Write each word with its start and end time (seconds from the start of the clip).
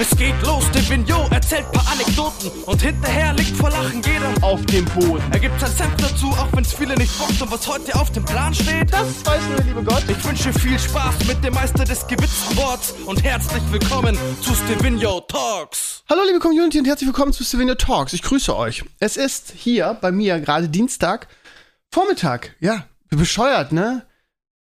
Es 0.00 0.16
geht 0.16 0.34
los, 0.46 0.64
der 0.72 0.88
Vignot 0.88 1.30
erzählt 1.30 1.70
paar 1.72 1.86
Anekdoten 1.92 2.50
und 2.64 2.80
hinterher 2.80 3.34
liegt 3.34 3.54
vor 3.54 3.68
Lachen 3.68 4.00
jeder 4.00 4.32
auf 4.40 4.64
dem 4.64 4.86
Boden. 4.86 5.22
Er 5.30 5.38
gibt 5.38 5.60
sein 5.60 5.70
Senf 5.70 5.94
dazu, 5.98 6.28
auch 6.28 6.48
wenn's 6.54 6.72
viele 6.72 6.94
nicht 6.94 7.18
bockt 7.18 7.42
und 7.42 7.52
was 7.52 7.68
heute 7.68 7.94
auf 7.96 8.10
dem 8.12 8.24
Plan 8.24 8.54
steht. 8.54 8.90
Das 8.90 9.26
weiß 9.26 9.42
nur 9.48 9.56
der 9.56 9.64
liebe 9.66 9.84
Gott. 9.84 10.02
Ich 10.08 10.24
wünsche 10.24 10.54
viel 10.54 10.78
Spaß 10.78 11.26
mit 11.26 11.44
dem 11.44 11.52
Meister 11.52 11.84
des 11.84 12.06
gewitzten 12.06 12.56
Worts 12.56 12.94
und 13.04 13.22
herzlich 13.22 13.62
willkommen 13.70 14.16
zu 14.40 14.54
Stevino 14.54 15.20
Talks. 15.20 16.02
Hallo 16.08 16.22
liebe 16.26 16.38
Community 16.38 16.78
und 16.78 16.86
herzlich 16.86 17.06
willkommen 17.06 17.34
zu 17.34 17.44
Stevino 17.44 17.74
Talks. 17.74 18.14
Ich 18.14 18.22
grüße 18.22 18.56
euch. 18.56 18.82
Es 19.00 19.18
ist 19.18 19.52
hier 19.54 19.98
bei 20.00 20.12
mir 20.12 20.40
gerade 20.40 20.70
Dienstag 20.70 21.28
Vormittag. 21.90 22.56
Ja, 22.60 22.86
bescheuert, 23.10 23.72
ne? 23.72 24.06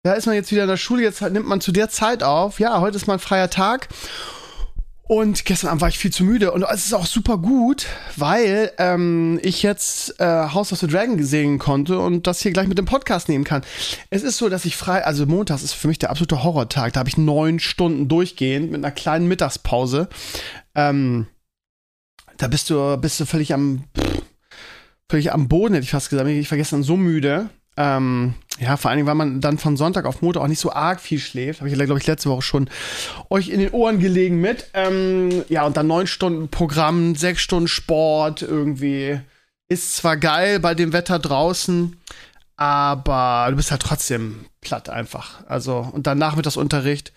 Da 0.03 0.13
ist 0.15 0.25
man 0.25 0.35
jetzt 0.35 0.51
wieder 0.51 0.63
in 0.63 0.69
der 0.69 0.75
Schule, 0.75 1.01
jetzt 1.01 1.21
nimmt 1.21 1.47
man 1.47 1.61
zu 1.61 1.71
der 1.71 1.89
Zeit 1.89 2.23
auf. 2.23 2.59
Ja, 2.59 2.81
heute 2.81 2.97
ist 2.97 3.07
mal 3.07 3.13
ein 3.13 3.19
freier 3.19 3.49
Tag. 3.49 3.87
Und 5.11 5.43
gestern 5.43 5.69
Abend 5.69 5.81
war 5.81 5.89
ich 5.89 5.97
viel 5.97 6.13
zu 6.13 6.23
müde. 6.23 6.51
Und 6.51 6.61
es 6.71 6.85
ist 6.85 6.93
auch 6.93 7.07
super 7.07 7.39
gut, 7.39 7.87
weil 8.15 8.71
ähm, 8.77 9.39
ich 9.41 9.63
jetzt 9.63 10.19
äh, 10.19 10.23
House 10.23 10.71
of 10.71 10.77
the 10.77 10.85
Dragon 10.85 11.23
sehen 11.23 11.57
konnte 11.57 11.97
und 11.97 12.27
das 12.27 12.43
hier 12.43 12.51
gleich 12.51 12.67
mit 12.67 12.77
dem 12.77 12.85
Podcast 12.85 13.27
nehmen 13.27 13.43
kann. 13.43 13.63
Es 14.11 14.21
ist 14.21 14.37
so, 14.37 14.49
dass 14.49 14.65
ich 14.65 14.77
frei, 14.77 15.03
also 15.03 15.25
montags 15.25 15.63
ist 15.63 15.73
für 15.73 15.87
mich 15.87 15.97
der 15.97 16.11
absolute 16.11 16.43
Horrortag. 16.43 16.93
Da 16.93 16.99
habe 16.99 17.09
ich 17.09 17.17
neun 17.17 17.57
Stunden 17.57 18.07
durchgehend 18.07 18.69
mit 18.69 18.85
einer 18.85 18.91
kleinen 18.91 19.27
Mittagspause. 19.27 20.09
Ähm, 20.75 21.25
da 22.37 22.47
bist 22.47 22.69
du, 22.69 22.95
bist 22.97 23.19
du 23.19 23.25
völlig 23.25 23.51
am, 23.51 23.85
pff, 23.97 24.21
völlig 25.09 25.33
am 25.33 25.47
Boden, 25.47 25.73
hätte 25.73 25.85
ich 25.85 25.91
fast 25.91 26.11
gesagt. 26.11 26.29
Ich 26.29 26.51
war 26.51 26.57
gestern 26.59 26.83
so 26.83 26.97
müde. 26.97 27.49
Ähm, 27.77 28.35
ja, 28.59 28.75
vor 28.75 28.91
allen 28.91 28.97
Dingen, 28.97 29.07
weil 29.07 29.15
man 29.15 29.41
dann 29.41 29.57
von 29.57 29.77
Sonntag 29.77 30.05
auf 30.05 30.21
Montag 30.21 30.43
auch 30.43 30.47
nicht 30.47 30.59
so 30.59 30.71
arg 30.71 30.99
viel 30.99 31.19
schläft. 31.19 31.61
Habe 31.61 31.69
ich, 31.69 31.75
glaube 31.75 31.99
ich, 31.99 32.07
letzte 32.07 32.29
Woche 32.29 32.41
schon 32.41 32.69
euch 33.29 33.49
in 33.49 33.59
den 33.61 33.71
Ohren 33.71 33.99
gelegen 33.99 34.41
mit. 34.41 34.69
Ähm, 34.73 35.45
ja, 35.47 35.65
und 35.65 35.77
dann 35.77 35.87
neun 35.87 36.07
Stunden 36.07 36.49
Programm, 36.49 37.15
sechs 37.15 37.41
Stunden 37.41 37.69
Sport 37.69 38.41
irgendwie. 38.41 39.19
Ist 39.69 39.95
zwar 39.95 40.17
geil 40.17 40.59
bei 40.59 40.75
dem 40.75 40.93
Wetter 40.93 41.19
draußen, 41.19 41.95
aber 42.57 43.47
du 43.49 43.55
bist 43.55 43.71
halt 43.71 43.81
trotzdem 43.81 44.45
platt 44.61 44.89
einfach. 44.89 45.45
Also, 45.47 45.87
und 45.93 46.05
dann 46.05 46.17
Nachmittagsunterricht. 46.17 47.13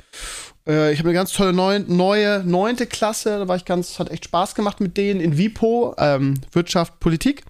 Äh, 0.67 0.93
ich 0.93 0.99
habe 1.01 1.09
eine 1.09 1.19
ganz 1.19 1.33
tolle 1.33 1.53
neun, 1.53 1.87
neue 1.89 2.45
neunte 2.45 2.87
Klasse, 2.87 3.39
da 3.39 3.49
war 3.49 3.57
ich 3.57 3.65
ganz, 3.65 3.99
hat 3.99 4.11
echt 4.11 4.27
Spaß 4.27 4.55
gemacht 4.55 4.81
mit 4.81 4.97
denen 4.97 5.21
in 5.21 5.37
WIPO, 5.37 5.97
ähm, 5.99 6.35
Wirtschaft, 6.53 7.01
Politik. 7.01 7.43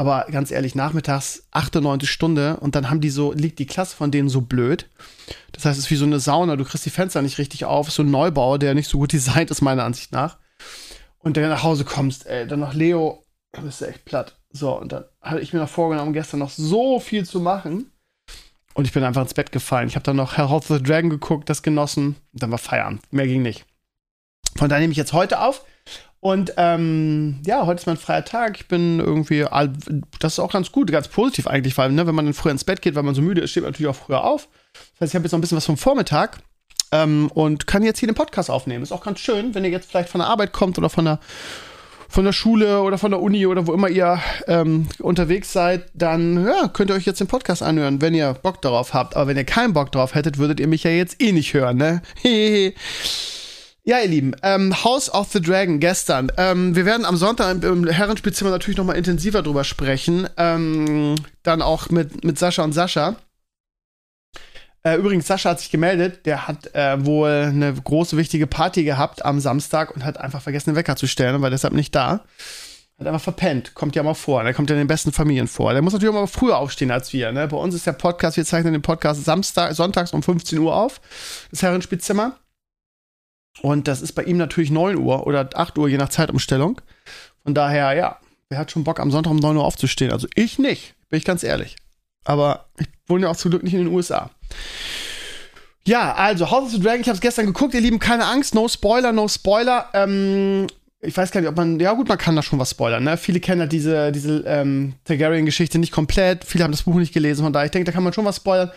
Aber 0.00 0.24
ganz 0.30 0.50
ehrlich, 0.50 0.74
nachmittags, 0.74 1.46
achte, 1.50 1.82
neunte 1.82 2.06
Stunde 2.06 2.56
und 2.60 2.74
dann 2.74 2.88
haben 2.88 3.02
die 3.02 3.10
so, 3.10 3.34
liegt 3.34 3.58
die 3.58 3.66
Klasse 3.66 3.94
von 3.94 4.10
denen 4.10 4.30
so 4.30 4.40
blöd. 4.40 4.88
Das 5.52 5.66
heißt, 5.66 5.78
es 5.78 5.84
ist 5.84 5.90
wie 5.90 5.96
so 5.96 6.06
eine 6.06 6.20
Sauna, 6.20 6.56
du 6.56 6.64
kriegst 6.64 6.86
die 6.86 6.90
Fenster 6.90 7.20
nicht 7.20 7.36
richtig 7.36 7.66
auf, 7.66 7.90
so 7.90 8.02
ein 8.02 8.10
Neubau, 8.10 8.56
der 8.56 8.72
nicht 8.72 8.88
so 8.88 8.96
gut 8.96 9.12
designt 9.12 9.50
ist, 9.50 9.60
meiner 9.60 9.84
Ansicht 9.84 10.10
nach. 10.10 10.38
Und 11.18 11.36
dann 11.36 11.50
nach 11.50 11.64
Hause 11.64 11.84
kommst, 11.84 12.24
ey, 12.24 12.46
dann 12.46 12.60
noch 12.60 12.72
Leo, 12.72 13.26
da 13.52 13.60
bist 13.60 13.82
du 13.82 13.88
echt 13.88 14.06
platt. 14.06 14.38
So, 14.48 14.72
und 14.80 14.90
dann 14.90 15.04
hatte 15.20 15.42
ich 15.42 15.52
mir 15.52 15.58
noch 15.58 15.68
vorgenommen, 15.68 16.14
gestern 16.14 16.40
noch 16.40 16.48
so 16.48 16.98
viel 16.98 17.26
zu 17.26 17.38
machen. 17.38 17.92
Und 18.72 18.86
ich 18.86 18.94
bin 18.94 19.04
einfach 19.04 19.20
ins 19.20 19.34
Bett 19.34 19.52
gefallen. 19.52 19.88
Ich 19.88 19.96
habe 19.96 20.04
dann 20.04 20.16
noch 20.16 20.38
Herr 20.38 20.50
of 20.50 20.66
the 20.66 20.82
Dragon 20.82 21.10
geguckt, 21.10 21.50
das 21.50 21.62
genossen. 21.62 22.16
Und 22.32 22.42
dann 22.42 22.50
war 22.50 22.56
Feierabend. 22.56 23.02
Mehr 23.12 23.26
ging 23.26 23.42
nicht. 23.42 23.66
Von 24.56 24.70
daher 24.70 24.80
nehme 24.80 24.92
ich 24.92 24.96
jetzt 24.96 25.12
heute 25.12 25.42
auf. 25.42 25.62
Und 26.20 26.52
ähm, 26.58 27.40
ja, 27.46 27.64
heute 27.64 27.80
ist 27.80 27.86
mein 27.86 27.96
freier 27.96 28.24
Tag. 28.24 28.56
Ich 28.60 28.68
bin 28.68 29.00
irgendwie, 29.00 29.46
das 30.18 30.34
ist 30.34 30.38
auch 30.38 30.52
ganz 30.52 30.70
gut, 30.70 30.92
ganz 30.92 31.08
positiv 31.08 31.46
eigentlich, 31.46 31.76
weil 31.78 31.90
ne, 31.92 32.06
wenn 32.06 32.14
man 32.14 32.26
dann 32.26 32.34
früher 32.34 32.52
ins 32.52 32.64
Bett 32.64 32.82
geht, 32.82 32.94
weil 32.94 33.02
man 33.02 33.14
so 33.14 33.22
müde 33.22 33.40
ist, 33.40 33.52
steht 33.52 33.62
man 33.62 33.72
natürlich 33.72 33.90
auch 33.90 33.96
früher 33.96 34.22
auf. 34.22 34.48
Das 34.74 35.00
heißt, 35.00 35.12
ich 35.12 35.14
habe 35.14 35.24
jetzt 35.24 35.32
noch 35.32 35.38
ein 35.38 35.40
bisschen 35.40 35.56
was 35.56 35.64
vom 35.64 35.78
Vormittag 35.78 36.38
ähm, 36.92 37.30
und 37.32 37.66
kann 37.66 37.82
jetzt 37.82 38.00
hier 38.00 38.08
den 38.08 38.14
Podcast 38.14 38.50
aufnehmen. 38.50 38.82
Ist 38.82 38.92
auch 38.92 39.04
ganz 39.04 39.20
schön, 39.20 39.54
wenn 39.54 39.64
ihr 39.64 39.70
jetzt 39.70 39.90
vielleicht 39.90 40.10
von 40.10 40.20
der 40.20 40.28
Arbeit 40.28 40.52
kommt 40.52 40.76
oder 40.78 40.90
von 40.90 41.06
der 41.06 41.20
von 42.10 42.24
der 42.24 42.32
Schule 42.32 42.82
oder 42.82 42.98
von 42.98 43.12
der 43.12 43.22
Uni 43.22 43.46
oder 43.46 43.68
wo 43.68 43.72
immer 43.72 43.88
ihr 43.88 44.18
ähm, 44.48 44.88
unterwegs 44.98 45.52
seid, 45.52 45.86
dann 45.94 46.44
ja, 46.44 46.66
könnt 46.66 46.90
ihr 46.90 46.96
euch 46.96 47.06
jetzt 47.06 47.20
den 47.20 47.28
Podcast 47.28 47.62
anhören, 47.62 48.02
wenn 48.02 48.14
ihr 48.14 48.34
Bock 48.34 48.60
darauf 48.62 48.94
habt. 48.94 49.14
Aber 49.14 49.28
wenn 49.28 49.36
ihr 49.36 49.44
keinen 49.44 49.74
Bock 49.74 49.92
drauf 49.92 50.16
hättet, 50.16 50.36
würdet 50.36 50.58
ihr 50.58 50.66
mich 50.66 50.82
ja 50.82 50.90
jetzt 50.90 51.22
eh 51.22 51.30
nicht 51.30 51.54
hören, 51.54 51.76
ne? 51.76 52.02
Ja, 53.82 53.98
ihr 54.00 54.08
Lieben, 54.08 54.36
ähm, 54.42 54.84
House 54.84 55.12
of 55.12 55.32
the 55.32 55.40
Dragon 55.40 55.80
gestern. 55.80 56.30
Ähm, 56.36 56.76
wir 56.76 56.84
werden 56.84 57.06
am 57.06 57.16
Sonntag 57.16 57.64
im 57.64 57.86
Herrenspielzimmer 57.86 58.50
natürlich 58.50 58.76
noch 58.76 58.84
mal 58.84 58.96
intensiver 58.96 59.42
drüber 59.42 59.64
sprechen. 59.64 60.28
Ähm, 60.36 61.14
dann 61.42 61.62
auch 61.62 61.88
mit, 61.88 62.22
mit 62.22 62.38
Sascha 62.38 62.62
und 62.62 62.72
Sascha. 62.72 63.16
Äh, 64.82 64.96
übrigens, 64.96 65.26
Sascha 65.26 65.50
hat 65.50 65.60
sich 65.60 65.70
gemeldet. 65.70 66.26
Der 66.26 66.46
hat 66.46 66.74
äh, 66.74 67.04
wohl 67.06 67.30
eine 67.30 67.72
große, 67.72 68.18
wichtige 68.18 68.46
Party 68.46 68.84
gehabt 68.84 69.24
am 69.24 69.40
Samstag 69.40 69.94
und 69.94 70.04
hat 70.04 70.18
einfach 70.18 70.42
vergessen, 70.42 70.70
den 70.70 70.76
Wecker 70.76 70.96
zu 70.96 71.06
stellen, 71.06 71.40
war 71.40 71.50
deshalb 71.50 71.72
nicht 71.72 71.94
da. 71.94 72.24
Hat 72.98 73.06
einfach 73.06 73.22
verpennt. 73.22 73.74
Kommt 73.74 73.96
ja 73.96 74.02
mal 74.02 74.12
vor. 74.12 74.42
Der 74.44 74.52
kommt 74.52 74.68
ja 74.68 74.76
in 74.76 74.80
den 74.80 74.88
besten 74.88 75.10
Familien 75.10 75.48
vor. 75.48 75.72
Der 75.72 75.80
muss 75.80 75.94
natürlich 75.94 76.14
auch 76.14 76.20
mal 76.20 76.26
früher 76.26 76.58
aufstehen 76.58 76.90
als 76.90 77.14
wir. 77.14 77.32
Ne? 77.32 77.48
Bei 77.48 77.56
uns 77.56 77.74
ist 77.74 77.86
der 77.86 77.92
Podcast, 77.92 78.36
wir 78.36 78.44
zeichnen 78.44 78.74
den 78.74 78.82
Podcast 78.82 79.24
Samstag, 79.24 79.74
sonntags 79.74 80.12
um 80.12 80.22
15 80.22 80.58
Uhr 80.58 80.76
auf. 80.76 81.00
Das 81.50 81.62
Herrenspielzimmer. 81.62 82.39
Und 83.62 83.88
das 83.88 84.00
ist 84.00 84.12
bei 84.12 84.22
ihm 84.24 84.36
natürlich 84.36 84.70
9 84.70 84.96
Uhr 84.96 85.26
oder 85.26 85.48
8 85.54 85.76
Uhr, 85.78 85.88
je 85.88 85.98
nach 85.98 86.08
Zeitumstellung. 86.08 86.80
Von 87.42 87.54
daher, 87.54 87.92
ja, 87.94 88.18
wer 88.48 88.58
hat 88.58 88.70
schon 88.70 88.84
Bock, 88.84 89.00
am 89.00 89.10
Sonntag 89.10 89.30
um 89.30 89.38
9 89.38 89.56
Uhr 89.56 89.64
aufzustehen? 89.64 90.12
Also 90.12 90.28
ich 90.34 90.58
nicht, 90.58 90.94
bin 91.08 91.18
ich 91.18 91.24
ganz 91.24 91.42
ehrlich. 91.42 91.76
Aber 92.24 92.66
ich 92.78 92.86
wohne 93.06 93.22
ja 93.22 93.30
auch 93.30 93.36
zum 93.36 93.50
Glück 93.50 93.62
nicht 93.62 93.74
in 93.74 93.84
den 93.84 93.94
USA. 93.94 94.30
Ja, 95.86 96.14
also 96.14 96.50
House 96.50 96.66
of 96.66 96.70
the 96.72 96.80
Dragon, 96.80 97.00
ich 97.00 97.08
habe 97.08 97.16
es 97.16 97.22
gestern 97.22 97.46
geguckt, 97.46 97.74
ihr 97.74 97.80
Lieben, 97.80 97.98
keine 97.98 98.26
Angst, 98.26 98.54
no 98.54 98.68
Spoiler, 98.68 99.12
no 99.12 99.28
Spoiler. 99.28 99.88
Ähm, 99.94 100.66
ich 101.02 101.16
weiß 101.16 101.30
gar 101.30 101.40
nicht, 101.40 101.48
ob 101.48 101.56
man, 101.56 101.80
ja 101.80 101.94
gut, 101.94 102.08
man 102.08 102.18
kann 102.18 102.36
da 102.36 102.42
schon 102.42 102.58
was 102.58 102.70
spoilern, 102.70 103.02
ne? 103.04 103.16
Viele 103.16 103.40
kennen 103.40 103.62
halt 103.62 103.72
diese, 103.72 104.12
diese 104.12 104.44
ähm, 104.46 104.94
Targaryen-Geschichte 105.04 105.78
nicht 105.78 105.92
komplett, 105.92 106.44
viele 106.44 106.62
haben 106.62 106.72
das 106.72 106.82
Buch 106.82 106.96
nicht 106.96 107.14
gelesen, 107.14 107.42
von 107.42 107.52
daher, 107.54 107.64
ich 107.64 107.70
denke, 107.70 107.86
da 107.86 107.92
kann 107.92 108.02
man 108.04 108.12
schon 108.12 108.26
was 108.26 108.36
spoilern. 108.36 108.70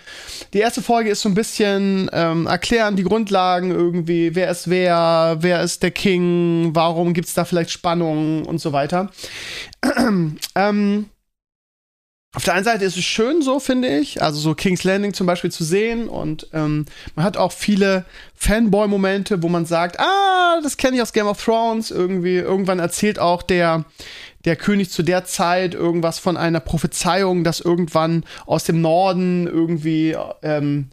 Die 0.54 0.60
erste 0.60 0.82
Folge 0.82 1.10
ist 1.10 1.22
so 1.22 1.28
ein 1.28 1.36
bisschen 1.36 2.10
ähm, 2.14 2.48
erklären, 2.48 2.96
die 2.96 3.04
Grundlagen 3.04 3.72
irgendwie, 3.72 4.36
wer 4.36 4.50
ist 4.50 4.70
wer, 4.70 5.38
wer 5.42 5.62
ist 5.64 5.84
der 5.84 5.92
King, 5.92 6.70
warum 6.74 7.14
gibt's 7.14 7.34
da 7.34 7.44
vielleicht 7.44 7.72
Spannungen 7.72 8.46
und 8.46 8.60
so 8.60 8.72
weiter. 8.72 9.12
ähm, 10.56 11.10
auf 12.36 12.44
der 12.44 12.56
einen 12.56 12.64
Seite 12.64 12.84
ist 12.84 12.98
es 12.98 13.04
schön 13.04 13.44
so, 13.44 13.60
finde 13.60 13.88
ich, 14.00 14.24
also 14.24 14.40
so 14.40 14.56
King's 14.56 14.84
Landing 14.84 15.14
zum 15.14 15.28
Beispiel 15.28 15.52
zu 15.52 15.64
sehen 15.64 16.10
und 16.10 16.48
ähm, 16.52 16.86
man 17.16 17.26
hat 17.26 17.38
auch 17.38 17.52
viele 17.52 18.06
Fanboy-Momente, 18.36 19.44
wo 19.44 19.50
man 19.50 19.68
sagt, 19.68 20.00
ah, 20.00 20.60
das 20.64 20.78
kenne 20.78 20.96
ich 20.96 21.02
aus 21.04 21.14
Game 21.14 21.28
of 21.28 21.44
Thrones, 21.44 21.92
irgendwie, 21.92 22.38
irgendwann 22.38 22.80
erzählt 22.80 23.20
auch 23.20 23.44
der, 23.44 23.86
der 24.46 24.56
König 24.56 24.90
zu 24.90 25.04
der 25.04 25.26
Zeit 25.26 25.76
irgendwas 25.76 26.18
von 26.18 26.36
einer 26.36 26.60
Prophezeiung, 26.60 27.44
dass 27.44 27.60
irgendwann 27.60 28.26
aus 28.48 28.64
dem 28.64 28.82
Norden 28.82 29.46
irgendwie 29.46 30.18
ähm, 30.42 30.90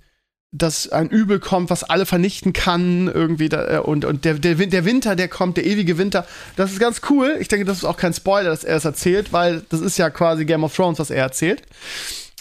dass 0.53 0.88
ein 0.88 1.09
Übel 1.09 1.38
kommt, 1.38 1.71
was 1.71 1.84
alle 1.84 2.06
vernichten 2.06 2.53
kann, 2.53 3.06
irgendwie, 3.06 3.49
da, 3.49 3.77
äh, 3.77 3.78
und, 3.78 4.05
und 4.05 4.25
der, 4.25 4.34
der, 4.34 4.55
der 4.55 4.84
Winter, 4.84 5.15
der 5.15 5.28
kommt, 5.28 5.56
der 5.56 5.65
ewige 5.65 5.97
Winter, 5.97 6.27
das 6.56 6.72
ist 6.72 6.81
ganz 6.81 7.03
cool. 7.09 7.37
Ich 7.41 7.49
denke, 7.49 7.65
das 7.65 7.78
ist 7.78 7.84
auch 7.84 7.97
kein 7.97 8.12
Spoiler, 8.12 8.50
dass 8.50 8.65
er 8.65 8.77
es 8.77 8.84
erzählt, 8.84 9.33
weil 9.33 9.62
das 9.69 9.81
ist 9.81 9.97
ja 9.97 10.10
quasi 10.10 10.44
Game 10.44 10.65
of 10.65 10.75
Thrones, 10.75 10.99
was 10.99 11.10
er 11.10 11.22
erzählt. 11.22 11.62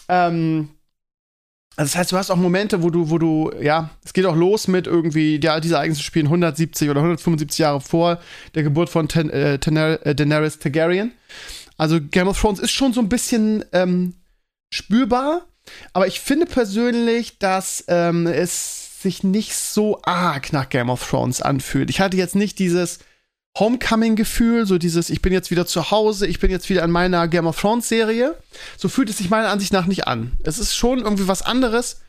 Ähm, 0.08 0.70
also 1.76 1.92
das 1.92 1.96
heißt, 1.96 2.12
du 2.12 2.18
hast 2.18 2.32
auch 2.32 2.36
Momente, 2.36 2.82
wo 2.84 2.90
du, 2.90 3.10
wo 3.10 3.20
du, 3.20 3.52
ja, 3.62 3.92
es 4.04 4.12
geht 4.12 4.26
auch 4.26 4.36
los 4.36 4.68
mit 4.68 4.88
irgendwie, 4.88 5.40
ja, 5.42 5.60
diese 5.60 5.76
Ereignisse 5.76 6.02
spielen 6.02 6.26
170 6.26 6.90
oder 6.90 7.00
175 7.00 7.60
Jahre 7.60 7.80
vor 7.80 8.20
der 8.56 8.64
Geburt 8.64 8.90
von 8.90 9.08
Ten, 9.08 9.30
äh, 9.30 9.60
Tener, 9.60 10.06
äh, 10.06 10.16
Daenerys 10.16 10.60
Targaryen. 10.60 11.14
Also 11.78 12.00
Game 12.02 12.28
of 12.28 12.38
Thrones 12.42 12.60
ist 12.60 12.72
schon 12.72 12.92
so 12.92 13.00
ein 13.00 13.08
bisschen 13.08 13.64
ähm, 13.72 14.16
spürbar, 14.74 15.48
aber 15.94 16.08
ich 16.08 16.20
finde 16.20 16.46
persönlich, 16.46 17.40
dass 17.40 17.84
ähm, 17.88 18.28
es 18.28 19.02
sich 19.02 19.24
nicht 19.24 19.56
so 19.56 20.00
arg 20.04 20.52
nach 20.52 20.70
Game 20.70 20.90
of 20.90 21.08
Thrones 21.08 21.42
anfühlt. 21.42 21.90
Ich 21.90 22.02
hatte 22.02 22.18
jetzt 22.18 22.36
nicht 22.36 22.60
dieses 22.60 23.00
Homecoming-Gefühl, 23.58 24.66
so 24.66 24.78
dieses, 24.78 25.10
ich 25.10 25.22
bin 25.22 25.34
jetzt 25.34 25.52
wieder 25.52 25.66
zu 25.66 25.92
Hause, 25.92 26.28
ich 26.28 26.40
bin 26.40 26.52
jetzt 26.52 26.70
wieder 26.70 26.84
in 26.84 26.92
meiner 26.92 27.28
Game 27.28 27.48
of 27.48 27.60
Thrones-Serie. 27.60 28.36
So 28.78 28.90
fühlt 28.90 29.10
es 29.10 29.18
sich 29.18 29.30
meiner 29.30 29.50
Ansicht 29.50 29.74
nach 29.74 29.86
nicht 29.86 30.08
an. 30.08 30.34
Es 30.44 30.60
ist 30.60 30.76
schon 30.76 31.00
irgendwie 31.00 31.28
was 31.28 31.42
anderes. 31.42 32.02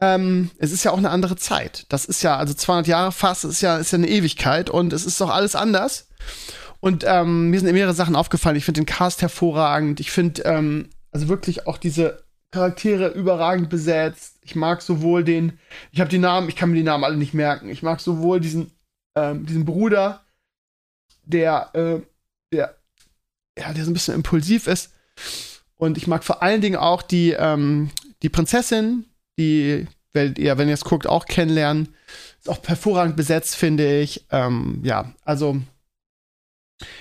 Ähm, 0.00 0.50
es 0.58 0.72
ist 0.72 0.84
ja 0.84 0.90
auch 0.90 0.98
eine 0.98 1.10
andere 1.10 1.36
Zeit. 1.36 1.86
Das 1.88 2.04
ist 2.04 2.22
ja, 2.22 2.36
also 2.36 2.54
200 2.54 2.86
Jahre 2.86 3.12
fast, 3.12 3.44
ist 3.44 3.60
ja, 3.60 3.78
ist 3.78 3.92
ja 3.92 3.98
eine 3.98 4.08
Ewigkeit 4.08 4.68
und 4.70 4.92
es 4.92 5.06
ist 5.06 5.20
doch 5.20 5.30
alles 5.30 5.54
anders. 5.54 6.08
Und 6.80 7.04
ähm, 7.06 7.50
mir 7.50 7.60
sind 7.60 7.72
mehrere 7.72 7.94
Sachen 7.94 8.16
aufgefallen. 8.16 8.56
Ich 8.56 8.64
finde 8.64 8.80
den 8.80 8.86
Cast 8.86 9.22
hervorragend. 9.22 10.00
Ich 10.00 10.10
finde, 10.10 10.42
ähm, 10.42 10.90
also 11.12 11.28
wirklich 11.28 11.66
auch 11.66 11.78
diese 11.78 12.23
Charaktere 12.54 13.08
überragend 13.08 13.68
besetzt. 13.68 14.38
Ich 14.42 14.54
mag 14.54 14.80
sowohl 14.80 15.24
den, 15.24 15.58
ich 15.90 15.98
habe 15.98 16.08
die 16.08 16.18
Namen, 16.18 16.48
ich 16.48 16.54
kann 16.54 16.70
mir 16.70 16.76
die 16.76 16.84
Namen 16.84 17.02
alle 17.02 17.16
nicht 17.16 17.34
merken. 17.34 17.68
Ich 17.68 17.82
mag 17.82 17.98
sowohl 17.98 18.38
diesen, 18.38 18.70
ähm, 19.16 19.44
diesen 19.44 19.64
Bruder, 19.64 20.24
der, 21.24 21.70
äh, 21.72 22.00
der, 22.52 22.76
ja, 23.58 23.72
der 23.72 23.84
so 23.84 23.90
ein 23.90 23.94
bisschen 23.94 24.14
impulsiv 24.14 24.68
ist. 24.68 24.92
Und 25.74 25.98
ich 25.98 26.06
mag 26.06 26.22
vor 26.22 26.44
allen 26.44 26.60
Dingen 26.60 26.76
auch 26.76 27.02
die, 27.02 27.32
ähm, 27.32 27.90
die 28.22 28.28
Prinzessin, 28.28 29.04
die 29.36 29.88
werdet 30.12 30.38
ihr, 30.38 30.56
wenn 30.56 30.68
ihr 30.68 30.74
es 30.74 30.84
guckt, 30.84 31.08
auch 31.08 31.26
kennenlernen. 31.26 31.92
Ist 32.38 32.48
auch 32.48 32.62
hervorragend 32.64 33.16
besetzt, 33.16 33.56
finde 33.56 33.98
ich. 34.00 34.26
Ähm, 34.30 34.80
ja, 34.84 35.12
also 35.24 35.60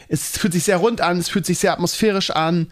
es 0.08 0.36
fühlt 0.36 0.54
sich 0.54 0.64
sehr 0.64 0.78
rund 0.78 1.00
an, 1.00 1.20
es 1.20 1.30
fühlt 1.30 1.46
sich 1.46 1.60
sehr 1.60 1.74
atmosphärisch 1.74 2.32
an. 2.32 2.72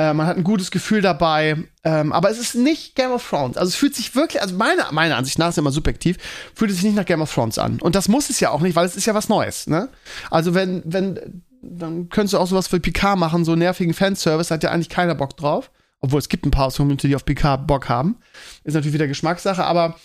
Äh, 0.00 0.14
man 0.14 0.26
hat 0.26 0.38
ein 0.38 0.44
gutes 0.44 0.70
Gefühl 0.70 1.02
dabei. 1.02 1.56
Ähm, 1.84 2.12
aber 2.14 2.30
es 2.30 2.38
ist 2.38 2.54
nicht 2.54 2.94
Game 2.94 3.10
of 3.10 3.28
Thrones. 3.28 3.58
Also 3.58 3.68
es 3.68 3.76
fühlt 3.76 3.94
sich 3.94 4.14
wirklich, 4.14 4.40
also 4.40 4.56
meiner 4.56 4.90
meine 4.92 5.14
Ansicht 5.14 5.38
nach 5.38 5.50
ist 5.50 5.58
immer 5.58 5.72
subjektiv, 5.72 6.16
fühlt 6.54 6.70
es 6.70 6.78
sich 6.78 6.86
nicht 6.86 6.96
nach 6.96 7.04
Game 7.04 7.20
of 7.20 7.32
Thrones 7.32 7.58
an. 7.58 7.80
Und 7.82 7.94
das 7.94 8.08
muss 8.08 8.30
es 8.30 8.40
ja 8.40 8.48
auch 8.48 8.62
nicht, 8.62 8.76
weil 8.76 8.86
es 8.86 8.96
ist 8.96 9.04
ja 9.04 9.14
was 9.14 9.28
Neues. 9.28 9.66
Ne? 9.66 9.90
Also 10.30 10.54
wenn, 10.54 10.82
wenn, 10.86 11.42
dann 11.60 12.08
könntest 12.08 12.32
du 12.32 12.38
auch 12.38 12.46
sowas 12.46 12.66
für 12.66 12.80
Picard 12.80 13.18
machen, 13.18 13.44
so 13.44 13.54
nervigen 13.56 13.92
Fanservice, 13.92 14.50
hat 14.50 14.62
ja 14.62 14.70
eigentlich 14.70 14.88
keiner 14.88 15.14
Bock 15.14 15.36
drauf. 15.36 15.70
Obwohl 16.00 16.18
es 16.18 16.30
gibt 16.30 16.46
ein 16.46 16.50
paar 16.50 16.68
aus 16.68 16.78
Community, 16.78 17.08
die 17.08 17.16
auf 17.16 17.26
Picard 17.26 17.66
Bock 17.66 17.90
haben. 17.90 18.16
Ist 18.64 18.72
natürlich 18.72 18.94
wieder 18.94 19.06
Geschmackssache, 19.06 19.64
aber 19.64 19.96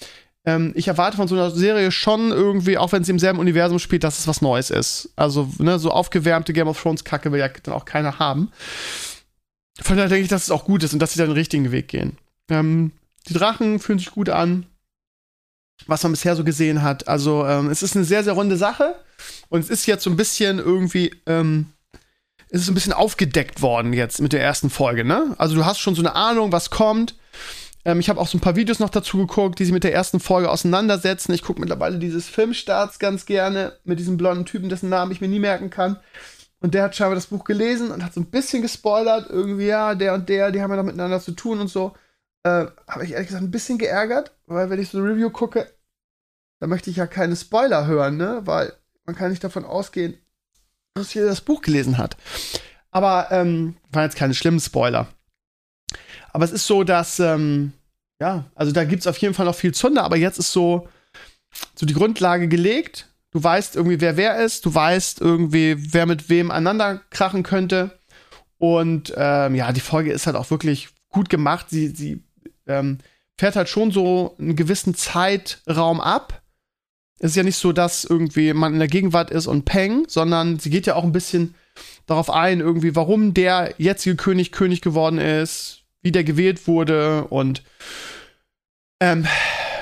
ähm, 0.45 0.73
ich 0.75 0.89
erwarte 0.89 1.15
von 1.15 1.29
so 1.29 1.35
einer 1.35 1.51
Serie 1.51 1.89
schon 1.91 2.31
irgendwie, 2.31 2.77
auch 2.77 2.91
wenn 2.91 3.05
sie 3.05 3.11
im 3.11 3.19
selben 3.19 3.39
Universum 3.39 3.79
spielt, 3.79 4.03
dass 4.03 4.19
es 4.19 4.27
was 4.27 4.41
Neues 4.41 4.71
ist. 4.71 5.13
Also, 5.15 5.49
ne, 5.57 5.79
so 5.79 5.91
aufgewärmte 5.91 6.51
Game 6.51 6.67
of 6.67 6.81
Thrones 6.81 7.05
Kacke 7.05 7.31
will 7.31 7.39
ja 7.39 7.47
dann 7.47 7.73
auch 7.73 7.85
keiner 7.85 8.19
haben. 8.19 8.51
Von 9.81 9.97
daher 9.97 10.09
denke 10.09 10.23
ich, 10.23 10.29
dass 10.29 10.43
es 10.43 10.51
auch 10.51 10.65
gut 10.65 10.83
ist 10.83 10.93
und 10.93 10.99
dass 10.99 11.13
sie 11.13 11.19
da 11.19 11.25
den 11.25 11.33
richtigen 11.33 11.71
Weg 11.71 11.87
gehen. 11.87 12.17
Ähm, 12.49 12.91
die 13.27 13.33
Drachen 13.33 13.79
fühlen 13.79 13.99
sich 13.99 14.11
gut 14.11 14.29
an, 14.29 14.65
was 15.87 16.03
man 16.03 16.13
bisher 16.13 16.35
so 16.35 16.43
gesehen 16.43 16.81
hat. 16.81 17.07
Also, 17.07 17.45
ähm, 17.45 17.69
es 17.69 17.83
ist 17.83 17.95
eine 17.95 18.05
sehr, 18.05 18.23
sehr 18.23 18.33
runde 18.33 18.57
Sache 18.57 18.95
und 19.49 19.59
es 19.59 19.69
ist 19.69 19.85
jetzt 19.85 20.03
so 20.03 20.09
ein 20.09 20.15
bisschen 20.15 20.59
irgendwie, 20.59 21.13
ähm, 21.25 21.67
es 22.49 22.61
ist 22.61 22.69
ein 22.69 22.75
bisschen 22.75 22.93
aufgedeckt 22.93 23.61
worden 23.61 23.91
jetzt 23.91 24.21
mit 24.21 24.31
der 24.31 24.41
ersten 24.41 24.69
Folge, 24.69 25.03
ne? 25.03 25.35
Also, 25.37 25.55
du 25.55 25.65
hast 25.65 25.79
schon 25.79 25.95
so 25.95 26.01
eine 26.01 26.15
Ahnung, 26.15 26.51
was 26.51 26.69
kommt. 26.69 27.15
Ähm, 27.83 27.99
ich 27.99 28.09
habe 28.09 28.19
auch 28.19 28.27
so 28.27 28.37
ein 28.37 28.41
paar 28.41 28.55
Videos 28.55 28.79
noch 28.79 28.89
dazu 28.89 29.17
geguckt, 29.17 29.59
die 29.59 29.65
sich 29.65 29.73
mit 29.73 29.83
der 29.83 29.93
ersten 29.93 30.19
Folge 30.19 30.49
auseinandersetzen. 30.49 31.33
Ich 31.33 31.43
gucke 31.43 31.59
mittlerweile 31.59 31.99
dieses 31.99 32.27
Filmstarts 32.27 32.99
ganz 32.99 33.25
gerne 33.25 33.73
mit 33.83 33.99
diesem 33.99 34.17
blonden 34.17 34.45
Typen, 34.45 34.69
dessen 34.69 34.89
Namen 34.89 35.11
ich 35.11 35.21
mir 35.21 35.27
nie 35.27 35.39
merken 35.39 35.69
kann. 35.69 35.97
Und 36.65 36.73
der 36.73 36.81
hat 36.81 36.95
scheinbar 36.95 37.13
das 37.13 37.27
Buch 37.27 37.43
gelesen 37.43 37.91
und 37.91 38.03
hat 38.03 38.15
so 38.15 38.19
ein 38.19 38.25
bisschen 38.25 38.63
gespoilert. 38.63 39.29
Irgendwie, 39.29 39.67
ja, 39.67 39.93
der 39.93 40.15
und 40.15 40.27
der, 40.27 40.51
die 40.51 40.63
haben 40.63 40.71
ja 40.71 40.77
noch 40.77 40.83
miteinander 40.83 41.21
zu 41.21 41.33
tun 41.33 41.59
und 41.59 41.67
so. 41.67 41.95
Äh, 42.41 42.65
habe 42.87 43.03
ich 43.03 43.11
ehrlich 43.11 43.27
gesagt 43.27 43.43
ein 43.43 43.51
bisschen 43.51 43.77
geärgert, 43.77 44.31
weil 44.47 44.71
wenn 44.71 44.81
ich 44.81 44.89
so 44.89 44.97
eine 44.97 45.07
Review 45.07 45.29
gucke, 45.29 45.71
da 46.59 46.65
möchte 46.65 46.89
ich 46.89 46.95
ja 46.95 47.05
keine 47.05 47.35
Spoiler 47.35 47.85
hören, 47.85 48.17
ne? 48.17 48.41
Weil 48.45 48.73
man 49.05 49.15
kann 49.15 49.29
nicht 49.29 49.43
davon 49.43 49.63
ausgehen, 49.63 50.17
dass 50.95 51.13
jeder 51.13 51.27
das 51.27 51.41
Buch 51.41 51.61
gelesen 51.61 51.99
hat. 51.99 52.17
Aber 52.89 53.27
ähm, 53.29 53.77
waren 53.91 54.05
jetzt 54.05 54.17
keine 54.17 54.33
schlimmen 54.33 54.59
Spoiler. 54.59 55.05
Aber 56.33 56.45
es 56.45 56.51
ist 56.51 56.65
so, 56.65 56.83
dass, 56.83 57.19
ähm, 57.19 57.73
ja, 58.19 58.45
also 58.55 58.71
da 58.71 58.85
gibt 58.85 59.01
es 59.01 59.07
auf 59.07 59.19
jeden 59.19 59.35
Fall 59.35 59.45
noch 59.45 59.53
viel 59.53 59.75
Zunder, 59.75 60.03
aber 60.03 60.17
jetzt 60.17 60.39
ist 60.39 60.51
so, 60.51 60.89
so 61.75 61.85
die 61.85 61.93
Grundlage 61.93 62.47
gelegt 62.47 63.07
Du 63.35 63.43
weißt 63.43 63.75
irgendwie, 63.75 63.99
wer 63.99 64.15
wer 64.15 64.37
ist. 64.37 64.65
Du 64.65 64.73
weißt 64.73 65.19
irgendwie, 65.19 65.75
wer 65.93 66.05
mit 66.05 66.29
wem 66.29 66.51
aneinander 66.51 67.01
krachen 67.09 67.43
könnte. 67.43 67.99
Und 68.59 69.13
ähm, 69.17 69.55
ja, 69.55 69.73
die 69.73 69.81
Folge 69.81 70.13
ist 70.13 70.25
halt 70.25 70.37
auch 70.37 70.51
wirklich 70.51 70.87
gut 71.09 71.29
gemacht. 71.29 71.65
Sie, 71.69 71.89
sie 71.89 72.23
ähm, 72.65 72.99
fährt 73.37 73.57
halt 73.57 73.67
schon 73.67 73.91
so 73.91 74.37
einen 74.39 74.55
gewissen 74.55 74.95
Zeitraum 74.95 75.99
ab. 75.99 76.43
Es 77.19 77.31
ist 77.31 77.35
ja 77.35 77.43
nicht 77.43 77.57
so, 77.57 77.73
dass 77.73 78.05
irgendwie 78.05 78.53
man 78.53 78.71
in 78.71 78.79
der 78.79 78.87
Gegenwart 78.87 79.31
ist 79.31 79.47
und 79.47 79.65
peng, 79.65 80.05
sondern 80.07 80.57
sie 80.57 80.69
geht 80.69 80.87
ja 80.87 80.95
auch 80.95 81.03
ein 81.03 81.11
bisschen 81.11 81.55
darauf 82.05 82.29
ein, 82.29 82.61
irgendwie, 82.61 82.95
warum 82.95 83.33
der 83.33 83.73
jetzige 83.77 84.15
König 84.15 84.53
König 84.53 84.79
geworden 84.79 85.17
ist, 85.17 85.81
wie 86.01 86.13
der 86.13 86.23
gewählt 86.23 86.69
wurde 86.69 87.25
und 87.25 87.63
ähm, 89.01 89.27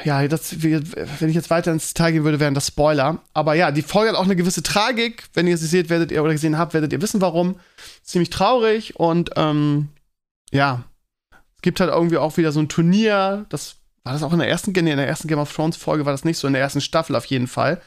ja, 0.04 0.28
das, 0.28 0.62
wenn 0.62 1.30
ich 1.30 1.36
jetzt 1.36 1.50
weiter 1.50 1.72
ins 1.72 1.94
Detail 1.94 2.12
gehen 2.12 2.24
würde, 2.24 2.40
wären 2.40 2.54
das 2.54 2.68
Spoiler. 2.68 3.22
Aber 3.34 3.54
ja, 3.54 3.72
die 3.72 3.82
Folge 3.82 4.10
hat 4.10 4.18
auch 4.18 4.26
eine 4.26 4.36
gewisse 4.36 4.64
Tragik. 4.64 5.24
Wenn 5.34 5.48
ihr 5.48 5.58
sie 5.58 5.68
seht, 5.68 5.90
werdet 5.90 6.12
ihr 6.12 6.24
oder 6.24 6.34
gesehen 6.34 6.58
habt, 6.58 6.74
werdet 6.74 6.92
ihr 6.94 7.02
wissen, 7.02 7.22
warum. 7.22 7.56
Ziemlich 8.04 8.30
traurig 8.30 9.00
und 9.00 9.32
ähm, 9.36 9.90
ja, 10.52 10.84
es 11.56 11.62
gibt 11.62 11.80
halt 11.80 11.92
irgendwie 11.92 12.18
auch 12.18 12.38
wieder 12.38 12.52
so 12.52 12.60
ein 12.60 12.70
Turnier. 12.70 13.46
Das 13.50 13.78
war 14.04 14.14
das 14.14 14.24
auch 14.24 14.34
in 14.34 14.40
der 14.40 14.50
ersten, 14.50 14.76
in 14.76 14.86
der 14.86 15.08
ersten 15.08 15.28
Game 15.28 15.40
of 15.40 15.54
Thrones 15.54 15.78
Folge 15.78 16.06
war 16.06 16.12
das 16.12 16.26
nicht 16.26 16.38
so, 16.38 16.48
in 16.48 16.54
der 16.54 16.62
ersten 16.62 16.82
Staffel 16.82 17.16
auf 17.16 17.26
jeden 17.26 17.48
Fall. 17.48 17.82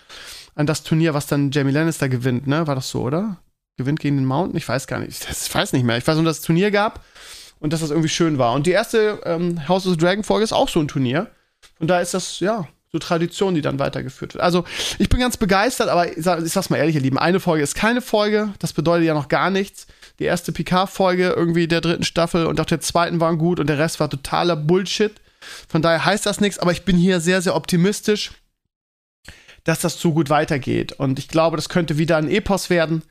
An 0.54 0.66
das 0.66 0.82
Turnier, 0.82 1.12
was 1.12 1.26
dann 1.26 1.50
Jamie 1.50 1.72
Lannister 1.72 2.08
gewinnt, 2.08 2.46
ne? 2.46 2.66
War 2.66 2.74
das 2.74 2.88
so, 2.88 3.02
oder? 3.02 3.36
Gewinnt 3.76 4.00
gegen 4.00 4.16
den 4.16 4.24
Mountain? 4.24 4.56
Ich 4.56 4.66
weiß 4.66 4.86
gar 4.86 5.00
nicht. 5.00 5.28
Ich 5.30 5.54
weiß 5.54 5.74
nicht 5.74 5.84
mehr. 5.84 5.98
Ich 5.98 6.06
weiß 6.06 6.16
nur, 6.16 6.24
dass 6.24 6.38
es 6.38 6.44
Turnier 6.44 6.70
gab 6.70 7.04
und 7.60 7.74
dass 7.74 7.80
das 7.80 7.90
irgendwie 7.90 8.08
schön 8.08 8.38
war. 8.38 8.54
Und 8.54 8.66
die 8.66 8.70
erste 8.70 9.20
ähm, 9.24 9.68
House 9.68 9.86
of 9.86 9.92
the 9.92 9.98
Dragon 9.98 10.24
Folge 10.24 10.44
ist 10.44 10.54
auch 10.54 10.70
so 10.70 10.80
ein 10.80 10.88
Turnier. 10.88 11.30
Und 11.78 11.88
da 11.88 12.00
ist 12.00 12.14
das, 12.14 12.40
ja, 12.40 12.66
so 12.92 12.98
Tradition, 12.98 13.54
die 13.54 13.62
dann 13.62 13.78
weitergeführt 13.78 14.34
wird. 14.34 14.42
Also, 14.42 14.64
ich 14.98 15.08
bin 15.08 15.20
ganz 15.20 15.36
begeistert, 15.36 15.88
aber 15.88 16.16
ich, 16.16 16.24
sag, 16.24 16.42
ich 16.44 16.52
sag's 16.52 16.70
mal 16.70 16.76
ehrlich, 16.78 16.94
ihr 16.94 17.00
Lieben, 17.00 17.18
eine 17.18 17.40
Folge 17.40 17.62
ist 17.62 17.74
keine 17.74 18.00
Folge. 18.00 18.52
Das 18.58 18.72
bedeutet 18.72 19.06
ja 19.06 19.14
noch 19.14 19.28
gar 19.28 19.50
nichts. 19.50 19.86
Die 20.18 20.24
erste 20.24 20.52
Picard-Folge 20.52 21.30
irgendwie 21.30 21.68
der 21.68 21.80
dritten 21.80 22.04
Staffel 22.04 22.46
und 22.46 22.60
auch 22.60 22.66
der 22.66 22.80
zweiten 22.80 23.20
waren 23.20 23.38
gut 23.38 23.60
und 23.60 23.66
der 23.66 23.78
Rest 23.78 24.00
war 24.00 24.08
totaler 24.08 24.56
Bullshit. 24.56 25.12
Von 25.68 25.82
daher 25.82 26.04
heißt 26.04 26.26
das 26.26 26.40
nichts, 26.40 26.58
aber 26.58 26.72
ich 26.72 26.84
bin 26.84 26.96
hier 26.96 27.20
sehr, 27.20 27.42
sehr 27.42 27.54
optimistisch, 27.54 28.32
dass 29.64 29.80
das 29.80 30.00
so 30.00 30.12
gut 30.12 30.30
weitergeht. 30.30 30.92
Und 30.92 31.18
ich 31.18 31.28
glaube, 31.28 31.56
das 31.56 31.68
könnte 31.68 31.98
wieder 31.98 32.16
ein 32.16 32.30
Epos 32.30 32.70
werden. 32.70 33.02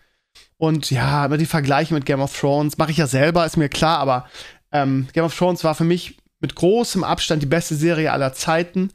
Und 0.57 0.89
ja, 0.89 1.25
immer 1.25 1.37
die 1.37 1.45
Vergleiche 1.45 1.93
mit 1.93 2.05
Game 2.05 2.21
of 2.21 2.37
Thrones 2.37 2.77
mache 2.77 2.91
ich 2.91 2.97
ja 2.97 3.07
selber, 3.07 3.45
ist 3.45 3.57
mir 3.57 3.69
klar, 3.69 3.99
aber 3.99 4.27
ähm, 4.71 5.07
Game 5.13 5.25
of 5.25 5.37
Thrones 5.37 5.63
war 5.63 5.75
für 5.75 5.83
mich 5.83 6.17
mit 6.45 6.53
großem 6.53 7.03
Abstand 7.03 7.41
die 7.41 7.47
beste 7.47 7.73
Serie 7.75 8.11
aller 8.11 8.33
Zeiten. 8.33 8.91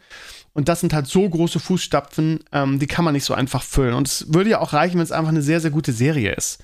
Und 0.52 0.69
das 0.69 0.81
sind 0.81 0.93
halt 0.93 1.06
so 1.06 1.29
große 1.29 1.58
Fußstapfen, 1.58 2.41
ähm, 2.52 2.79
die 2.79 2.87
kann 2.87 3.05
man 3.05 3.14
nicht 3.14 3.25
so 3.25 3.35
einfach 3.35 3.62
füllen. 3.62 3.94
Und 3.94 4.06
es 4.06 4.32
würde 4.32 4.50
ja 4.50 4.61
auch 4.61 4.73
reichen, 4.73 4.97
wenn 4.97 5.05
es 5.05 5.12
einfach 5.12 5.31
eine 5.31 5.43
sehr, 5.43 5.61
sehr 5.61 5.70
gute 5.70 5.93
Serie 5.93 6.32
ist. 6.32 6.62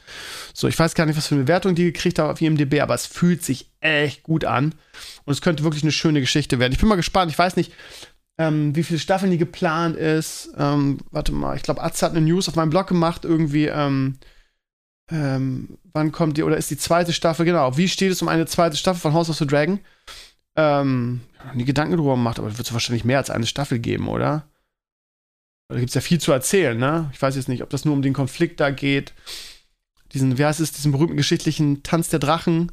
So, 0.55 0.69
ich 0.69 0.79
weiß 0.79 0.95
gar 0.95 1.07
nicht, 1.07 1.17
was 1.17 1.27
für 1.27 1.35
eine 1.35 1.45
Bewertung 1.45 1.75
die 1.75 1.85
gekriegt 1.85 2.19
hat 2.19 2.29
auf 2.29 2.41
IMDb, 2.41 2.81
aber 2.81 2.95
es 2.95 3.07
fühlt 3.07 3.45
sich 3.45 3.71
echt 3.81 4.23
gut 4.23 4.45
an. 4.45 4.75
Und 5.25 5.33
es 5.33 5.41
könnte 5.41 5.65
wirklich 5.65 5.83
eine 5.83 5.93
schöne 5.93 6.21
Geschichte 6.21 6.59
werden. 6.59 6.73
Ich 6.73 6.79
bin 6.79 6.89
mal 6.89 6.97
gespannt. 6.97 7.31
Ich 7.31 7.39
weiß 7.39 7.57
nicht, 7.57 7.73
ähm, 8.39 8.75
wie 8.77 8.83
viele 8.83 9.01
Staffeln 9.01 9.31
die 9.31 9.39
geplant 9.39 9.97
ist. 9.97 10.51
Ähm, 10.57 10.99
warte 11.11 11.33
mal, 11.33 11.57
ich 11.57 11.63
glaube, 11.63 11.83
Atze 11.83 12.07
hat 12.07 12.13
eine 12.13 12.27
News 12.27 12.49
auf 12.49 12.57
meinem 12.57 12.71
Blog 12.71 12.87
gemacht, 12.87 13.25
irgendwie, 13.25 13.67
ähm, 13.67 14.19
ähm, 15.11 15.79
wann 15.93 16.13
kommt 16.13 16.37
die, 16.37 16.43
oder 16.43 16.57
ist 16.57 16.71
die 16.71 16.77
zweite 16.77 17.13
Staffel, 17.13 17.47
genau, 17.47 17.77
wie 17.77 17.89
steht 17.89 18.11
es 18.11 18.23
um 18.23 18.29
eine 18.29 18.47
zweite 18.47 18.77
Staffel 18.77 19.01
von 19.01 19.15
House 19.15 19.31
of 19.31 19.37
the 19.37 19.47
Dragon? 19.47 19.79
Ähm, 20.57 21.21
nie 21.55 21.65
Gedanken 21.65 21.97
drüber 21.97 22.15
gemacht, 22.15 22.39
aber 22.39 22.49
es 22.49 22.59
wird 22.59 22.73
wahrscheinlich 22.73 23.05
mehr 23.05 23.19
als 23.19 23.31
eine 23.31 23.47
Staffel 23.47 23.79
geben, 23.79 24.09
oder? 24.09 24.49
Da 25.69 25.77
gibt 25.77 25.91
es 25.91 25.95
ja 25.95 26.01
viel 26.01 26.21
zu 26.21 26.33
erzählen, 26.33 26.79
ne? 26.79 27.11
Ich 27.13 27.21
weiß 27.21 27.37
jetzt 27.37 27.49
nicht, 27.49 27.63
ob 27.63 27.71
das 27.71 27.85
nur 27.85 27.95
um 27.95 28.03
den 28.03 28.15
Konflikt 28.15 28.61
da 28.61 28.71
geht. 28.71 29.13
Diesen, 30.13 30.39
wie 30.39 30.45
heißt 30.45 30.61
es, 30.61 30.73
diesen 30.73 30.93
berühmten 30.93 31.17
geschichtlichen 31.17 31.83
Tanz 31.83 32.09
der 32.09 32.21
Drachen. 32.21 32.73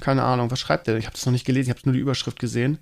Keine 0.00 0.22
Ahnung, 0.22 0.50
was 0.50 0.60
schreibt 0.60 0.86
der? 0.86 0.96
Ich 0.96 1.06
habe 1.06 1.14
das 1.14 1.26
noch 1.26 1.32
nicht 1.32 1.44
gelesen, 1.44 1.70
ich 1.70 1.76
habe 1.76 1.86
nur 1.86 1.94
die 1.94 2.00
Überschrift 2.00 2.38
gesehen. 2.38 2.78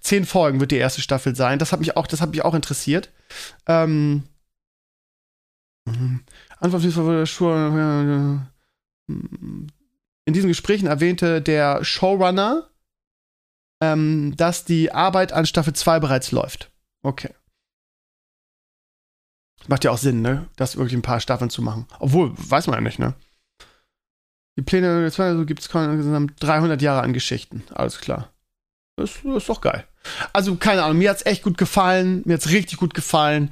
Zehn 0.00 0.24
Folgen 0.24 0.60
wird 0.60 0.70
die 0.70 0.76
erste 0.76 1.02
Staffel 1.02 1.36
sein. 1.36 1.58
Das 1.58 1.72
hat 1.72 1.80
mich 1.80 1.96
auch, 1.96 2.06
das 2.06 2.20
hat 2.20 2.30
mich 2.30 2.44
auch 2.44 2.54
interessiert. 2.54 3.10
Ähm, 3.66 4.22
Antwort 6.58 6.82
in 10.26 10.32
diesen 10.32 10.48
Gesprächen 10.48 10.86
erwähnte 10.86 11.42
der 11.42 11.84
Showrunner 11.84 12.70
ähm, 13.82 14.34
dass 14.36 14.64
die 14.64 14.92
Arbeit 14.92 15.32
an 15.32 15.46
Staffel 15.46 15.72
2 15.72 16.00
bereits 16.00 16.32
läuft. 16.32 16.70
Okay. 17.02 17.30
Macht 19.66 19.84
ja 19.84 19.90
auch 19.90 19.98
Sinn, 19.98 20.20
ne? 20.20 20.48
Das 20.56 20.76
wirklich 20.76 20.94
ein 20.94 21.02
paar 21.02 21.20
Staffeln 21.20 21.50
zu 21.50 21.62
machen. 21.62 21.86
Obwohl, 21.98 22.32
weiß 22.36 22.66
man 22.66 22.76
ja 22.76 22.80
nicht, 22.80 22.98
ne? 22.98 23.14
Die 24.56 24.62
Pläne 24.62 25.10
also 25.16 25.46
gibt 25.46 25.60
es 25.60 25.66
insgesamt 25.66 26.34
300 26.40 26.80
Jahre 26.80 27.02
an 27.02 27.12
Geschichten. 27.12 27.64
Alles 27.72 27.98
klar. 27.98 28.30
Das, 28.96 29.14
das 29.24 29.36
ist 29.36 29.48
doch 29.48 29.60
geil. 29.60 29.86
Also, 30.32 30.54
keine 30.56 30.84
Ahnung, 30.84 30.98
mir 30.98 31.10
hat 31.10 31.16
es 31.16 31.26
echt 31.26 31.42
gut 31.42 31.58
gefallen. 31.58 32.22
Mir 32.24 32.34
hat 32.34 32.42
es 32.42 32.50
richtig 32.50 32.78
gut 32.78 32.94
gefallen. 32.94 33.50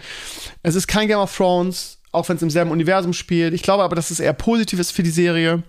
Es 0.62 0.74
ist 0.74 0.86
kein 0.86 1.08
Game 1.08 1.18
of 1.18 1.34
Thrones 1.34 2.01
auch 2.12 2.28
wenn 2.28 2.36
es 2.36 2.42
im 2.42 2.50
selben 2.50 2.70
Universum 2.70 3.12
spielt. 3.12 3.54
Ich 3.54 3.62
glaube 3.62 3.82
aber, 3.82 3.96
dass 3.96 4.10
es 4.10 4.20
eher 4.20 4.34
positiv 4.34 4.78
ist 4.78 4.92
für 4.92 5.02
die 5.02 5.10
Serie 5.10 5.62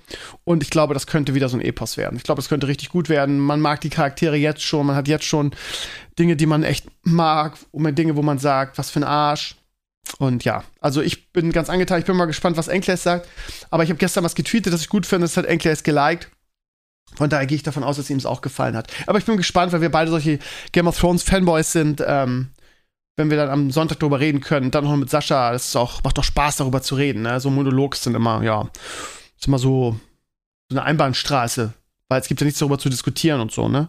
und 0.43 0.61
ich 0.61 0.69
glaube, 0.69 0.93
das 0.93 1.07
könnte 1.07 1.33
wieder 1.33 1.49
so 1.49 1.57
ein 1.57 1.61
Epos 1.61 1.97
werden. 1.97 2.17
Ich 2.17 2.23
glaube, 2.23 2.41
es 2.41 2.49
könnte 2.49 2.67
richtig 2.67 2.89
gut 2.89 3.09
werden. 3.09 3.39
Man 3.39 3.61
mag 3.61 3.81
die 3.81 3.89
Charaktere 3.89 4.35
jetzt 4.35 4.61
schon, 4.61 4.85
man 4.85 4.95
hat 4.95 5.07
jetzt 5.07 5.25
schon 5.25 5.51
Dinge, 6.19 6.35
die 6.35 6.45
man 6.45 6.63
echt 6.63 6.85
mag 7.03 7.57
Dinge, 7.73 8.15
wo 8.15 8.21
man 8.21 8.37
sagt, 8.37 8.77
was 8.77 8.91
für 8.91 8.99
ein 8.99 9.05
Arsch. 9.05 9.55
Und 10.19 10.43
ja, 10.43 10.63
also 10.79 11.01
ich 11.01 11.31
bin 11.31 11.51
ganz 11.51 11.69
angetan. 11.69 11.99
Ich 11.99 12.05
bin 12.05 12.15
mal 12.15 12.25
gespannt, 12.25 12.57
was 12.57 12.67
Enkles 12.67 13.03
sagt. 13.03 13.27
Aber 13.69 13.83
ich 13.83 13.89
habe 13.89 13.97
gestern 13.97 14.23
was 14.23 14.35
getweetet, 14.35 14.73
das 14.73 14.81
ich 14.81 14.89
gut 14.89 15.05
finde. 15.05 15.25
Das 15.25 15.37
hat 15.37 15.45
Enkles 15.45 15.83
geliked. 15.83 16.29
Von 17.15 17.29
daher 17.29 17.45
gehe 17.45 17.55
ich 17.55 17.63
davon 17.63 17.83
aus, 17.83 17.97
dass 17.97 18.09
ihm 18.09 18.17
es 18.17 18.25
auch 18.25 18.41
gefallen 18.41 18.75
hat. 18.75 18.91
Aber 19.07 19.17
ich 19.17 19.25
bin 19.25 19.37
gespannt, 19.37 19.71
weil 19.71 19.81
wir 19.81 19.91
beide 19.91 20.11
solche 20.11 20.39
Game 20.71 20.87
of 20.87 20.99
Thrones 20.99 21.23
Fanboys 21.23 21.71
sind. 21.71 22.03
Ähm, 22.05 22.49
wenn 23.15 23.29
wir 23.29 23.37
dann 23.37 23.49
am 23.49 23.71
Sonntag 23.71 23.99
darüber 23.99 24.19
reden 24.19 24.41
können, 24.41 24.71
dann 24.71 24.85
noch 24.85 24.95
mit 24.95 25.09
Sascha, 25.09 25.51
das 25.51 25.67
ist 25.67 25.75
auch, 25.75 26.03
macht 26.03 26.17
doch 26.17 26.23
Spaß, 26.23 26.57
darüber 26.57 26.81
zu 26.81 26.95
reden. 26.95 27.21
Ne? 27.21 27.39
So 27.39 27.49
Monologs 27.49 28.03
sind 28.03 28.15
immer, 28.15 28.43
ja, 28.43 28.69
ist 29.37 29.47
immer 29.47 29.59
so, 29.59 29.99
so 30.69 30.77
eine 30.77 30.83
Einbahnstraße, 30.83 31.73
Weil 32.09 32.21
es 32.21 32.27
gibt 32.27 32.41
ja 32.41 32.45
nichts 32.45 32.59
darüber 32.59 32.79
zu 32.79 32.89
diskutieren 32.89 33.39
und 33.39 33.51
so, 33.51 33.69
ne? 33.69 33.87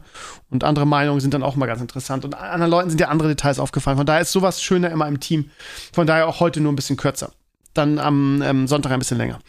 Und 0.50 0.64
andere 0.64 0.86
Meinungen 0.86 1.20
sind 1.20 1.34
dann 1.34 1.42
auch 1.42 1.56
mal 1.56 1.66
ganz 1.66 1.80
interessant. 1.80 2.24
Und 2.24 2.34
anderen 2.34 2.70
Leuten 2.70 2.90
sind 2.90 3.00
ja 3.00 3.08
andere 3.08 3.28
Details 3.28 3.58
aufgefallen. 3.58 3.96
Von 3.96 4.06
daher 4.06 4.22
ist 4.22 4.32
sowas 4.32 4.62
schöner 4.62 4.90
immer 4.90 5.08
im 5.08 5.20
Team. 5.20 5.50
Von 5.92 6.06
daher 6.06 6.28
auch 6.28 6.40
heute 6.40 6.60
nur 6.60 6.72
ein 6.72 6.76
bisschen 6.76 6.96
kürzer. 6.96 7.32
Dann 7.72 7.98
am 7.98 8.40
ähm, 8.42 8.66
Sonntag 8.66 8.92
ein 8.92 8.98
bisschen 8.98 9.18
länger. 9.18 9.40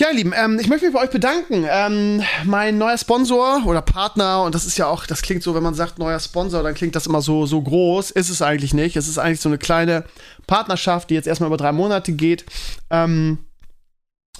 Ja, 0.00 0.08
ihr 0.08 0.16
Lieben, 0.16 0.32
ähm, 0.36 0.58
ich 0.58 0.66
möchte 0.66 0.86
mich 0.86 0.94
bei 0.94 1.02
euch 1.02 1.10
bedanken. 1.10 1.64
Ähm, 1.70 2.20
mein 2.44 2.78
neuer 2.78 2.98
Sponsor 2.98 3.64
oder 3.64 3.80
Partner, 3.80 4.42
und 4.42 4.52
das 4.52 4.66
ist 4.66 4.76
ja 4.76 4.88
auch, 4.88 5.06
das 5.06 5.22
klingt 5.22 5.44
so, 5.44 5.54
wenn 5.54 5.62
man 5.62 5.74
sagt 5.74 6.00
neuer 6.00 6.18
Sponsor, 6.18 6.64
dann 6.64 6.74
klingt 6.74 6.96
das 6.96 7.06
immer 7.06 7.22
so, 7.22 7.46
so 7.46 7.62
groß. 7.62 8.10
Ist 8.10 8.28
es 8.28 8.42
eigentlich 8.42 8.74
nicht. 8.74 8.96
Es 8.96 9.06
ist 9.06 9.18
eigentlich 9.18 9.40
so 9.40 9.48
eine 9.48 9.58
kleine 9.58 10.02
Partnerschaft, 10.48 11.10
die 11.10 11.14
jetzt 11.14 11.28
erstmal 11.28 11.46
über 11.46 11.58
drei 11.58 11.70
Monate 11.70 12.10
geht, 12.10 12.44
ähm, 12.90 13.38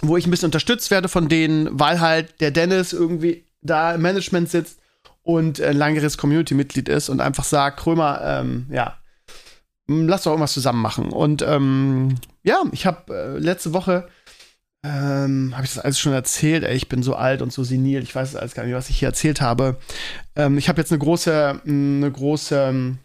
wo 0.01 0.17
ich 0.17 0.27
ein 0.27 0.33
bisschen 0.33 0.49
unterstützt 0.49 0.91
werde 0.91 1.09
von 1.09 1.29
denen, 1.29 1.69
weil 1.79 2.01
halt 2.01 2.41
der 2.41 2.51
Dennis 2.51 2.93
irgendwie 2.93 3.45
da 3.63 3.95
im 3.95 4.03
Management 4.03 4.51
sitzt 4.51 4.81
und 5.23 5.61
ein 5.61 5.77
langjähriges 5.77 6.19
Community-Mitglied 6.19 6.89
ist 6.89 7.09
und 7.09 7.21
einfach 7.21 7.45
sagt, 7.45 7.79
Krömer, 7.79 8.21
ähm, 8.25 8.67
ja, 8.73 8.99
lass 9.87 10.25
doch 10.25 10.33
irgendwas 10.33 10.53
zusammen 10.53 10.83
machen. 10.83 11.13
Und 11.13 11.43
ähm, 11.43 12.17
ja, 12.43 12.61
ich 12.73 12.87
habe 12.87 13.15
äh, 13.15 13.39
letzte 13.39 13.73
Woche 13.73 14.09
ähm, 14.85 15.53
habe 15.55 15.65
ich 15.65 15.73
das 15.73 15.83
alles 15.83 15.99
schon 15.99 16.13
erzählt? 16.13 16.63
Ey, 16.63 16.77
ich 16.77 16.89
bin 16.89 17.03
so 17.03 17.15
alt 17.15 17.41
und 17.41 17.53
so 17.53 17.65
senil. 17.65 18.03
Ich 18.03 18.15
weiß 18.15 18.37
alles 18.37 18.55
gar 18.55 18.65
nicht, 18.65 18.75
was 18.75 18.91
ich 18.91 18.99
hier 18.99 19.09
erzählt 19.09 19.41
habe. 19.41 19.79
Ähm, 20.37 20.59
ich 20.59 20.69
habe 20.69 20.81
jetzt 20.81 20.93
eine 20.93 20.99
große, 20.99 21.63
eine 21.67 22.13
große 22.13 22.97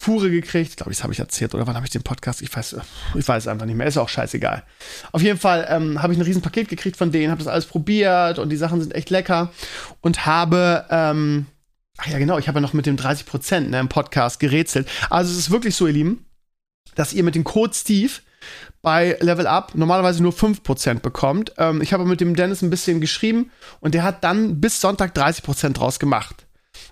Fuhre 0.00 0.30
gekriegt. 0.30 0.70
Ich 0.70 0.76
glaube, 0.76 0.92
das 0.92 1.02
habe 1.02 1.12
ich 1.12 1.18
erzählt. 1.18 1.54
Oder 1.56 1.66
wann 1.66 1.74
habe 1.74 1.84
ich 1.84 1.90
den 1.90 2.04
Podcast? 2.04 2.42
Ich 2.42 2.54
weiß, 2.54 2.76
ich 3.16 3.26
weiß 3.26 3.48
einfach 3.48 3.66
nicht 3.66 3.74
mehr. 3.74 3.88
Ist 3.88 3.98
auch 3.98 4.08
scheißegal. 4.08 4.62
Auf 5.10 5.20
jeden 5.20 5.38
Fall 5.38 5.66
ähm, 5.68 6.00
habe 6.00 6.12
ich 6.12 6.18
ein 6.20 6.24
riesen 6.24 6.42
Paket 6.42 6.68
gekriegt 6.68 6.96
von 6.96 7.10
denen, 7.10 7.32
habe 7.32 7.42
das 7.42 7.52
alles 7.52 7.66
probiert 7.66 8.38
und 8.38 8.48
die 8.48 8.56
Sachen 8.56 8.80
sind 8.80 8.94
echt 8.94 9.10
lecker. 9.10 9.52
Und 10.00 10.26
habe, 10.26 10.86
ähm, 10.90 11.46
ach 11.98 12.06
ja, 12.06 12.18
genau, 12.18 12.38
ich 12.38 12.46
habe 12.46 12.58
ja 12.58 12.60
noch 12.60 12.72
mit 12.72 12.86
dem 12.86 12.96
30% 12.96 13.60
ne, 13.60 13.80
im 13.80 13.88
Podcast 13.88 14.38
gerätselt. 14.38 14.88
Also 15.10 15.32
es 15.32 15.38
ist 15.38 15.50
wirklich 15.50 15.74
so, 15.74 15.88
ihr 15.88 15.92
Lieben, 15.92 16.24
dass 16.94 17.12
ihr 17.12 17.24
mit 17.24 17.34
dem 17.34 17.42
Code 17.42 17.74
Steve 17.74 18.12
bei 18.82 19.16
Level 19.20 19.46
Up 19.46 19.74
normalerweise 19.74 20.22
nur 20.22 20.32
5% 20.32 21.00
bekommt. 21.00 21.52
Ähm, 21.58 21.80
ich 21.80 21.92
habe 21.92 22.04
mit 22.04 22.20
dem 22.20 22.34
Dennis 22.34 22.62
ein 22.62 22.70
bisschen 22.70 23.00
geschrieben 23.00 23.50
und 23.80 23.94
der 23.94 24.02
hat 24.02 24.24
dann 24.24 24.60
bis 24.60 24.80
Sonntag 24.80 25.16
30% 25.16 25.72
draus 25.72 25.98
gemacht. 25.98 26.46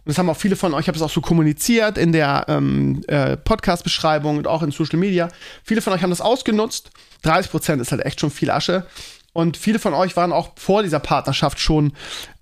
Und 0.04 0.08
das 0.08 0.18
haben 0.18 0.30
auch 0.30 0.36
viele 0.36 0.56
von 0.56 0.72
euch, 0.74 0.82
ich 0.82 0.88
habe 0.88 0.96
es 0.96 1.02
auch 1.02 1.10
so 1.10 1.20
kommuniziert 1.20 1.98
in 1.98 2.12
der 2.12 2.46
ähm, 2.48 3.02
äh, 3.06 3.36
Podcast-Beschreibung 3.36 4.38
und 4.38 4.46
auch 4.46 4.62
in 4.62 4.70
Social 4.70 4.98
Media. 4.98 5.28
Viele 5.62 5.82
von 5.82 5.92
euch 5.92 6.02
haben 6.02 6.10
das 6.10 6.20
ausgenutzt. 6.20 6.90
30% 7.24 7.80
ist 7.80 7.92
halt 7.92 8.04
echt 8.04 8.20
schon 8.20 8.30
viel 8.30 8.50
Asche. 8.50 8.86
Und 9.32 9.56
viele 9.56 9.78
von 9.78 9.94
euch 9.94 10.16
waren 10.16 10.32
auch 10.32 10.52
vor 10.56 10.82
dieser 10.82 10.98
Partnerschaft 10.98 11.60
schon 11.60 11.92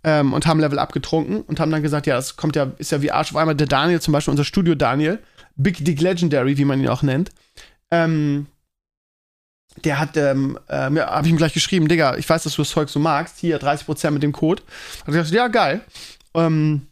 ähm, 0.05 0.33
und 0.33 0.47
haben 0.47 0.61
Level 0.61 0.79
Up 0.79 0.93
getrunken 0.93 1.43
und 1.43 1.61
haben 1.61 1.71
dann 1.71 1.83
gesagt, 1.83 2.07
ja, 2.07 2.17
das 2.17 2.37
kommt 2.37 2.57
ja, 2.57 2.73
ist 2.79 2.93
ja 2.93 3.03
wie 3.03 3.11
Arsch 3.11 3.31
auf 3.31 3.37
einmal. 3.37 3.55
Der 3.55 3.67
Daniel 3.67 4.01
zum 4.01 4.13
Beispiel, 4.13 4.31
unser 4.31 4.45
Studio 4.45 4.75
Daniel, 4.75 5.19
Big 5.57 5.85
Dick 5.85 6.01
Legendary, 6.01 6.57
wie 6.57 6.65
man 6.65 6.81
ihn 6.81 6.89
auch 6.89 7.03
nennt, 7.03 7.31
ähm, 7.91 8.47
der 9.85 9.99
hat, 9.99 10.17
ähm, 10.17 10.59
äh, 10.69 10.75
habe 10.77 11.27
ich 11.27 11.33
ihm 11.33 11.37
gleich 11.37 11.53
geschrieben, 11.53 11.89
Digga, 11.89 12.17
ich 12.17 12.29
weiß, 12.29 12.43
dass 12.43 12.55
du 12.55 12.63
das 12.63 12.71
Zeug 12.71 12.89
so 12.89 12.99
magst, 12.99 13.39
hier 13.39 13.61
30% 13.61 14.11
mit 14.11 14.23
dem 14.23 14.33
Code. 14.33 14.63
Hat 15.01 15.07
gesagt, 15.07 15.31
ja, 15.31 15.49
geil. 15.49 15.81
Ähm, 16.35 16.87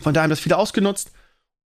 von 0.00 0.14
daher 0.14 0.24
haben 0.24 0.30
das 0.30 0.40
viele 0.40 0.56
ausgenutzt. 0.56 1.12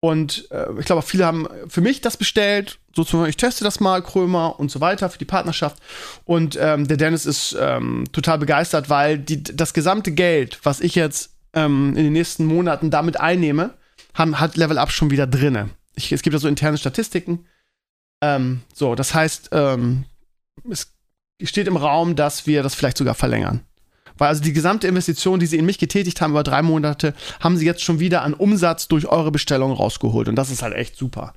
Und 0.00 0.50
äh, 0.50 0.66
ich 0.78 0.84
glaube, 0.84 1.00
viele 1.00 1.24
haben 1.24 1.48
für 1.66 1.80
mich 1.80 2.02
das 2.02 2.18
bestellt, 2.18 2.78
sozusagen, 2.94 3.28
ich 3.28 3.38
teste 3.38 3.64
das 3.64 3.80
mal, 3.80 4.02
Krömer 4.02 4.60
und 4.60 4.70
so 4.70 4.82
weiter 4.82 5.08
für 5.08 5.18
die 5.18 5.24
Partnerschaft. 5.24 5.78
Und 6.26 6.58
ähm, 6.60 6.86
der 6.86 6.98
Dennis 6.98 7.24
ist 7.24 7.56
ähm, 7.58 8.04
total 8.12 8.38
begeistert, 8.38 8.90
weil 8.90 9.18
die, 9.18 9.42
das 9.42 9.72
gesamte 9.72 10.12
Geld, 10.12 10.60
was 10.62 10.80
ich 10.80 10.94
jetzt 10.94 11.30
ähm, 11.54 11.96
in 11.96 12.04
den 12.04 12.12
nächsten 12.12 12.44
Monaten 12.44 12.90
damit 12.90 13.18
einnehme, 13.18 13.70
haben, 14.12 14.38
hat 14.40 14.56
Level 14.56 14.76
Up 14.76 14.92
schon 14.92 15.10
wieder 15.10 15.26
drinne. 15.26 15.70
Ich, 15.94 16.12
es 16.12 16.20
gibt 16.20 16.34
ja 16.34 16.40
so 16.40 16.48
interne 16.48 16.76
Statistiken 16.76 17.46
ähm, 18.22 18.62
so, 18.72 18.94
das 18.94 19.14
heißt, 19.14 19.50
ähm, 19.52 20.04
es 20.68 20.92
steht 21.42 21.66
im 21.66 21.76
Raum, 21.76 22.16
dass 22.16 22.46
wir 22.46 22.62
das 22.62 22.74
vielleicht 22.74 22.98
sogar 22.98 23.14
verlängern. 23.14 23.62
Weil 24.16 24.28
also 24.28 24.42
die 24.42 24.52
gesamte 24.52 24.86
Investition, 24.86 25.40
die 25.40 25.46
sie 25.46 25.58
in 25.58 25.66
mich 25.66 25.78
getätigt 25.78 26.20
haben 26.20 26.30
über 26.30 26.44
drei 26.44 26.62
Monate, 26.62 27.14
haben 27.40 27.56
sie 27.56 27.66
jetzt 27.66 27.82
schon 27.82 27.98
wieder 27.98 28.22
an 28.22 28.32
Umsatz 28.32 28.86
durch 28.86 29.06
eure 29.06 29.32
Bestellung 29.32 29.72
rausgeholt. 29.72 30.28
Und 30.28 30.36
das 30.36 30.50
ist 30.50 30.62
halt 30.62 30.74
echt 30.74 30.96
super. 30.96 31.34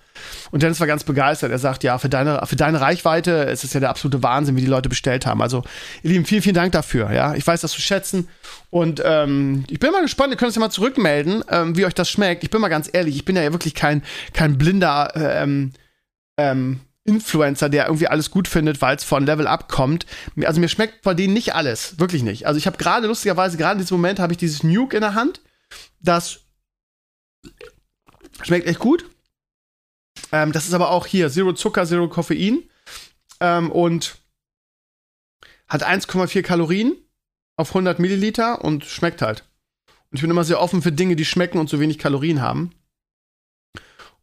Und 0.52 0.62
Dennis 0.62 0.80
war 0.80 0.88
ganz 0.88 1.04
begeistert. 1.04 1.52
Er 1.52 1.58
sagt, 1.58 1.84
ja, 1.84 1.98
für 1.98 2.10
deine, 2.10 2.40
für 2.46 2.56
deine 2.56 2.80
Reichweite 2.80 3.32
ist 3.32 3.64
es 3.64 3.74
ja 3.74 3.80
der 3.80 3.90
absolute 3.90 4.22
Wahnsinn, 4.22 4.56
wie 4.56 4.62
die 4.62 4.68
Leute 4.68 4.90
bestellt 4.90 5.26
haben. 5.26 5.42
Also, 5.42 5.64
ihr 6.04 6.12
Lieben, 6.12 6.26
vielen, 6.26 6.44
vielen 6.44 6.56
Dank 6.56 6.72
dafür. 6.72 7.12
Ja, 7.12 7.34
ich 7.34 7.46
weiß 7.46 7.62
das 7.62 7.72
zu 7.72 7.82
schätzen. 7.82 8.28
Und 8.70 9.02
ähm, 9.04 9.64
ich 9.70 9.80
bin 9.80 9.92
mal 9.92 10.02
gespannt, 10.04 10.32
ihr 10.32 10.38
könnt 10.38 10.50
es 10.50 10.56
ja 10.56 10.60
mal 10.60 10.70
zurückmelden, 10.70 11.44
ähm, 11.50 11.76
wie 11.76 11.86
euch 11.86 11.96
das 11.96 12.10
schmeckt. 12.10 12.44
Ich 12.44 12.52
bin 12.52 12.62
mal 12.62 12.68
ganz 12.68 12.90
ehrlich, 12.92 13.16
ich 13.16 13.26
bin 13.26 13.36
ja 13.36 13.52
wirklich 13.52 13.74
kein, 13.74 14.04
kein 14.34 14.58
blinder, 14.58 15.16
äh, 15.16 15.44
ähm, 15.44 15.72
ähm, 16.38 16.80
Influencer, 17.04 17.70
der 17.70 17.86
irgendwie 17.86 18.08
alles 18.08 18.32
gut 18.32 18.48
findet, 18.48 18.82
weil 18.82 18.98
es 18.98 19.04
von 19.04 19.26
Level 19.26 19.48
Up 19.48 19.70
kommt. 19.70 20.06
Also 20.44 20.60
mir 20.60 20.68
schmeckt 20.68 21.04
von 21.04 21.16
denen 21.16 21.34
nicht 21.34 21.56
alles, 21.56 22.00
wirklich 22.00 22.22
nicht. 22.22 22.48
Also 22.48 22.58
ich 22.58 22.68
habe 22.68 22.78
gerade 22.78 23.08
lustigerweise 23.08 23.58
gerade 23.58 23.74
in 23.74 23.80
diesem 23.80 23.98
Moment 23.98 24.20
habe 24.20 24.34
ich 24.34 24.38
dieses 24.38 24.64
Nuke 24.64 24.98
in 24.98 25.02
der 25.02 25.14
Hand. 25.14 25.42
Das 26.00 26.42
schmeckt 28.42 28.68
echt 28.68 28.80
gut. 28.80 29.06
Ähm, 30.32 30.52
das 30.52 30.66
ist 30.66 30.74
aber 30.74 30.92
auch 30.92 31.06
hier 31.06 31.30
Zero 31.32 31.54
Zucker, 31.54 31.86
Zero 31.86 32.10
Koffein 32.10 32.64
ähm, 33.40 33.72
und 33.72 34.18
hat 35.68 35.86
1,4 35.86 36.42
Kalorien 36.42 36.96
auf 37.56 37.70
100 37.70 38.00
Milliliter 38.00 38.64
und 38.64 38.86
schmeckt 38.86 39.22
halt. 39.22 39.46
Und 40.12 40.18
ich 40.18 40.22
bin 40.22 40.32
immer 40.32 40.44
sehr 40.44 40.62
offen 40.62 40.82
für 40.82 40.92
Dinge, 40.92 41.16
die 41.16 41.26
schmecken 41.26 41.58
und 41.58 41.70
so 41.70 41.80
wenig 41.80 41.98
Kalorien 42.00 42.42
haben. 42.42 42.72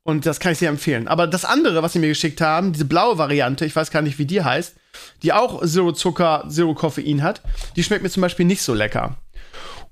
Und 0.05 0.27
das 0.27 0.39
kann 0.39 0.53
ich 0.53 0.59
sehr 0.59 0.69
empfehlen. 0.69 1.09
Aber 1.09 1.27
das 1.27 1.47
andere, 1.47 1.83
was 1.83 1.95
sie 1.95 1.99
mir 1.99 2.09
geschickt 2.09 2.43
haben, 2.43 2.73
diese 2.73 2.85
blaue 2.85 3.17
Variante, 3.17 3.65
ich 3.65 3.75
weiß 3.75 3.91
gar 3.91 4.03
nicht, 4.03 4.19
wie 4.19 4.27
die 4.27 4.45
heißt, 4.45 4.75
die 5.23 5.33
auch 5.33 5.65
Zero 5.65 5.93
Zucker, 5.93 6.45
Zero 6.49 6.75
Koffein 6.75 7.23
hat, 7.23 7.41
die 7.75 7.83
schmeckt 7.83 8.03
mir 8.03 8.11
zum 8.11 8.21
Beispiel 8.21 8.45
nicht 8.45 8.63
so 8.63 8.75
lecker. 8.75 9.17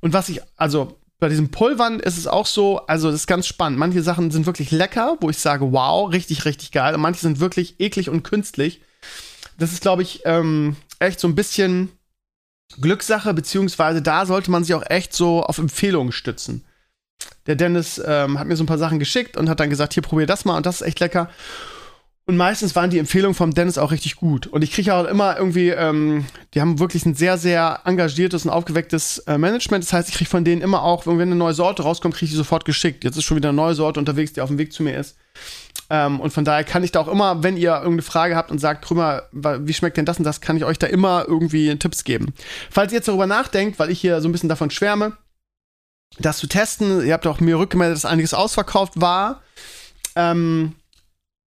Und 0.01 0.13
was 0.13 0.29
ich, 0.29 0.43
also 0.57 0.99
bei 1.19 1.31
diesen 1.31 1.51
Pulvern 1.51 1.99
ist 1.99 2.19
es 2.19 2.27
auch 2.27 2.47
so, 2.47 2.85
also 2.87 3.11
das 3.11 3.21
ist 3.21 3.27
ganz 3.27 3.47
spannend. 3.47 3.79
Manche 3.79 4.03
Sachen 4.03 4.31
sind 4.31 4.45
wirklich 4.45 4.71
lecker, 4.71 5.17
wo 5.21 5.31
ich 5.31 5.39
sage, 5.39 5.73
wow, 5.73 6.13
richtig, 6.13 6.45
richtig 6.45 6.73
geil. 6.73 6.95
Und 6.95 7.01
manche 7.01 7.21
sind 7.21 7.41
wirklich 7.41 7.81
eklig 7.81 8.11
und 8.11 8.23
künstlich. 8.23 8.83
Das 9.57 9.73
ist, 9.73 9.81
glaube 9.81 10.03
ich, 10.03 10.23
ähm, 10.25 10.77
echt 10.99 11.21
so 11.21 11.29
ein 11.29 11.35
bisschen 11.35 11.91
Glückssache, 12.81 13.33
beziehungsweise 13.33 14.03
da 14.03 14.27
sollte 14.27 14.51
man 14.51 14.65
sich 14.65 14.75
auch 14.75 14.85
echt 14.89 15.15
so 15.15 15.43
auf 15.43 15.59
Empfehlungen 15.59 16.13
stützen. 16.13 16.65
Der 17.47 17.57
Dennis 17.57 18.01
ähm, 18.05 18.39
hat 18.39 18.47
mir 18.47 18.57
so 18.57 18.65
ein 18.65 18.69
paar 18.69 18.79
Sachen 18.79 18.99
geschickt 18.99 19.37
und 19.37 19.49
hat 19.49 19.61
dann 19.61 19.71
gesagt, 19.71 19.95
hier 19.95 20.03
probier 20.03 20.27
das 20.27 20.45
mal 20.45 20.57
und 20.57 20.67
das 20.67 20.81
ist 20.81 20.87
echt 20.87 21.01
lecker. 21.01 21.29
Und 22.25 22.37
meistens 22.37 22.77
waren 22.77 22.89
die 22.89 23.01
Empfehlungen 23.01 23.35
vom 23.35 23.53
Dennis 23.53 23.79
auch 23.79 23.91
richtig 23.91 24.15
gut. 24.15 24.47
Und 24.47 24.63
ich 24.63 24.71
kriege 24.71 24.95
auch 24.95 25.07
immer 25.07 25.37
irgendwie, 25.37 25.71
ähm, 25.71 26.25
die 26.55 26.61
haben 26.61 26.79
wirklich 26.79 27.05
ein 27.05 27.17
sehr, 27.17 27.37
sehr 27.37 27.81
engagiertes 27.85 28.45
und 28.45 28.53
aufgewecktes 28.53 29.19
äh, 29.27 29.39
Management. 29.39 29.83
Das 29.83 29.93
heißt, 29.93 30.09
ich 30.09 30.15
kriege 30.15 30.31
von 30.31 30.45
denen 30.45 30.63
immer 30.63 30.85
auch, 30.85 31.05
wenn 31.07 31.21
eine 31.21 31.35
neue 31.35 31.55
Sorte 31.55 31.83
rauskommt, 31.83 32.15
kriege 32.15 32.27
ich 32.27 32.31
die 32.31 32.37
sofort 32.37 32.65
geschickt. 32.65 33.03
Jetzt 33.03 33.17
ist 33.17 33.25
schon 33.25 33.37
wieder 33.37 33.49
eine 33.49 33.57
neue 33.57 33.75
Sorte 33.75 33.99
unterwegs, 33.99 34.33
die 34.33 34.41
auf 34.41 34.51
dem 34.51 34.59
Weg 34.59 34.73
zu 34.73 34.85
mir 34.85 34.97
ist. 34.97 35.17
Ähm, 35.91 36.21
und 36.21 36.33
von 36.33 36.45
daher 36.45 36.63
kann 36.63 36.85
ich 36.85 36.93
da 36.93 37.01
auch 37.01 37.09
immer, 37.09 37.43
wenn 37.43 37.57
ihr 37.57 37.73
irgendeine 37.73 38.03
Frage 38.03 38.37
habt 38.37 38.53
und 38.53 38.61
sagt, 38.61 38.85
Krümmer, 38.85 39.25
wie 39.33 39.75
schmeckt 39.75 39.97
denn 39.97 40.05
das 40.05 40.19
und 40.19 40.25
das, 40.25 40.41
kann 40.41 40.57
ich 40.57 40.65
euch 40.65 40.79
da 40.79 40.87
immer 40.87 41.25
irgendwie 41.27 41.77
Tipps 41.77 42.05
geben. 42.05 42.35
Falls 42.71 42.93
ihr 42.93 42.99
jetzt 42.99 43.09
darüber 43.09 43.27
nachdenkt, 43.27 43.81
weil 43.81 43.91
ich 43.91 44.01
hier 44.01 44.21
so 44.21 44.29
ein 44.29 44.33
bisschen 44.33 44.49
davon 44.49 44.71
schwärme, 44.71 45.17
das 46.19 46.39
zu 46.39 46.47
testen. 46.47 47.05
Ihr 47.05 47.13
habt 47.13 47.27
auch 47.27 47.41
mir 47.41 47.59
rückgemeldet, 47.59 47.97
dass 47.97 48.05
einiges 48.05 48.35
ausverkauft 48.35 49.01
war. 49.01 49.43
Ähm, 50.17 50.75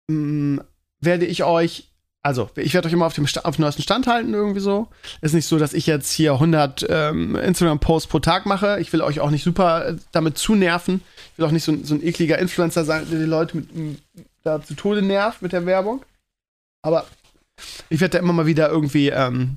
mh, 0.08 0.16
mm, 0.16 0.60
werde 1.00 1.24
ich 1.24 1.44
euch, 1.44 1.88
also 2.22 2.50
ich 2.56 2.74
werde 2.74 2.88
euch 2.88 2.92
immer 2.92 3.06
auf 3.06 3.14
dem, 3.14 3.26
auf 3.42 3.56
dem 3.56 3.62
neuesten 3.62 3.82
Stand 3.82 4.06
halten 4.06 4.34
irgendwie 4.34 4.60
so. 4.60 4.88
Ist 5.22 5.32
nicht 5.32 5.46
so, 5.46 5.58
dass 5.58 5.72
ich 5.72 5.86
jetzt 5.86 6.12
hier 6.12 6.34
100 6.34 6.86
ähm, 6.88 7.36
Instagram-Posts 7.36 8.08
pro 8.08 8.18
Tag 8.18 8.44
mache. 8.46 8.78
Ich 8.80 8.92
will 8.92 9.00
euch 9.00 9.20
auch 9.20 9.30
nicht 9.30 9.44
super 9.44 9.88
äh, 9.88 9.96
damit 10.12 10.36
zunerven. 10.36 11.02
Ich 11.32 11.38
will 11.38 11.46
auch 11.46 11.52
nicht 11.52 11.64
so, 11.64 11.74
so 11.82 11.94
ein 11.94 12.06
ekliger 12.06 12.38
Influencer 12.38 12.84
sein, 12.84 13.06
der 13.10 13.18
die 13.18 13.24
Leute 13.24 13.56
mit, 13.56 13.68
da 14.42 14.62
zu 14.62 14.74
Tode 14.74 15.02
nervt 15.02 15.42
mit 15.42 15.52
der 15.52 15.66
Werbung. 15.66 16.04
Aber 16.82 17.06
ich 17.88 18.00
werde 18.00 18.12
da 18.12 18.18
immer 18.18 18.32
mal 18.32 18.46
wieder 18.46 18.68
irgendwie 18.68 19.08
ähm, 19.08 19.56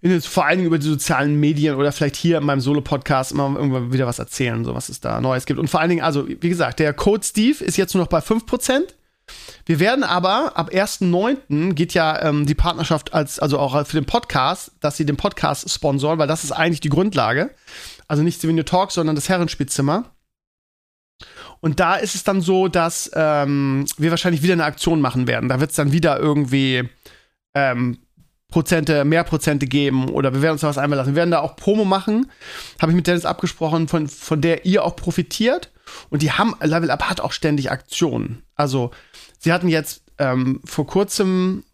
in, 0.00 0.20
vor 0.20 0.44
allen 0.44 0.58
Dingen 0.58 0.66
über 0.66 0.78
die 0.78 0.86
sozialen 0.86 1.38
Medien 1.38 1.76
oder 1.76 1.92
vielleicht 1.92 2.16
hier 2.16 2.38
in 2.38 2.44
meinem 2.44 2.60
Solo-Podcast 2.60 3.32
immer 3.32 3.54
irgendwann 3.56 3.92
wieder 3.92 4.06
was 4.06 4.18
erzählen, 4.18 4.64
so 4.64 4.74
was 4.74 4.88
es 4.88 5.00
da 5.00 5.20
Neues 5.20 5.46
gibt. 5.46 5.58
Und 5.58 5.68
vor 5.68 5.80
allen 5.80 5.90
Dingen, 5.90 6.02
also 6.02 6.28
wie 6.28 6.48
gesagt, 6.48 6.78
der 6.78 6.92
Code 6.92 7.24
Steve 7.24 7.64
ist 7.64 7.76
jetzt 7.76 7.94
nur 7.94 8.02
noch 8.02 8.08
bei 8.08 8.18
5%. 8.18 8.82
Wir 9.64 9.80
werden 9.80 10.04
aber 10.04 10.56
ab 10.56 10.70
1.9. 10.70 11.72
geht 11.72 11.94
ja 11.94 12.22
ähm, 12.22 12.46
die 12.46 12.54
Partnerschaft 12.54 13.12
als, 13.12 13.40
also 13.40 13.58
auch 13.58 13.86
für 13.86 13.96
den 13.96 14.06
Podcast, 14.06 14.72
dass 14.80 14.96
sie 14.96 15.04
den 15.04 15.16
Podcast 15.16 15.68
sponsoren, 15.68 16.18
weil 16.18 16.28
das 16.28 16.44
ist 16.44 16.52
eigentlich 16.52 16.80
die 16.80 16.88
Grundlage. 16.88 17.50
Also 18.06 18.22
nicht 18.22 18.40
Souvenir 18.40 18.64
Talk, 18.64 18.92
sondern 18.92 19.16
das 19.16 19.28
Herrenspielzimmer. 19.28 20.04
Und 21.60 21.80
da 21.80 21.96
ist 21.96 22.14
es 22.14 22.22
dann 22.22 22.40
so, 22.40 22.68
dass 22.68 23.10
ähm, 23.14 23.86
wir 23.96 24.10
wahrscheinlich 24.10 24.42
wieder 24.42 24.52
eine 24.52 24.64
Aktion 24.64 25.00
machen 25.00 25.26
werden. 25.26 25.48
Da 25.48 25.58
wird 25.58 25.70
es 25.70 25.76
dann 25.76 25.90
wieder 25.90 26.20
irgendwie 26.20 26.88
ähm, 27.54 27.98
Prozente, 28.48 29.04
mehr 29.04 29.24
Prozente 29.24 29.66
geben 29.66 30.08
oder 30.08 30.32
wir 30.32 30.42
werden 30.42 30.52
uns 30.52 30.60
da 30.60 30.68
was 30.68 30.78
einmal 30.78 30.96
lassen. 30.96 31.10
Wir 31.10 31.16
werden 31.16 31.30
da 31.30 31.40
auch 31.40 31.56
Promo 31.56 31.84
machen, 31.84 32.30
habe 32.80 32.92
ich 32.92 32.96
mit 32.96 33.06
Dennis 33.06 33.24
abgesprochen, 33.24 33.88
von, 33.88 34.08
von 34.08 34.40
der 34.40 34.64
ihr 34.64 34.84
auch 34.84 34.96
profitiert. 34.96 35.72
Und 36.10 36.22
die 36.22 36.32
haben, 36.32 36.54
Level 36.60 36.90
Up 36.90 37.04
hat 37.04 37.20
auch 37.20 37.32
ständig 37.32 37.70
Aktionen. 37.70 38.42
Also, 38.54 38.90
sie 39.38 39.52
hatten 39.52 39.68
jetzt 39.68 40.02
ähm, 40.18 40.60
vor 40.64 40.86
kurzem, 40.86 41.64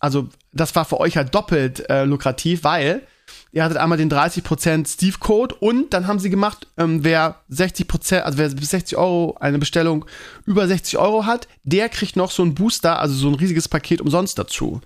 also 0.00 0.28
das 0.52 0.74
war 0.76 0.84
für 0.84 1.00
euch 1.00 1.16
halt 1.16 1.34
doppelt 1.34 1.88
äh, 1.88 2.04
lukrativ, 2.04 2.64
weil 2.64 3.06
ihr 3.52 3.62
hattet 3.62 3.76
einmal 3.76 3.98
den 3.98 4.10
30% 4.10 4.88
Steve-Code 4.88 5.54
und 5.54 5.94
dann 5.94 6.06
haben 6.06 6.18
sie 6.18 6.30
gemacht, 6.30 6.66
ähm, 6.76 7.04
wer 7.04 7.36
60%, 7.50 8.20
also 8.20 8.38
wer 8.38 8.48
bis 8.48 8.70
60 8.70 8.98
Euro 8.98 9.36
eine 9.40 9.58
Bestellung 9.58 10.04
über 10.44 10.66
60 10.66 10.98
Euro 10.98 11.24
hat, 11.24 11.46
der 11.62 11.88
kriegt 11.88 12.16
noch 12.16 12.30
so 12.30 12.42
einen 12.42 12.54
Booster, 12.54 12.98
also 12.98 13.14
so 13.14 13.28
ein 13.28 13.34
riesiges 13.34 13.68
Paket 13.68 14.00
umsonst 14.00 14.38
dazu. 14.38 14.80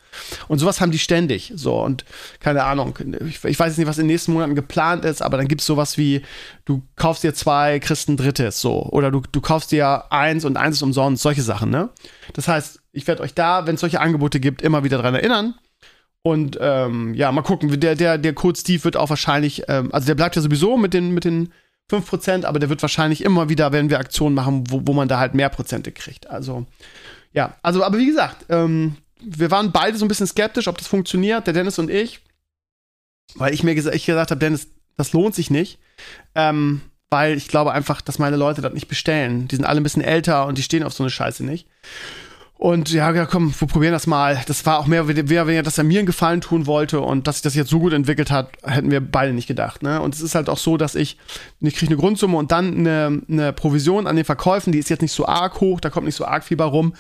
Und 0.49 0.59
sowas 0.59 0.81
haben 0.81 0.93
die 0.93 0.99
ständig. 0.99 1.53
So, 1.57 1.81
und 1.83 2.05
keine 2.41 2.65
Ahnung, 2.65 2.99
ich, 3.27 3.43
ich 3.45 3.59
weiß 3.59 3.77
nicht, 3.77 3.87
was 3.87 3.99
in 3.99 4.05
den 4.05 4.13
nächsten 4.13 4.33
Monaten 4.33 4.55
geplant 4.55 5.05
ist, 5.05 5.23
aber 5.23 5.39
dann 5.39 5.49
gibt 5.49 5.63
es 5.63 5.67
sowas 5.67 5.97
wie, 5.97 6.23
du 6.65 6.83
kaufst 6.97 7.25
dir 7.25 7.35
zwei, 7.35 7.79
kriegst 7.81 8.09
ein 8.09 8.17
drittes, 8.17 8.61
so. 8.61 8.83
Oder 8.91 9.11
du, 9.11 9.23
du 9.33 9.41
kaufst 9.41 9.73
dir 9.73 10.13
eins 10.13 10.45
und 10.45 10.57
eins 10.57 10.77
ist 10.77 10.83
umsonst, 10.83 11.23
solche 11.23 11.43
Sachen, 11.43 11.71
ne? 11.71 11.89
Das 12.35 12.49
heißt, 12.49 12.81
ich 12.93 13.07
werde 13.07 13.23
euch 13.23 13.35
da, 13.35 13.67
wenn 13.67 13.77
es 13.77 13.81
solche 13.81 14.01
Angebote 14.01 14.41
gibt, 14.41 14.61
immer 14.61 14.85
wieder 14.85 14.99
dran 14.99 15.15
erinnern. 15.15 15.55
Und 16.29 16.59
ähm, 16.61 17.15
ja, 17.15 17.33
mal 17.33 17.41
gucken. 17.41 17.81
Der, 17.81 17.95
der, 17.95 18.19
der 18.19 18.35
Code 18.35 18.61
Steve 18.61 18.85
wird 18.85 18.99
auch 18.99 19.09
wahrscheinlich, 19.09 19.63
ähm, 19.67 19.89
also 19.95 20.09
der 20.09 20.15
bleibt 20.15 20.37
ja 20.37 20.43
sowieso 20.43 20.77
mit 20.77 20.93
den, 20.93 21.15
mit 21.15 21.25
den 21.25 21.55
5%, 21.91 22.45
aber 22.45 22.59
der 22.59 22.69
wird 22.69 22.83
wahrscheinlich 22.83 23.25
immer 23.25 23.49
wieder, 23.49 23.73
wenn 23.73 23.89
wir 23.89 23.99
Aktionen 23.99 24.35
machen, 24.35 24.65
wo, 24.69 24.83
wo 24.85 24.93
man 24.93 25.09
da 25.09 25.19
halt 25.19 25.33
mehr 25.33 25.49
Prozente 25.49 25.91
kriegt. 25.91 26.29
Also, 26.29 26.67
ja, 27.33 27.57
also, 27.63 27.83
aber 27.83 27.97
wie 27.97 28.05
gesagt, 28.05 28.45
ähm, 28.51 28.99
wir 29.23 29.51
waren 29.51 29.73
beide 29.73 29.97
so 29.97 30.05
ein 30.05 30.09
bisschen 30.09 30.27
skeptisch, 30.27 30.69
ob 30.69 30.77
das 30.77 30.87
funktioniert, 30.87 31.47
der 31.47 31.55
Dennis 31.55 31.79
und 31.79 31.91
ich. 31.91 32.21
Weil 33.37 33.55
ich 33.55 33.63
mir 33.63 33.75
gesa 33.75 33.91
ich 33.93 34.05
gesagt 34.05 34.31
habe, 34.31 34.39
Dennis, 34.39 34.69
das 34.99 35.15
lohnt 35.15 35.35
sich 35.35 35.51
nicht. 35.51 35.79
Ähm, 36.35 36.83
weil 37.09 37.39
ich 37.39 37.49
glaube 37.49 37.73
einfach, 37.73 38.03
dass 38.03 38.19
meine 38.19 38.37
Leute 38.37 38.61
das 38.61 38.75
nicht 38.75 38.89
bestellen. 38.89 39.49
Die 39.49 39.57
sind 39.57 39.65
alle 39.65 39.81
ein 39.81 39.83
bisschen 39.83 40.03
älter 40.03 40.45
und 40.45 40.59
die 40.59 40.63
stehen 40.63 40.83
auf 40.83 40.93
so 40.93 41.05
eine 41.05 41.11
Scheiße 41.11 41.43
nicht. 41.43 41.67
Und 42.59 42.93
ja, 42.93 43.13
ja, 43.13 43.25
komm, 43.25 43.55
wir 43.57 43.69
probieren 43.69 43.93
das 43.93 44.09
mal. 44.09 44.43
Das 44.47 44.67
war 44.67 44.81
auch 44.81 44.87
mehr 44.87 45.05
oder 45.05 45.17
weniger, 45.17 45.63
dass 45.63 45.79
er 45.79 45.85
mir 45.85 46.01
einen 46.01 46.07
Gefallen 46.07 46.41
tun 46.41 46.67
wollte 46.67 47.01
und 47.01 47.29
dass 47.29 47.37
sich 47.37 47.43
das 47.43 47.55
jetzt 47.55 47.71
so 47.71 47.79
gut 47.79 47.93
entwickelt 47.93 48.33
hat, 48.33 48.51
hätten 48.65 48.91
wir 48.91 49.01
beide 49.01 49.33
nicht 49.33 49.47
gedacht. 49.47 49.85
Ne? 49.85 50.01
Und 50.01 50.13
es 50.13 50.21
ist 50.21 50.35
halt 50.35 50.49
auch 50.49 50.59
so, 50.59 50.77
dass 50.77 50.97
ich, 50.97 51.19
ich 51.61 51.77
kriege 51.77 51.93
eine 51.93 52.01
Grundsumme 52.01 52.37
und 52.37 52.51
dann 52.51 52.79
eine, 52.79 53.23
eine 53.31 53.53
Provision 53.53 54.09
an 54.09 54.17
den 54.17 54.25
Verkäufen, 54.25 54.73
die 54.73 54.81
ist 54.81 54.91
jetzt 54.91 55.03
nicht 55.03 55.13
so 55.13 55.25
arg 55.25 55.61
hoch, 55.61 55.81
da 55.81 55.89
kommt 55.89 56.07
nicht 56.07 56.17
so 56.17 56.25
arg 56.25 56.43
viel 56.43 56.57
bei 56.57 56.65
rum. 56.65 56.95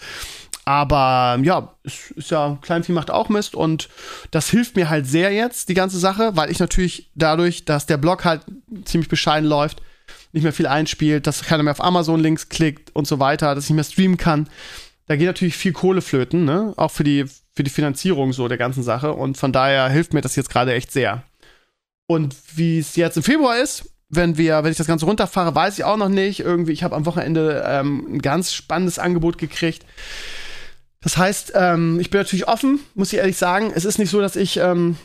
Aber 0.64 1.40
ja, 1.42 1.74
es 1.82 2.12
ist 2.12 2.30
ja, 2.30 2.56
Kleinvieh 2.62 2.92
macht 2.92 3.10
auch 3.10 3.28
Mist 3.28 3.56
und 3.56 3.88
das 4.30 4.50
hilft 4.50 4.76
mir 4.76 4.88
halt 4.88 5.08
sehr 5.08 5.32
jetzt, 5.32 5.70
die 5.70 5.74
ganze 5.74 5.98
Sache, 5.98 6.36
weil 6.36 6.52
ich 6.52 6.60
natürlich 6.60 7.10
dadurch, 7.16 7.64
dass 7.64 7.86
der 7.86 7.96
Blog 7.96 8.24
halt 8.24 8.42
ziemlich 8.84 9.08
bescheiden 9.08 9.48
läuft, 9.48 9.82
nicht 10.32 10.44
mehr 10.44 10.52
viel 10.52 10.68
einspielt, 10.68 11.26
dass 11.26 11.42
keiner 11.42 11.64
mehr 11.64 11.72
auf 11.72 11.82
Amazon-Links 11.82 12.48
klickt 12.48 12.94
und 12.94 13.08
so 13.08 13.18
weiter, 13.18 13.56
dass 13.56 13.64
ich 13.64 13.70
nicht 13.70 13.76
mehr 13.76 13.84
streamen 13.84 14.18
kann 14.18 14.48
da 15.08 15.16
geht 15.16 15.26
natürlich 15.26 15.56
viel 15.56 15.72
Kohle 15.72 16.02
flöten, 16.02 16.44
ne? 16.44 16.74
Auch 16.76 16.90
für 16.90 17.02
die, 17.02 17.24
für 17.54 17.64
die 17.64 17.70
Finanzierung 17.70 18.34
so 18.34 18.46
der 18.46 18.58
ganzen 18.58 18.82
Sache. 18.82 19.14
Und 19.14 19.38
von 19.38 19.52
daher 19.52 19.88
hilft 19.88 20.12
mir 20.12 20.20
das 20.20 20.36
jetzt 20.36 20.50
gerade 20.50 20.74
echt 20.74 20.92
sehr. 20.92 21.24
Und 22.06 22.36
wie 22.54 22.78
es 22.78 22.94
jetzt 22.94 23.16
im 23.16 23.22
Februar 23.22 23.58
ist, 23.58 23.90
wenn 24.10 24.36
wir, 24.36 24.62
wenn 24.62 24.70
ich 24.70 24.76
das 24.76 24.86
Ganze 24.86 25.06
runterfahre, 25.06 25.54
weiß 25.54 25.78
ich 25.78 25.84
auch 25.84 25.96
noch 25.96 26.10
nicht. 26.10 26.40
Irgendwie, 26.40 26.72
ich 26.72 26.82
habe 26.82 26.94
am 26.94 27.06
Wochenende 27.06 27.64
ähm, 27.66 28.16
ein 28.16 28.22
ganz 28.22 28.52
spannendes 28.52 28.98
Angebot 28.98 29.38
gekriegt. 29.38 29.86
Das 31.00 31.16
heißt, 31.16 31.52
ähm, 31.54 31.98
ich 32.00 32.10
bin 32.10 32.20
natürlich 32.20 32.46
offen, 32.46 32.80
muss 32.94 33.12
ich 33.12 33.18
ehrlich 33.18 33.38
sagen. 33.38 33.72
Es 33.74 33.86
ist 33.86 33.98
nicht 33.98 34.10
so, 34.10 34.20
dass 34.20 34.36
ich, 34.36 34.58
ähm, 34.58 34.98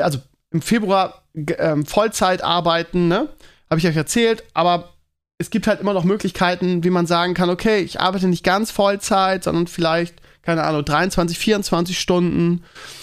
also 0.00 0.18
im 0.50 0.62
Februar 0.62 1.24
ähm, 1.34 1.84
Vollzeit 1.84 2.42
arbeiten, 2.42 3.08
ne? 3.08 3.28
Habe 3.68 3.78
ich 3.78 3.86
euch 3.86 3.96
erzählt, 3.96 4.44
aber 4.54 4.94
es 5.38 5.50
gibt 5.50 5.66
halt 5.66 5.80
immer 5.80 5.92
noch 5.92 6.04
Möglichkeiten, 6.04 6.84
wie 6.84 6.90
man 6.90 7.06
sagen 7.06 7.34
kann, 7.34 7.50
okay, 7.50 7.80
ich 7.80 8.00
arbeite 8.00 8.28
nicht 8.28 8.44
ganz 8.44 8.70
Vollzeit, 8.70 9.44
sondern 9.44 9.66
vielleicht, 9.66 10.14
keine 10.42 10.62
Ahnung, 10.62 10.84
23, 10.84 11.38
24 11.38 11.98
Stunden, 11.98 12.62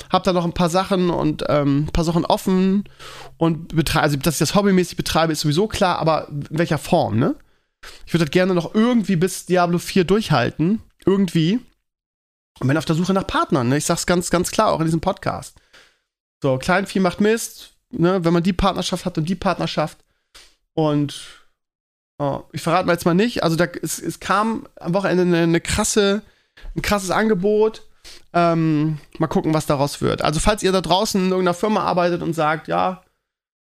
hab 0.10 0.23
da 0.23 0.34
noch 0.34 0.45
ein 0.45 0.53
paar 0.53 0.69
Sachen 0.69 1.10
und 1.10 1.43
ähm, 1.49 1.84
ein 1.84 1.93
paar 1.93 2.03
Sachen 2.03 2.25
offen 2.25 2.86
und 3.38 3.75
betreibe, 3.75 4.03
also 4.03 4.17
dass 4.17 4.36
ich 4.36 4.39
das 4.39 4.56
hobbymäßig 4.56 4.97
betreibe, 4.97 5.34
ist 5.34 5.41
sowieso 5.41 5.67
klar, 5.67 5.99
aber 5.99 6.30
in 6.30 6.58
welcher 6.58 6.77
Form, 6.77 7.19
ne? 7.19 7.36
Ich 8.06 8.13
würde 8.13 8.25
das 8.25 8.32
gerne 8.32 8.53
noch 8.53 8.75
irgendwie 8.75 9.15
bis 9.15 9.45
Diablo 9.45 9.77
4 9.77 10.03
durchhalten, 10.03 10.82
irgendwie. 11.06 11.60
Und 12.60 12.67
bin 12.67 12.77
auf 12.77 12.86
der 12.86 12.95
Suche 12.95 13.13
nach 13.13 13.27
Partnern, 13.27 13.69
ne? 13.69 13.77
Ich 13.77 13.86
sag's 13.86 14.06
ganz, 14.06 14.30
ganz 14.30 14.51
klar, 14.51 14.71
auch 14.71 14.80
in 14.80 14.86
diesem 14.86 15.01
Podcast. 15.01 15.56
So, 16.41 16.58
Kleinvieh 16.58 16.99
macht 16.99 17.21
Mist, 17.21 17.73
ne? 17.91 18.23
Wenn 18.23 18.34
man 18.34 18.43
die 18.43 18.53
Partnerschaft 18.53 19.06
hat 19.06 19.17
und 19.17 19.30
die 19.30 19.36
Partnerschaft 19.36 19.97
und 20.73 21.38
Oh, 22.19 22.43
ich 22.51 22.62
verrate 22.62 22.86
mal 22.86 22.93
jetzt 22.93 23.05
mal 23.05 23.13
nicht. 23.13 23.43
Also 23.43 23.55
da, 23.55 23.65
es, 23.82 23.97
es 23.97 24.19
kam 24.19 24.67
am 24.79 24.93
Wochenende 24.93 25.23
eine, 25.23 25.43
eine 25.43 25.62
krasse, 25.62 26.21
ein 26.75 26.82
krasses 26.82 27.12
Angebot. 27.12 27.84
Ähm, 28.34 28.99
mal 29.17 29.27
gucken, 29.27 29.53
was 29.53 29.65
daraus 29.65 30.01
wird. 30.01 30.21
Also 30.21 30.39
falls 30.39 30.62
ihr 30.62 30.71
da 30.71 30.82
draußen 30.82 31.19
in 31.19 31.29
irgendeiner 31.32 31.53
Firma 31.53 31.82
arbeitet 31.82 32.21
und 32.21 32.34
sagt, 32.34 32.67
ja, 32.67 33.03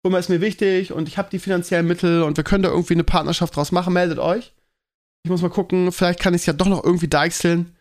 Firma 0.02 0.18
ist 0.18 0.30
mir 0.30 0.40
wichtig 0.40 0.94
und 0.94 1.10
ich 1.10 1.18
habe 1.18 1.30
die 1.30 1.40
finanziellen 1.40 1.86
Mittel 1.86 2.24
und 2.24 2.38
wir 2.38 2.44
können 2.46 2.64
da 2.64 2.70
irgendwie 2.70 2.94
eine 2.94 3.04
Partnerschaft 3.04 3.56
draus 3.56 3.72
machen, 3.72 3.94
meldet 3.94 4.20
euch. 4.20 4.54
Ich 5.24 5.30
muss 5.30 5.42
mal 5.42 5.50
gucken, 5.50 5.92
vielleicht 5.92 6.20
kann 6.20 6.34
ich 6.34 6.42
es 6.42 6.46
ja 6.46 6.54
doch 6.54 6.68
noch 6.68 6.84
irgendwie 6.84 7.10
deichseln 7.10 7.76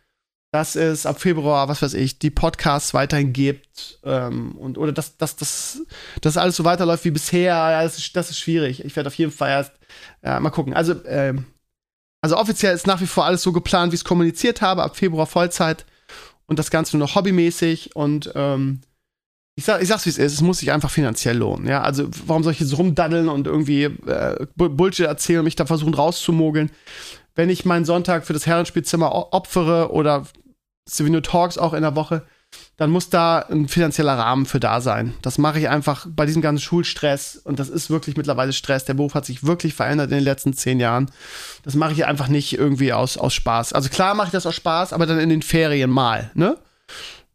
dass 0.51 0.77
es 0.77 1.05
ab 1.05 1.21
Februar, 1.21 1.69
was 1.69 1.83
weiß 1.83 1.95
ich, 1.95 2.19
die 2.19 2.31
Podcasts 2.31 2.95
weiterhin 2.95 3.33
gibt 3.33 3.99
ähm, 4.03 4.53
und 4.53 4.79
oder 4.79 4.93
dass, 4.93 5.17
dass, 5.19 5.37
dass, 5.37 5.83
dass 6.23 6.37
alles 6.39 6.57
so 6.57 6.65
weiterläuft 6.65 7.05
wie 7.05 7.11
bisher, 7.11 7.55
ja, 7.55 7.83
das, 7.83 7.99
ist, 7.99 8.17
das 8.17 8.31
ist 8.31 8.39
schwierig. 8.39 8.85
Ich 8.85 8.97
werde 8.97 9.09
auf 9.09 9.15
jeden 9.15 9.33
Fall 9.33 9.51
erst 9.51 9.73
ja, 10.23 10.41
mal 10.41 10.51
gucken. 10.51 10.73
Also, 10.73 10.95
ähm, 11.05 11.45
also 12.23 12.37
offiziell 12.37 12.75
ist 12.75 12.87
nach 12.87 13.01
wie 13.01 13.07
vor 13.07 13.27
alles 13.27 13.43
so 13.43 13.53
geplant, 13.53 13.93
wie 13.93 13.97
ich 13.97 14.01
es 14.01 14.05
kommuniziert 14.07 14.63
habe, 14.63 14.83
ab 14.83 14.97
Februar 14.97 15.27
Vollzeit 15.27 15.85
und 16.47 16.59
das 16.59 16.71
Ganze 16.71 16.97
nur 16.97 17.07
noch 17.07 17.15
hobbymäßig 17.15 17.95
und 17.95 18.33
ähm, 18.35 18.81
ich, 19.55 19.65
sag, 19.65 19.83
ich 19.83 19.89
sag's 19.89 20.07
wie 20.07 20.11
es 20.11 20.19
ist, 20.19 20.35
es 20.35 20.41
muss 20.41 20.59
sich 20.59 20.73
einfach 20.73 20.91
finanziell 20.91 21.37
lohnen. 21.37 21.67
Ja, 21.67 21.83
also 21.83 22.09
warum 22.27 22.45
soll 22.45 22.53
ich 22.53 22.61
jetzt 22.61 22.79
rumdaddeln 22.79 23.29
und 23.29 23.49
irgendwie 23.49 23.85
äh, 23.85 24.47
Bullshit 24.55 25.07
erzählen 25.07 25.41
und 25.41 25.47
mich 25.47 25.57
da 25.57 25.67
versuchen 25.67 25.95
rauszumogeln? 25.95 26.71
Wenn 27.39 27.51
ich 27.51 27.65
meinen 27.65 27.85
Sonntag 27.85 28.27
für 28.27 28.33
das 28.33 28.47
Herrenspielzimmer 28.47 29.33
opfere 29.33 29.93
oder 29.93 30.27
Savino 30.87 31.21
Talks 31.21 31.57
auch 31.57 31.73
in 31.73 31.83
der 31.83 31.95
Woche, 31.95 32.27
dann 32.77 32.91
muss 32.91 33.11
da 33.11 33.39
ein 33.39 33.69
finanzieller 33.69 34.19
Rahmen 34.19 34.45
für 34.45 34.59
da 34.59 34.81
sein. 34.81 35.15
Das 35.23 35.39
mache 35.39 35.61
ich 35.61 35.69
einfach 35.69 36.09
bei 36.11 36.27
diesem 36.27 36.43
ganzen 36.43 36.61
Schulstress 36.61 37.37
und 37.37 37.61
das 37.61 37.69
ist 37.69 37.91
wirklich 37.91 38.17
mittlerweile 38.17 38.53
Stress. 38.53 38.87
Der 38.87 38.95
Beruf 38.95 39.15
hat 39.15 39.25
sich 39.25 39.45
wirklich 39.45 39.75
verändert 39.75 40.11
in 40.11 40.17
den 40.17 40.25
letzten 40.25 40.53
zehn 40.53 40.81
Jahren. 40.81 41.13
Das 41.63 41.77
mache 41.77 41.93
ich 41.93 42.07
einfach 42.07 42.27
nicht 42.27 42.59
irgendwie 42.59 42.93
aus, 42.93 43.17
aus 43.17 43.35
Spaß. 43.35 43.73
Also 43.73 43.89
klar 43.89 44.15
mache 44.15 44.27
ich 44.27 44.33
das 44.33 44.45
aus 44.45 44.57
Spaß, 44.57 44.93
aber 44.93 45.07
dann 45.07 45.21
in 45.21 45.29
den 45.29 45.43
Ferien 45.43 45.91
mal, 45.91 46.33
ne? 46.35 46.59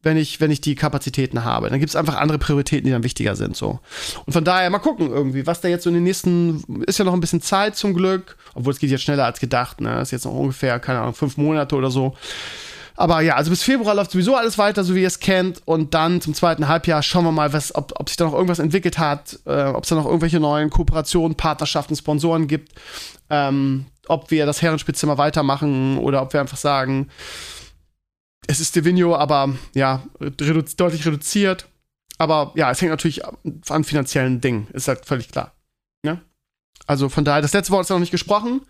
Wenn 0.03 0.17
ich, 0.17 0.41
wenn 0.41 0.51
ich 0.51 0.61
die 0.61 0.75
Kapazitäten 0.75 1.45
habe. 1.45 1.69
Dann 1.69 1.79
gibt 1.79 1.89
es 1.89 1.95
einfach 1.95 2.17
andere 2.17 2.37
Prioritäten, 2.37 2.85
die 2.85 2.91
dann 2.91 3.03
wichtiger 3.03 3.35
sind. 3.35 3.55
So. 3.55 3.79
Und 4.25 4.33
von 4.33 4.43
daher 4.43 4.69
mal 4.69 4.79
gucken 4.79 5.09
irgendwie, 5.09 5.47
was 5.47 5.61
da 5.61 5.69
jetzt 5.69 5.83
so 5.83 5.89
in 5.89 5.95
den 5.95 6.03
nächsten, 6.03 6.83
ist 6.85 6.99
ja 6.99 7.05
noch 7.05 7.13
ein 7.13 7.21
bisschen 7.21 7.41
Zeit 7.41 7.77
zum 7.77 7.93
Glück, 7.93 8.37
obwohl 8.53 8.73
es 8.73 8.79
geht 8.79 8.91
jetzt 8.91 9.03
schneller 9.03 9.25
als 9.25 9.39
gedacht, 9.39 9.81
ne? 9.81 10.01
Ist 10.01 10.11
jetzt 10.11 10.25
noch 10.25 10.33
ungefähr, 10.33 10.79
keine 10.79 10.99
Ahnung, 10.99 11.13
fünf 11.13 11.37
Monate 11.37 11.75
oder 11.75 11.89
so. 11.89 12.15
Aber 12.95 13.21
ja, 13.21 13.35
also 13.35 13.49
bis 13.49 13.63
Februar 13.63 13.95
läuft 13.95 14.11
sowieso 14.11 14.35
alles 14.35 14.57
weiter, 14.57 14.83
so 14.83 14.93
wie 14.93 15.01
ihr 15.01 15.07
es 15.07 15.19
kennt. 15.19 15.61
Und 15.65 15.93
dann 15.93 16.21
zum 16.21 16.33
zweiten 16.33 16.67
Halbjahr 16.67 17.01
schauen 17.01 17.23
wir 17.23 17.31
mal, 17.31 17.53
was, 17.53 17.73
ob, 17.73 17.93
ob 17.99 18.09
sich 18.09 18.17
da 18.17 18.25
noch 18.25 18.33
irgendwas 18.33 18.59
entwickelt 18.59 18.99
hat, 18.99 19.39
äh, 19.45 19.63
ob 19.63 19.83
es 19.83 19.89
da 19.89 19.95
noch 19.95 20.05
irgendwelche 20.05 20.39
neuen 20.39 20.69
Kooperationen, 20.69 21.35
Partnerschaften, 21.35 21.95
Sponsoren 21.95 22.47
gibt, 22.47 22.73
ähm, 23.29 23.85
ob 24.07 24.29
wir 24.31 24.45
das 24.45 24.61
Herrenspitzzimmer 24.61 25.17
weitermachen 25.17 25.97
oder 25.97 26.21
ob 26.21 26.33
wir 26.33 26.41
einfach 26.41 26.57
sagen, 26.57 27.07
es 28.47 28.59
ist 28.59 28.75
Divino, 28.75 29.15
aber 29.15 29.55
ja, 29.73 30.03
redu 30.19 30.61
deutlich 30.61 31.05
reduziert. 31.05 31.67
Aber 32.17 32.53
ja, 32.55 32.71
es 32.71 32.81
hängt 32.81 32.91
natürlich 32.91 33.23
an 33.25 33.83
finanziellen 33.83 34.39
Dingen, 34.39 34.67
ist 34.73 34.87
halt 34.87 35.05
völlig 35.05 35.29
klar. 35.29 35.55
Ja? 36.05 36.13
Ne? 36.13 36.21
Also 36.85 37.09
von 37.09 37.25
daher, 37.25 37.41
das 37.41 37.53
letzte 37.53 37.71
Wort 37.71 37.85
ist 37.85 37.89
noch 37.89 37.99
nicht 37.99 38.11
gesprochen. 38.11 38.61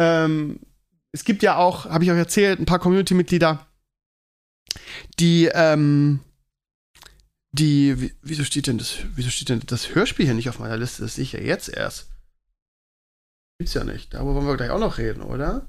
Ähm, 0.00 0.60
es 1.12 1.24
gibt 1.24 1.42
ja 1.42 1.56
auch, 1.56 1.86
habe 1.86 2.04
ich 2.04 2.10
euch 2.10 2.18
erzählt, 2.18 2.60
ein 2.60 2.66
paar 2.66 2.78
Community-Mitglieder, 2.78 3.66
die, 5.18 5.46
ähm, 5.46 6.20
die, 7.52 8.12
wieso 8.22 8.44
steht 8.44 8.66
denn 8.66 8.78
das, 8.78 8.98
wieso 9.14 9.30
steht 9.30 9.48
denn 9.48 9.62
das 9.66 9.94
Hörspiel 9.94 10.26
hier 10.26 10.34
nicht 10.34 10.48
auf 10.48 10.58
meiner 10.58 10.76
Liste? 10.76 11.02
Das 11.02 11.14
sehe 11.14 11.24
ich 11.24 11.32
ja 11.32 11.40
jetzt 11.40 11.68
erst. 11.68 12.08
Gibt's 13.58 13.74
ja 13.74 13.84
nicht. 13.84 14.14
Darüber 14.14 14.34
wollen 14.34 14.46
wir 14.46 14.56
gleich 14.56 14.70
auch 14.70 14.78
noch 14.78 14.98
reden, 14.98 15.22
oder? 15.22 15.66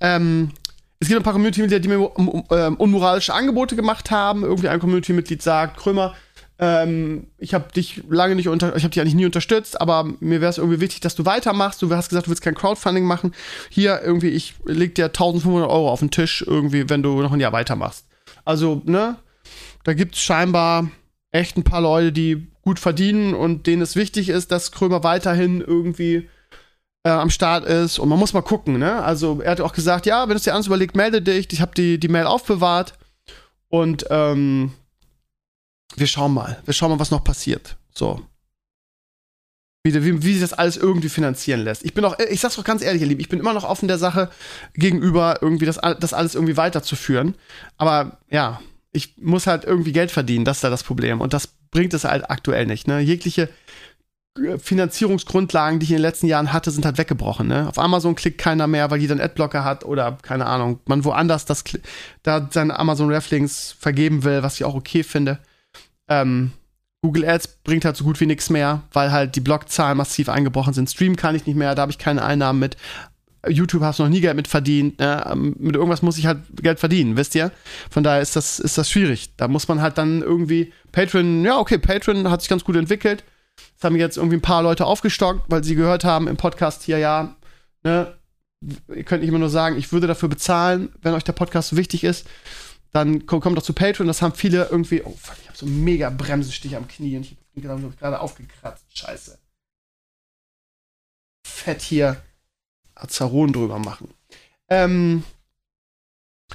Ähm, 0.00 0.52
es 1.00 1.08
gibt 1.08 1.20
ein 1.20 1.24
paar 1.24 1.32
Community-Mitglieder, 1.32 1.80
die 1.80 1.88
mir 1.88 2.10
ähm, 2.50 2.76
unmoralische 2.76 3.34
Angebote 3.34 3.76
gemacht 3.76 4.10
haben. 4.10 4.42
Irgendwie 4.42 4.68
ein 4.68 4.80
Community-Mitglied 4.80 5.42
sagt, 5.42 5.76
Krömer, 5.76 6.14
ähm, 6.58 7.26
ich 7.36 7.52
habe 7.52 7.72
dich 7.72 8.02
lange 8.08 8.36
nicht 8.36 8.48
unter, 8.48 8.76
ich 8.76 8.84
habe 8.84 8.92
dich 8.92 9.00
eigentlich 9.00 9.14
nie 9.14 9.26
unterstützt, 9.26 9.80
aber 9.80 10.04
mir 10.20 10.40
wäre 10.40 10.50
es 10.50 10.58
irgendwie 10.58 10.80
wichtig, 10.80 11.00
dass 11.00 11.14
du 11.14 11.26
weitermachst. 11.26 11.82
Du 11.82 11.90
hast 11.94 12.08
gesagt, 12.08 12.26
du 12.26 12.30
willst 12.30 12.42
kein 12.42 12.54
Crowdfunding 12.54 13.04
machen. 13.04 13.34
Hier 13.70 14.00
irgendwie, 14.02 14.28
ich 14.28 14.54
leg 14.64 14.94
dir 14.94 15.06
1500 15.06 15.68
Euro 15.68 15.90
auf 15.90 16.00
den 16.00 16.10
Tisch 16.10 16.44
irgendwie, 16.46 16.88
wenn 16.88 17.02
du 17.02 17.20
noch 17.20 17.32
ein 17.32 17.40
Jahr 17.40 17.52
weitermachst. 17.52 18.06
Also, 18.44 18.82
ne? 18.84 19.16
da 19.84 19.92
gibt 19.94 20.16
es 20.16 20.22
scheinbar 20.22 20.90
echt 21.30 21.56
ein 21.56 21.64
paar 21.64 21.80
Leute, 21.80 22.12
die 22.12 22.48
gut 22.62 22.78
verdienen 22.78 23.34
und 23.34 23.66
denen 23.66 23.82
es 23.82 23.94
wichtig 23.94 24.30
ist, 24.30 24.50
dass 24.50 24.72
Krömer 24.72 25.04
weiterhin 25.04 25.60
irgendwie 25.60 26.28
äh, 27.04 27.10
am 27.10 27.30
Start 27.30 27.64
ist. 27.64 27.98
Und 27.98 28.08
man 28.08 28.18
muss 28.18 28.32
mal 28.32 28.42
gucken, 28.42 28.78
ne? 28.78 29.02
Also 29.02 29.40
er 29.40 29.52
hat 29.52 29.60
auch 29.60 29.72
gesagt, 29.72 30.06
ja, 30.06 30.28
wenn 30.28 30.36
es 30.36 30.42
dir 30.42 30.52
anders 30.52 30.66
überlegt, 30.66 30.96
melde 30.96 31.22
dich. 31.22 31.52
Ich 31.52 31.60
habe 31.60 31.74
die, 31.74 32.00
die 32.00 32.08
Mail 32.08 32.26
aufbewahrt. 32.26 32.94
Und 33.68 34.06
ähm, 34.10 34.72
wir 35.96 36.06
schauen 36.06 36.34
mal. 36.34 36.60
Wir 36.64 36.74
schauen 36.74 36.90
mal, 36.90 36.98
was 36.98 37.10
noch 37.10 37.22
passiert. 37.22 37.76
So. 37.94 38.22
Wie, 39.84 39.94
wie, 40.02 40.22
wie 40.22 40.32
sich 40.32 40.40
das 40.40 40.54
alles 40.54 40.78
irgendwie 40.78 41.10
finanzieren 41.10 41.60
lässt. 41.60 41.84
Ich 41.84 41.92
bin 41.92 42.04
auch, 42.06 42.18
ich 42.18 42.40
sag's 42.40 42.56
doch 42.56 42.64
ganz 42.64 42.82
ehrlich, 42.82 43.02
ihr 43.02 43.08
Lieben, 43.08 43.20
ich 43.20 43.28
bin 43.28 43.38
immer 43.38 43.52
noch 43.52 43.64
offen 43.64 43.86
der 43.86 43.98
Sache 43.98 44.30
gegenüber, 44.72 45.38
irgendwie 45.42 45.66
das, 45.66 45.78
das 46.00 46.14
alles 46.14 46.34
irgendwie 46.34 46.56
weiterzuführen. 46.56 47.34
Aber 47.76 48.18
ja, 48.30 48.62
ich 48.92 49.18
muss 49.18 49.46
halt 49.46 49.64
irgendwie 49.64 49.92
Geld 49.92 50.10
verdienen, 50.10 50.46
das 50.46 50.58
ist 50.58 50.64
da 50.64 50.70
das 50.70 50.84
Problem. 50.84 51.20
Und 51.20 51.34
das 51.34 51.48
bringt 51.70 51.92
es 51.92 52.04
halt 52.04 52.30
aktuell 52.30 52.64
nicht. 52.64 52.88
Ne? 52.88 53.00
Jegliche 53.00 53.42
äh, 53.42 53.48
Finanzierungsgrundlagen, 54.58 55.78
die 55.78 55.84
ich 55.84 55.90
in 55.90 55.98
den 55.98 56.02
letzten 56.02 56.26
Jahren 56.26 56.52
hatte, 56.52 56.72
sind 56.72 56.84
halt 56.84 56.98
weggebrochen. 56.98 57.46
Ne? 57.46 57.68
Auf 57.68 57.78
Amazon 57.78 58.16
klickt 58.16 58.38
keiner 58.38 58.66
mehr, 58.66 58.90
weil 58.90 59.00
jeder 59.00 59.12
einen 59.12 59.20
Adblocker 59.20 59.64
hat 59.64 59.84
oder 59.84 60.18
keine 60.22 60.46
Ahnung, 60.46 60.80
man 60.86 61.04
woanders 61.04 61.44
das 61.44 61.62
da 62.24 62.48
seine 62.50 62.78
Amazon 62.78 63.10
Reflinks 63.10 63.76
vergeben 63.78 64.24
will, 64.24 64.42
was 64.42 64.56
ich 64.56 64.64
auch 64.64 64.74
okay 64.74 65.04
finde. 65.04 65.38
Ähm, 66.08 66.50
Google 67.02 67.28
Ads 67.28 67.58
bringt 67.62 67.84
halt 67.84 67.96
so 67.96 68.04
gut 68.04 68.18
wie 68.20 68.26
nichts 68.26 68.50
mehr, 68.50 68.82
weil 68.92 69.12
halt 69.12 69.36
die 69.36 69.40
Blockzahlen 69.40 69.96
massiv 69.96 70.28
eingebrochen 70.28 70.74
sind. 70.74 70.90
Stream 70.90 71.14
kann 71.16 71.36
ich 71.36 71.46
nicht 71.46 71.56
mehr, 71.56 71.74
da 71.74 71.82
habe 71.82 71.92
ich 71.92 71.98
keine 71.98 72.24
Einnahmen 72.24 72.58
mit. 72.58 72.76
YouTube 73.46 73.82
hast 73.82 73.98
noch 73.98 74.08
nie 74.08 74.22
Geld 74.22 74.36
mit 74.36 74.48
verdient. 74.48 74.98
Ne? 74.98 75.22
Ähm, 75.30 75.54
mit 75.58 75.76
irgendwas 75.76 76.02
muss 76.02 76.18
ich 76.18 76.26
halt 76.26 76.38
Geld 76.60 76.80
verdienen, 76.80 77.16
wisst 77.16 77.34
ihr? 77.34 77.52
Von 77.90 78.02
daher 78.02 78.22
ist 78.22 78.34
das, 78.36 78.58
ist 78.58 78.78
das 78.78 78.90
schwierig. 78.90 79.36
Da 79.36 79.46
muss 79.46 79.68
man 79.68 79.80
halt 79.80 79.98
dann 79.98 80.22
irgendwie 80.22 80.72
Patreon, 80.90 81.44
ja, 81.44 81.58
okay, 81.58 81.78
Patreon 81.78 82.30
hat 82.30 82.40
sich 82.40 82.48
ganz 82.48 82.64
gut 82.64 82.74
entwickelt. 82.74 83.22
Das 83.56 83.84
haben 83.84 83.96
jetzt 83.96 84.16
irgendwie 84.16 84.36
ein 84.36 84.42
paar 84.42 84.62
Leute 84.62 84.86
aufgestockt, 84.86 85.42
weil 85.48 85.64
sie 85.64 85.74
gehört 85.74 86.04
haben 86.04 86.28
im 86.28 86.36
Podcast 86.36 86.82
hier, 86.82 86.98
ja, 86.98 87.36
ne, 87.82 88.16
ihr 88.88 89.04
könnt 89.04 89.20
nicht 89.20 89.28
immer 89.28 89.38
nur 89.38 89.50
sagen, 89.50 89.76
ich 89.76 89.92
würde 89.92 90.06
dafür 90.06 90.28
bezahlen, 90.28 90.90
wenn 91.02 91.14
euch 91.14 91.24
der 91.24 91.32
Podcast 91.32 91.76
wichtig 91.76 92.04
ist 92.04 92.26
dann 92.94 93.26
kommt, 93.26 93.42
kommt 93.42 93.58
doch 93.58 93.62
zu 93.62 93.72
Patreon. 93.72 94.06
Das 94.06 94.22
haben 94.22 94.34
viele 94.34 94.68
irgendwie. 94.70 95.02
Oh 95.02 95.14
fuck, 95.20 95.36
ich 95.42 95.48
habe 95.48 95.58
so 95.58 95.66
einen 95.66 95.82
mega 95.82 96.10
Bremsenstich 96.10 96.76
am 96.76 96.88
Knie 96.88 97.16
und 97.16 97.24
ich 97.24 97.36
bin 97.52 97.62
gerade 97.62 98.20
aufgekratzt. 98.20 98.86
Scheiße. 98.96 99.38
Fett 101.44 101.82
hier 101.82 102.22
Azaron 102.94 103.52
drüber 103.52 103.80
machen. 103.80 104.14
Ähm, 104.68 105.24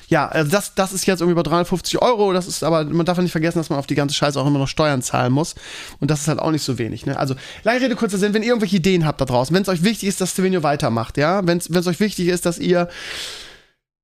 ja, 0.07 0.27
also 0.27 0.49
das, 0.49 0.75
das 0.75 0.93
ist 0.93 1.05
jetzt 1.05 1.21
irgendwie 1.21 1.35
bei 1.35 1.43
350 1.43 2.01
Euro. 2.01 2.33
Das 2.33 2.47
ist 2.47 2.63
aber, 2.63 2.83
man 2.85 3.05
darf 3.05 3.17
ja 3.17 3.23
nicht 3.23 3.31
vergessen, 3.31 3.59
dass 3.59 3.69
man 3.69 3.79
auf 3.79 3.87
die 3.87 3.95
ganze 3.95 4.15
Scheiße 4.15 4.39
auch 4.39 4.47
immer 4.47 4.59
noch 4.59 4.67
Steuern 4.67 5.01
zahlen 5.01 5.33
muss. 5.33 5.55
Und 5.99 6.09
das 6.09 6.21
ist 6.21 6.27
halt 6.27 6.39
auch 6.39 6.51
nicht 6.51 6.63
so 6.63 6.77
wenig. 6.77 7.05
Ne? 7.05 7.17
Also, 7.17 7.35
lange 7.63 7.81
Rede, 7.81 7.95
kurzer 7.95 8.17
Sinn, 8.17 8.33
wenn 8.33 8.43
ihr 8.43 8.49
irgendwelche 8.49 8.77
Ideen 8.77 9.05
habt 9.05 9.21
da 9.21 9.25
draußen, 9.25 9.55
wenn 9.55 9.63
es 9.63 9.69
euch 9.69 9.83
wichtig 9.83 10.09
ist, 10.09 10.21
dass 10.21 10.31
Stevenio 10.31 10.63
weitermacht, 10.63 11.17
ja, 11.17 11.45
wenn 11.45 11.57
es 11.57 11.87
euch 11.87 11.99
wichtig 11.99 12.27
ist, 12.27 12.45
dass 12.45 12.59
ihr 12.59 12.89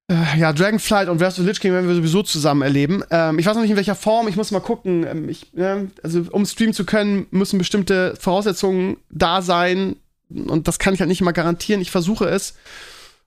äh, 0.08 0.40
ja, 0.40 0.54
Dragonflight 0.54 1.10
und 1.10 1.20
Wrath 1.20 1.40
of 1.40 1.46
Lich 1.46 1.60
King 1.60 1.74
werden 1.74 1.88
wir 1.88 1.96
sowieso 1.96 2.22
zusammen 2.22 2.62
erleben. 2.62 3.04
Ähm, 3.10 3.40
ich 3.40 3.46
weiß 3.46 3.56
noch 3.56 3.64
nicht 3.64 3.72
in 3.72 3.78
welcher 3.78 3.96
Form, 3.96 4.28
ich 4.28 4.36
muss 4.36 4.52
mal 4.52 4.60
gucken. 4.60 5.06
Ähm, 5.06 5.30
ich, 5.30 5.56
äh, 5.58 5.88
also, 6.04 6.26
um 6.32 6.46
streamen 6.46 6.74
zu 6.74 6.86
können, 6.86 7.26
müssen 7.32 7.58
bestimmte 7.58 8.16
Voraussetzungen 8.20 8.98
da 9.10 9.42
sein. 9.42 9.96
Und 10.30 10.68
das 10.68 10.80
kann 10.80 10.94
ich 10.94 11.00
halt 11.00 11.10
nicht 11.10 11.22
immer 11.22 11.34
garantieren. 11.34 11.82
Ich 11.82 11.92
versuche 11.92 12.26
es. 12.26 12.56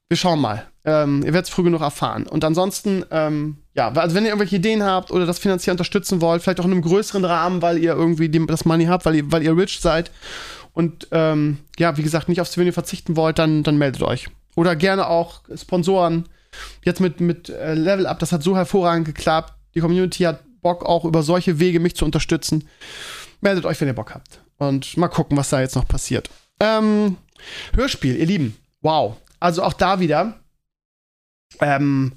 Wir 0.09 0.17
schauen 0.17 0.41
mal. 0.41 0.67
Ähm, 0.85 1.19
ihr 1.19 1.35
werdet 1.35 1.47
es 1.47 1.51
früh 1.51 1.63
genug 1.63 1.83
erfahren. 1.83 2.27
Und 2.27 2.45
ansonsten, 2.45 3.05
ähm, 3.11 3.59
ja, 3.75 3.91
also 3.93 4.17
wenn 4.17 4.25
ihr 4.25 4.31
irgendwelche 4.31 4.57
Ideen 4.57 4.83
habt 4.83 5.11
oder 5.11 5.27
das 5.27 5.39
finanziell 5.39 5.73
unterstützen 5.73 6.21
wollt, 6.21 6.43
vielleicht 6.43 6.61
auch 6.61 6.65
in 6.65 6.73
einem 6.73 6.83
größeren 6.83 7.25
Rahmen, 7.25 7.61
weil 7.61 7.79
ihr 7.79 7.93
irgendwie 7.93 8.31
das 8.47 8.65
Money 8.65 8.87
habt, 8.87 9.05
weil 9.05 9.17
ihr, 9.17 9.31
weil 9.31 9.43
ihr 9.43 9.57
rich 9.57 9.81
seid 9.81 10.11
und 10.73 11.09
ähm, 11.11 11.59
ja, 11.79 11.97
wie 11.99 12.03
gesagt, 12.03 12.29
nicht 12.29 12.41
aufs 12.41 12.53
Souvenir 12.53 12.73
verzichten 12.73 13.17
wollt, 13.17 13.39
dann, 13.39 13.63
dann 13.63 13.77
meldet 13.77 14.03
euch. 14.03 14.29
Oder 14.57 14.77
gerne 14.77 15.09
auch 15.09 15.43
Sponsoren 15.55 16.25
Jetzt 16.85 17.01
mit, 17.01 17.21
mit 17.21 17.49
äh, 17.49 17.75
Level 17.75 18.07
Up, 18.07 18.19
das 18.19 18.33
hat 18.33 18.43
so 18.43 18.57
hervorragend 18.57 19.07
geklappt. 19.07 19.55
Die 19.75 19.81
Community 19.81 20.25
hat 20.25 20.43
Bock, 20.61 20.85
auch 20.85 21.05
über 21.05 21.23
solche 21.23 21.59
Wege 21.59 21.81
mich 21.81 21.97
zu 21.97 22.05
unterstützen. 22.05 22.69
Meldet 23.41 23.65
euch, 23.65 23.81
wenn 23.81 23.89
ihr 23.89 23.95
Bock 23.95 24.15
habt. 24.15 24.41
Und 24.59 24.97
mal 24.97 25.09
gucken, 25.09 25.37
was 25.37 25.51
da 25.51 25.61
jetzt 25.61 25.77
noch 25.77 25.87
passiert. 25.87 26.31
Ähm, 26.61 27.17
Hörspiel, 27.75 28.17
ihr 28.17 28.27
Lieben. 28.27 28.57
Wow. 28.83 29.17
Also 29.41 29.63
auch 29.63 29.73
da 29.73 30.01
wieder. 30.01 30.41
Ähm, 31.61 32.13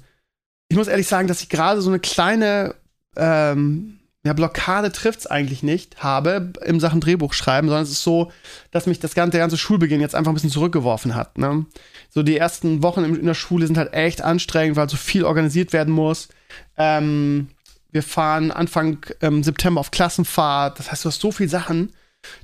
ich 0.68 0.76
muss 0.76 0.88
ehrlich 0.88 1.06
sagen, 1.06 1.28
dass 1.28 1.42
ich 1.42 1.48
gerade 1.48 1.82
so 1.82 1.90
eine 1.90 2.00
kleine 2.00 2.74
ähm, 3.16 4.00
ja, 4.24 4.32
Blockade 4.34 4.92
trifft's 4.92 5.26
eigentlich 5.26 5.62
nicht, 5.62 6.02
habe 6.02 6.52
im 6.64 6.78
Sachen 6.78 7.00
Drehbuch 7.00 7.32
schreiben, 7.32 7.68
sondern 7.68 7.82
es 7.82 7.90
ist 7.90 8.04
so, 8.04 8.30
dass 8.70 8.86
mich 8.86 9.00
das 9.00 9.14
ganze, 9.14 9.32
der 9.32 9.40
ganze 9.40 9.58
Schulbeginn 9.58 10.00
jetzt 10.00 10.14
einfach 10.14 10.30
ein 10.30 10.34
bisschen 10.34 10.50
zurückgeworfen 10.50 11.14
hat. 11.16 11.38
Ne? 11.38 11.66
So 12.08 12.22
die 12.22 12.36
ersten 12.36 12.82
Wochen 12.82 13.02
in 13.02 13.26
der 13.26 13.34
Schule 13.34 13.66
sind 13.66 13.78
halt 13.78 13.92
echt 13.94 14.22
anstrengend, 14.22 14.76
weil 14.76 14.88
so 14.88 14.96
viel 14.96 15.24
organisiert 15.24 15.72
werden 15.72 15.92
muss. 15.92 16.28
Ähm, 16.76 17.48
wir 17.90 18.02
fahren 18.02 18.52
Anfang 18.52 19.04
ähm, 19.20 19.42
September 19.42 19.80
auf 19.80 19.90
Klassenfahrt. 19.90 20.78
Das 20.78 20.90
heißt, 20.90 21.04
du 21.04 21.08
hast 21.08 21.20
so 21.20 21.32
viele 21.32 21.50
Sachen, 21.50 21.92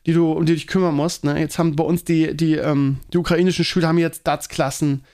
die 0.06 0.12
du, 0.12 0.32
um 0.32 0.44
die 0.46 0.52
du 0.52 0.56
dich 0.56 0.66
kümmern 0.66 0.94
musst. 0.94 1.24
Ne? 1.24 1.38
Jetzt 1.38 1.58
haben 1.58 1.76
bei 1.76 1.84
uns 1.84 2.04
die, 2.04 2.36
die, 2.36 2.54
ähm, 2.54 2.98
die 3.12 3.18
ukrainischen 3.18 3.64
Schüler 3.64 3.88
haben 3.88 3.98
jetzt 3.98 4.26
DATS-Klassen. 4.26 5.04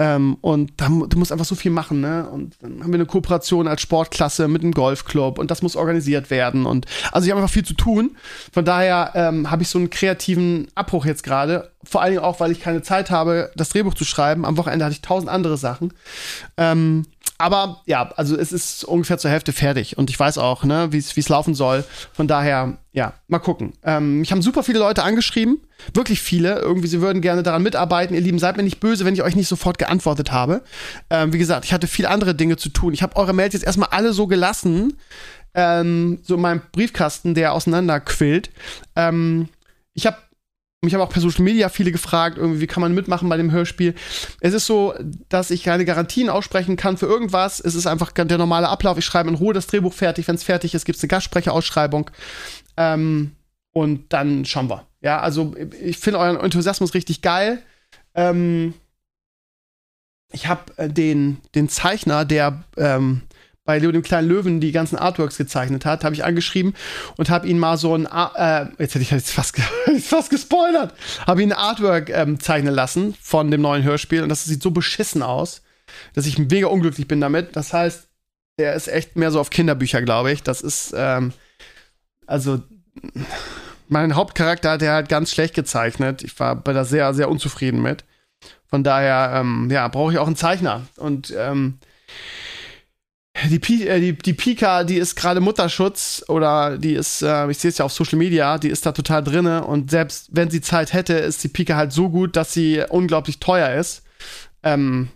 Ähm, 0.00 0.38
und 0.40 0.72
da, 0.78 0.88
du 0.88 1.18
musst 1.18 1.30
einfach 1.30 1.44
so 1.44 1.54
viel 1.54 1.70
machen, 1.70 2.00
ne? 2.00 2.26
Und 2.26 2.56
dann 2.62 2.82
haben 2.82 2.90
wir 2.90 2.94
eine 2.94 3.04
Kooperation 3.04 3.68
als 3.68 3.82
Sportklasse 3.82 4.48
mit 4.48 4.62
einem 4.62 4.72
Golfclub 4.72 5.38
und 5.38 5.50
das 5.50 5.60
muss 5.60 5.76
organisiert 5.76 6.30
werden. 6.30 6.64
Und 6.64 6.86
also 7.12 7.26
ich 7.26 7.30
habe 7.30 7.42
einfach 7.42 7.52
viel 7.52 7.66
zu 7.66 7.74
tun. 7.74 8.16
Von 8.50 8.64
daher 8.64 9.12
ähm, 9.14 9.50
habe 9.50 9.62
ich 9.62 9.68
so 9.68 9.78
einen 9.78 9.90
kreativen 9.90 10.68
Abbruch 10.74 11.04
jetzt 11.04 11.22
gerade. 11.22 11.70
Vor 11.84 12.00
allen 12.00 12.12
Dingen 12.12 12.24
auch, 12.24 12.40
weil 12.40 12.50
ich 12.50 12.62
keine 12.62 12.80
Zeit 12.80 13.10
habe, 13.10 13.50
das 13.56 13.68
Drehbuch 13.68 13.92
zu 13.92 14.06
schreiben. 14.06 14.46
Am 14.46 14.56
Wochenende 14.56 14.86
hatte 14.86 14.94
ich 14.94 15.02
tausend 15.02 15.30
andere 15.30 15.58
Sachen. 15.58 15.92
Ähm, 16.56 17.04
aber 17.36 17.82
ja, 17.84 18.10
also 18.16 18.36
es 18.36 18.52
ist 18.52 18.84
ungefähr 18.84 19.18
zur 19.18 19.30
Hälfte 19.30 19.52
fertig 19.52 19.98
und 19.98 20.08
ich 20.08 20.18
weiß 20.18 20.38
auch, 20.38 20.64
ne, 20.64 20.92
wie 20.92 20.98
es 20.98 21.28
laufen 21.28 21.54
soll. 21.54 21.84
Von 22.12 22.26
daher, 22.26 22.78
ja, 22.92 23.14
mal 23.28 23.38
gucken. 23.38 23.72
Ähm, 23.82 24.20
mich 24.20 24.32
haben 24.32 24.42
super 24.42 24.62
viele 24.62 24.78
Leute 24.78 25.02
angeschrieben, 25.02 25.58
wirklich 25.94 26.20
viele. 26.20 26.58
Irgendwie, 26.58 26.88
sie 26.88 27.00
würden 27.00 27.22
gerne 27.22 27.42
daran 27.42 27.62
mitarbeiten. 27.62 28.14
Ihr 28.14 28.20
Lieben, 28.20 28.38
seid 28.38 28.56
mir 28.56 28.62
nicht 28.62 28.80
böse, 28.80 29.04
wenn 29.04 29.14
ich 29.14 29.22
euch 29.22 29.36
nicht 29.36 29.48
sofort 29.48 29.78
geantwortet 29.78 30.32
habe. 30.32 30.62
Ähm, 31.10 31.32
wie 31.32 31.38
gesagt, 31.38 31.64
ich 31.64 31.72
hatte 31.72 31.86
viel 31.86 32.06
andere 32.06 32.34
Dinge 32.34 32.56
zu 32.56 32.68
tun. 32.68 32.94
Ich 32.94 33.02
habe 33.02 33.16
eure 33.16 33.32
Mails 33.32 33.54
jetzt 33.54 33.64
erstmal 33.64 33.90
alle 33.90 34.12
so 34.12 34.26
gelassen, 34.26 34.94
ähm, 35.54 36.20
so 36.22 36.34
in 36.34 36.40
meinem 36.40 36.62
Briefkasten, 36.72 37.34
der 37.34 37.52
auseinanderquillt. 37.52 38.50
Ähm, 38.96 39.48
ich 39.94 40.06
habe 40.06 40.16
mich 40.82 40.94
haben 40.94 41.02
auch 41.02 41.10
per 41.10 41.20
Social 41.20 41.44
Media 41.44 41.68
viele 41.68 41.92
gefragt, 41.92 42.38
irgendwie, 42.38 42.60
wie 42.62 42.66
kann 42.66 42.80
man 42.80 42.94
mitmachen 42.94 43.28
bei 43.28 43.36
dem 43.36 43.52
Hörspiel. 43.52 43.94
Es 44.40 44.54
ist 44.54 44.64
so, 44.64 44.94
dass 45.28 45.50
ich 45.50 45.62
keine 45.62 45.84
Garantien 45.84 46.30
aussprechen 46.30 46.76
kann 46.76 46.96
für 46.96 47.04
irgendwas. 47.04 47.60
Es 47.60 47.74
ist 47.74 47.86
einfach 47.86 48.12
der 48.12 48.38
normale 48.38 48.68
Ablauf. 48.68 48.96
Ich 48.96 49.04
schreibe 49.04 49.28
in 49.28 49.34
Ruhe 49.34 49.52
das 49.52 49.66
Drehbuch 49.66 49.92
fertig. 49.92 50.26
Wenn 50.26 50.36
es 50.36 50.42
fertig 50.42 50.74
ist, 50.74 50.86
gibt 50.86 50.96
es 50.96 51.02
eine 51.02 51.08
Gastsprecherausschreibung. 51.08 52.10
Ähm, 52.78 53.32
und 53.72 54.12
dann 54.12 54.46
schauen 54.46 54.70
wir. 54.70 54.89
Ja, 55.00 55.20
also 55.20 55.54
ich 55.80 55.98
finde 55.98 56.18
euren 56.18 56.38
Enthusiasmus 56.38 56.94
richtig 56.94 57.22
geil. 57.22 57.62
Ähm, 58.14 58.74
ich 60.32 60.46
habe 60.46 60.76
äh, 60.76 60.88
den, 60.88 61.38
den 61.54 61.68
Zeichner, 61.68 62.24
der 62.24 62.62
ähm, 62.76 63.22
bei 63.64 63.78
Leo 63.78 63.92
dem 63.92 64.02
kleinen 64.02 64.28
Löwen 64.28 64.60
die 64.60 64.72
ganzen 64.72 64.96
Artworks 64.96 65.36
gezeichnet 65.36 65.84
hat, 65.84 66.02
habe 66.02 66.14
ich 66.14 66.24
angeschrieben 66.24 66.74
und 67.16 67.30
habe 67.30 67.46
ihn 67.46 67.58
mal 67.58 67.76
so 67.76 67.94
ein, 67.94 68.06
äh, 68.06 68.66
jetzt 68.78 68.94
hätte 68.94 69.00
ich 69.00 69.10
jetzt 69.10 69.30
fast, 69.30 69.56
fast 70.02 70.30
gespoilert, 70.30 70.94
habe 71.26 71.42
ihn 71.42 71.52
ein 71.52 71.58
Artwork 71.58 72.10
ähm, 72.10 72.40
zeichnen 72.40 72.74
lassen 72.74 73.14
von 73.20 73.50
dem 73.50 73.60
neuen 73.60 73.84
Hörspiel 73.84 74.22
und 74.22 74.28
das 74.28 74.44
sieht 74.44 74.62
so 74.62 74.70
beschissen 74.70 75.22
aus, 75.22 75.62
dass 76.14 76.26
ich 76.26 76.38
mega 76.38 76.66
unglücklich 76.66 77.06
bin 77.06 77.20
damit. 77.20 77.54
Das 77.54 77.72
heißt, 77.72 78.08
der 78.58 78.74
ist 78.74 78.88
echt 78.88 79.16
mehr 79.16 79.30
so 79.30 79.40
auf 79.40 79.50
Kinderbücher, 79.50 80.02
glaube 80.02 80.32
ich. 80.32 80.42
Das 80.42 80.60
ist, 80.60 80.92
ähm, 80.96 81.32
also, 82.26 82.62
mein 83.90 84.14
Hauptcharakter 84.14 84.70
hat 84.72 84.82
er 84.82 84.94
halt 84.94 85.08
ganz 85.08 85.30
schlecht 85.30 85.54
gezeichnet. 85.54 86.22
Ich 86.22 86.38
war 86.40 86.56
bei 86.56 86.72
da 86.72 86.84
sehr, 86.84 87.12
sehr 87.14 87.30
unzufrieden 87.30 87.82
mit. 87.82 88.04
Von 88.68 88.84
daher, 88.84 89.32
ähm, 89.34 89.68
ja, 89.70 89.88
brauche 89.88 90.12
ich 90.12 90.18
auch 90.18 90.26
einen 90.26 90.36
Zeichner. 90.36 90.86
Und 90.96 91.34
ähm, 91.36 91.78
die, 93.48 93.58
P 93.58 93.86
äh, 93.86 94.00
die, 94.00 94.12
die 94.12 94.32
Pika, 94.32 94.84
die 94.84 94.96
ist 94.96 95.16
gerade 95.16 95.40
Mutterschutz 95.40 96.24
oder 96.28 96.78
die 96.78 96.94
ist, 96.94 97.22
äh, 97.22 97.50
ich 97.50 97.58
sehe 97.58 97.70
es 97.70 97.78
ja 97.78 97.84
auf 97.84 97.92
Social 97.92 98.18
Media, 98.18 98.58
die 98.58 98.68
ist 98.68 98.86
da 98.86 98.92
total 98.92 99.24
drinne 99.24 99.64
und 99.64 99.90
selbst 99.90 100.28
wenn 100.32 100.50
sie 100.50 100.60
Zeit 100.60 100.92
hätte, 100.92 101.14
ist 101.14 101.42
die 101.42 101.48
Pika 101.48 101.76
halt 101.76 101.92
so 101.92 102.10
gut, 102.10 102.36
dass 102.36 102.52
sie 102.52 102.84
unglaublich 102.88 103.40
teuer 103.40 103.78
ist. 103.78 104.02
Ähm, 104.62 105.08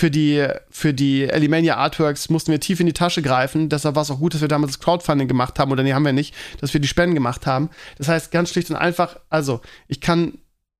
für 0.00 0.10
die, 0.10 0.46
für 0.70 0.94
die 0.94 1.28
Elimania 1.28 1.76
Artworks 1.76 2.30
mussten 2.30 2.50
wir 2.52 2.58
tief 2.58 2.80
in 2.80 2.86
die 2.86 2.94
Tasche 2.94 3.20
greifen. 3.20 3.68
Deshalb 3.68 3.96
war 3.96 4.02
es 4.02 4.10
auch 4.10 4.18
gut, 4.18 4.32
dass 4.32 4.40
wir 4.40 4.48
damals 4.48 4.72
das 4.72 4.80
Crowdfunding 4.80 5.28
gemacht 5.28 5.58
haben, 5.58 5.70
oder 5.70 5.82
nee, 5.82 5.92
haben 5.92 6.06
wir 6.06 6.14
nicht, 6.14 6.34
dass 6.58 6.72
wir 6.72 6.80
die 6.80 6.88
Spenden 6.88 7.14
gemacht 7.14 7.46
haben. 7.46 7.68
Das 7.98 8.08
heißt, 8.08 8.30
ganz 8.30 8.48
schlicht 8.48 8.70
und 8.70 8.76
einfach, 8.76 9.18
also, 9.28 9.60
ich 9.88 10.00
kann 10.00 10.38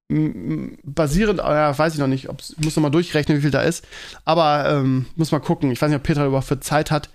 basierend, 0.08 1.38
ja, 1.38 1.78
weiß 1.78 1.92
ich 1.92 2.00
noch 2.00 2.06
nicht, 2.06 2.30
ob, 2.30 2.40
ich 2.40 2.64
muss 2.64 2.74
noch 2.76 2.82
mal 2.82 2.90
durchrechnen, 2.90 3.36
wie 3.36 3.42
viel 3.42 3.50
da 3.50 3.60
ist. 3.60 3.86
Aber 4.24 4.68
ähm, 4.70 5.04
muss 5.16 5.32
mal 5.32 5.38
gucken. 5.38 5.70
Ich 5.70 5.80
weiß 5.82 5.90
nicht, 5.90 5.98
ob 5.98 6.02
Petra 6.02 6.26
überhaupt 6.26 6.48
für 6.48 6.58
Zeit 6.58 6.90
hat. 6.90 7.10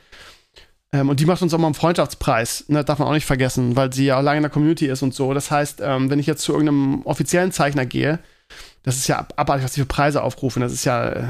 Ähm, 0.94 1.10
und 1.10 1.20
die 1.20 1.26
macht 1.26 1.42
uns 1.42 1.56
auch 1.56 1.58
mal 1.58 1.66
einen 1.66 1.74
Freundschaftspreis, 1.74 2.66
ne? 2.68 2.86
darf 2.86 3.00
man 3.00 3.08
auch 3.08 3.14
nicht 3.14 3.26
vergessen, 3.26 3.76
weil 3.76 3.92
sie 3.92 4.06
ja 4.06 4.20
lange 4.20 4.38
in 4.38 4.44
der 4.44 4.52
Community 4.52 4.86
ist 4.86 5.02
und 5.02 5.14
so. 5.16 5.34
Das 5.34 5.50
heißt, 5.50 5.82
ähm, 5.84 6.12
wenn 6.12 6.20
ich 6.20 6.28
jetzt 6.28 6.44
zu 6.44 6.54
irgendeinem 6.54 7.02
offiziellen 7.02 7.52
Zeichner 7.52 7.86
gehe, 7.88 8.20
das 8.84 8.96
ist 8.96 9.08
ja 9.08 9.28
abartig, 9.36 9.66
was 9.66 9.74
die 9.74 9.82
für 9.82 9.88
Preise 9.88 10.22
aufrufen. 10.22 10.62
Das 10.62 10.72
ist 10.72 10.86
ja, 10.86 11.10
äh, 11.10 11.26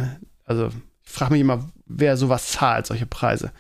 also 0.45 0.69
ich 1.03 1.12
frage 1.12 1.34
mich 1.34 1.41
immer, 1.41 1.69
wer 1.86 2.17
sowas 2.17 2.51
zahlt, 2.51 2.88
solche 2.88 3.05
Preise. 3.05 3.51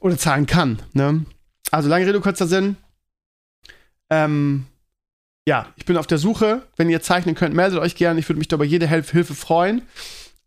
Oder 0.00 0.18
zahlen 0.18 0.46
kann. 0.46 0.80
Ne? 0.92 1.24
Also 1.70 1.88
lange 1.88 2.06
Rede, 2.06 2.20
kurzer 2.20 2.46
Sinn. 2.46 2.76
Ähm, 4.10 4.66
ja, 5.46 5.66
ich 5.76 5.84
bin 5.84 5.96
auf 5.96 6.06
der 6.06 6.18
Suche. 6.18 6.62
Wenn 6.76 6.90
ihr 6.90 7.02
zeichnen 7.02 7.34
könnt, 7.34 7.54
meldet 7.54 7.78
euch 7.78 7.94
gerne. 7.94 8.20
Ich 8.20 8.28
würde 8.28 8.38
mich 8.38 8.48
da 8.48 8.56
über 8.56 8.64
jede 8.64 8.88
Hilfe 8.88 9.34
freuen. 9.34 9.82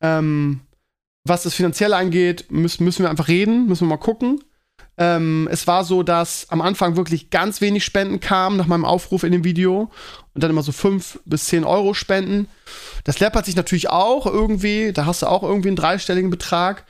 Ähm, 0.02 0.62
was 1.24 1.44
das 1.44 1.56
Finanzielle 1.56 1.96
angeht, 1.96 2.52
müssen, 2.52 2.84
müssen 2.84 3.04
wir 3.04 3.10
einfach 3.10 3.28
reden, 3.28 3.68
müssen 3.68 3.88
wir 3.88 3.96
mal 3.96 3.98
gucken. 3.98 4.44
Ähm, 4.98 5.50
es 5.52 5.68
war 5.68 5.84
so, 5.84 6.04
dass 6.04 6.50
am 6.50 6.62
Anfang 6.62 6.96
wirklich 6.96 7.30
ganz 7.30 7.60
wenig 7.60 7.84
Spenden 7.84 8.20
kamen 8.20 8.56
nach 8.56 8.68
meinem 8.68 8.86
Aufruf 8.86 9.24
in 9.24 9.32
dem 9.32 9.44
Video 9.44 9.92
und 10.36 10.44
dann 10.44 10.52
immer 10.52 10.62
so 10.62 10.72
5 10.72 11.22
bis 11.26 11.46
10 11.46 11.64
Euro 11.64 11.94
Spenden. 11.94 12.48
Das 13.06 13.20
läppert 13.20 13.46
sich 13.46 13.56
natürlich 13.56 13.90
auch 13.90 14.26
irgendwie, 14.26 14.92
da 14.92 15.06
hast 15.06 15.22
du 15.22 15.28
auch 15.28 15.44
irgendwie 15.44 15.70
einen 15.70 15.78
dreistelligen 15.78 16.30
Betrag. 16.30 16.86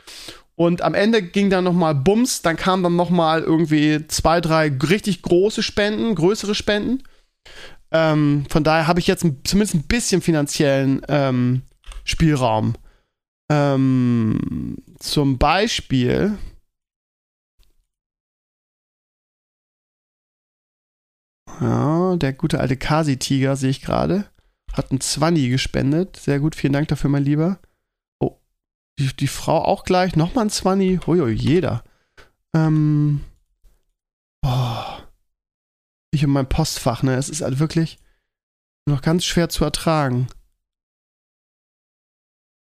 Und 0.55 0.81
am 0.81 0.93
Ende 0.93 1.21
ging 1.21 1.49
dann 1.49 1.63
nochmal 1.63 1.93
Bums, 1.93 2.41
dann 2.41 2.57
kamen 2.57 2.81
dann 2.81 2.95
nochmal 2.95 3.41
irgendwie 3.41 4.07
zwei, 4.07 4.41
drei 4.41 4.71
richtig 4.89 5.21
große 5.21 5.61
Spenden, 5.61 6.15
größere 6.15 6.55
Spenden. 6.55 7.03
Ähm, 7.91 8.45
von 8.49 8.63
daher 8.63 8.87
habe 8.87 8.99
ich 8.99 9.07
jetzt 9.07 9.23
ein, 9.23 9.41
zumindest 9.43 9.75
ein 9.75 9.83
bisschen 9.83 10.21
finanziellen 10.21 11.01
ähm, 11.07 11.61
Spielraum. 12.03 12.73
Ähm, 13.51 14.77
zum 14.99 15.37
Beispiel. 15.37 16.37
Ja, 21.61 22.15
der 22.15 22.33
gute 22.33 22.59
alte 22.59 22.77
Kasi-Tiger 22.77 23.55
sehe 23.55 23.69
ich 23.69 23.81
gerade. 23.81 24.25
Hat 24.73 24.91
ein 24.91 24.99
Zwanni 24.99 25.49
gespendet. 25.49 26.17
Sehr 26.17 26.39
gut, 26.39 26.55
vielen 26.55 26.73
Dank 26.73 26.87
dafür, 26.89 27.09
mein 27.09 27.23
Lieber. 27.23 27.59
Oh, 28.19 28.37
die, 28.99 29.15
die 29.15 29.27
Frau 29.27 29.63
auch 29.63 29.83
gleich. 29.83 30.15
Nochmal 30.15 30.45
ein 30.45 30.49
Zwanni. 30.49 30.99
Huiui, 31.05 31.31
jeder. 31.31 31.83
Ähm. 32.53 33.21
Oh. 34.45 34.83
Ich 36.11 36.25
und 36.25 36.31
mein 36.31 36.49
Postfach, 36.49 37.03
ne? 37.03 37.15
Es 37.15 37.29
ist 37.29 37.41
halt 37.41 37.59
wirklich 37.59 37.99
noch 38.85 39.01
ganz 39.01 39.25
schwer 39.25 39.49
zu 39.49 39.63
ertragen. 39.63 40.27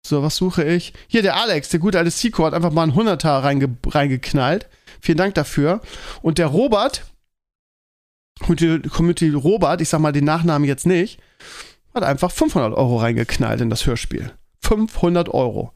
So, 0.07 0.23
was 0.23 0.37
suche 0.37 0.65
ich? 0.65 0.93
Hier, 1.09 1.23
der 1.23 1.37
Alex, 1.37 1.71
der 1.71 1.81
gute 1.81 1.99
alte 1.99 2.11
Seco, 2.11 2.45
hat 2.45 2.53
einfach 2.53 2.73
mal 2.73 2.83
einen 2.83 2.95
Hunderter 2.95 3.43
reinge 3.43 3.75
reingeknallt. 3.87 4.69
Vielen 5.01 5.19
Dank 5.19 5.35
dafür. 5.35 5.81
Und 6.21 6.39
der 6.39 6.47
Robert, 6.47 7.05
Community 8.40 9.31
Robert, 9.31 9.81
ich 9.81 9.88
sag 9.88 10.01
mal 10.01 10.12
den 10.12 10.25
Nachnamen 10.25 10.66
jetzt 10.66 10.87
nicht, 10.87 11.20
hat 11.94 12.03
einfach 12.03 12.31
500 12.31 12.77
Euro 12.77 12.99
reingeknallt 12.99 13.61
in 13.61 13.70
das 13.70 13.87
Hörspiel. 13.87 14.33
500 14.62 15.29
Euro. 15.29 15.73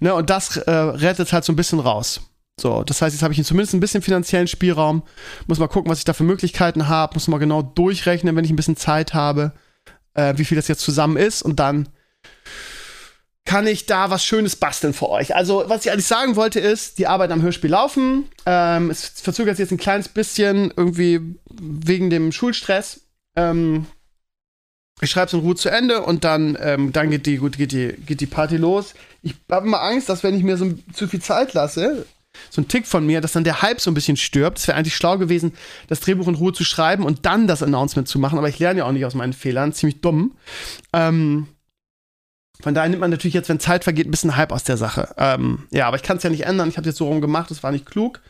Ne, 0.00 0.14
und 0.14 0.30
das 0.30 0.56
äh, 0.56 0.70
rettet 0.70 1.32
halt 1.32 1.44
so 1.44 1.52
ein 1.52 1.56
bisschen 1.56 1.80
raus. 1.80 2.20
So, 2.60 2.82
das 2.82 3.00
heißt, 3.00 3.14
jetzt 3.14 3.22
habe 3.22 3.32
ich 3.32 3.44
zumindest 3.44 3.74
ein 3.74 3.80
bisschen 3.80 4.02
finanziellen 4.02 4.48
Spielraum. 4.48 5.02
Muss 5.46 5.58
mal 5.58 5.68
gucken, 5.68 5.90
was 5.90 5.98
ich 5.98 6.04
da 6.04 6.12
für 6.12 6.24
Möglichkeiten 6.24 6.88
habe. 6.88 7.14
Muss 7.14 7.28
mal 7.28 7.38
genau 7.38 7.62
durchrechnen, 7.62 8.36
wenn 8.36 8.44
ich 8.44 8.50
ein 8.50 8.56
bisschen 8.56 8.76
Zeit 8.76 9.14
habe, 9.14 9.52
äh, 10.14 10.34
wie 10.36 10.44
viel 10.44 10.56
das 10.56 10.68
jetzt 10.68 10.82
zusammen 10.82 11.16
ist. 11.16 11.42
Und 11.42 11.60
dann 11.60 11.88
kann 13.44 13.66
ich 13.66 13.86
da 13.86 14.10
was 14.10 14.24
Schönes 14.24 14.56
basteln 14.56 14.94
für 14.94 15.08
euch. 15.08 15.34
Also, 15.34 15.64
was 15.66 15.84
ich 15.84 15.92
eigentlich 15.92 16.06
sagen 16.06 16.36
wollte, 16.36 16.60
ist, 16.60 16.98
die 16.98 17.06
Arbeit 17.06 17.32
am 17.32 17.42
Hörspiel 17.42 17.70
laufen. 17.70 18.28
Ähm, 18.46 18.90
es 18.90 19.08
verzögert 19.20 19.56
sich 19.56 19.64
jetzt 19.64 19.72
ein 19.72 19.78
kleines 19.78 20.08
bisschen 20.08 20.72
irgendwie 20.76 21.20
wegen 21.50 22.08
dem 22.08 22.32
Schulstress. 22.32 23.00
Ähm, 23.36 23.86
ich 25.00 25.10
schreibe 25.10 25.26
es 25.26 25.32
in 25.32 25.40
Ruhe 25.40 25.56
zu 25.56 25.68
Ende 25.68 26.02
und 26.02 26.22
dann, 26.22 26.56
ähm, 26.60 26.92
dann 26.92 27.10
geht, 27.10 27.26
die, 27.26 27.38
gut, 27.38 27.56
geht, 27.58 27.72
die, 27.72 27.92
geht 28.06 28.20
die 28.20 28.26
Party 28.26 28.56
los. 28.56 28.94
Ich 29.22 29.34
habe 29.50 29.66
immer 29.66 29.82
Angst, 29.82 30.08
dass 30.08 30.22
wenn 30.22 30.36
ich 30.36 30.44
mir 30.44 30.56
so 30.56 30.72
zu 30.92 31.08
viel 31.08 31.20
Zeit 31.20 31.54
lasse, 31.54 32.06
so 32.50 32.62
ein 32.62 32.68
Tick 32.68 32.86
von 32.86 33.04
mir, 33.04 33.20
dass 33.20 33.32
dann 33.32 33.44
der 33.44 33.62
Hype 33.62 33.80
so 33.80 33.90
ein 33.90 33.94
bisschen 33.94 34.16
stirbt. 34.16 34.58
Es 34.58 34.68
wäre 34.68 34.78
eigentlich 34.78 34.96
schlau 34.96 35.18
gewesen, 35.18 35.52
das 35.88 36.00
Drehbuch 36.00 36.28
in 36.28 36.34
Ruhe 36.34 36.52
zu 36.52 36.64
schreiben 36.64 37.04
und 37.04 37.26
dann 37.26 37.46
das 37.46 37.62
Announcement 37.62 38.08
zu 38.08 38.18
machen, 38.18 38.38
aber 38.38 38.48
ich 38.48 38.58
lerne 38.58 38.78
ja 38.78 38.84
auch 38.86 38.92
nicht 38.92 39.04
aus 39.04 39.14
meinen 39.14 39.32
Fehlern, 39.32 39.72
ziemlich 39.72 40.00
dumm. 40.00 40.36
Ähm, 40.92 41.48
von 42.60 42.74
daher 42.74 42.88
nimmt 42.88 43.00
man 43.00 43.10
natürlich 43.10 43.34
jetzt, 43.34 43.48
wenn 43.48 43.60
Zeit 43.60 43.84
vergeht, 43.84 44.06
ein 44.06 44.10
bisschen 44.10 44.36
Hype 44.36 44.52
aus 44.52 44.64
der 44.64 44.76
Sache. 44.76 45.14
Ähm, 45.16 45.66
ja, 45.70 45.86
aber 45.86 45.96
ich 45.96 46.02
kann 46.02 46.18
es 46.18 46.22
ja 46.22 46.30
nicht 46.30 46.44
ändern. 46.44 46.68
Ich 46.68 46.76
habe 46.76 46.86
jetzt 46.86 46.98
so 46.98 47.08
rum 47.08 47.20
gemacht, 47.20 47.50
das 47.50 47.62
war 47.62 47.72
nicht 47.72 47.86
klug. 47.86 48.20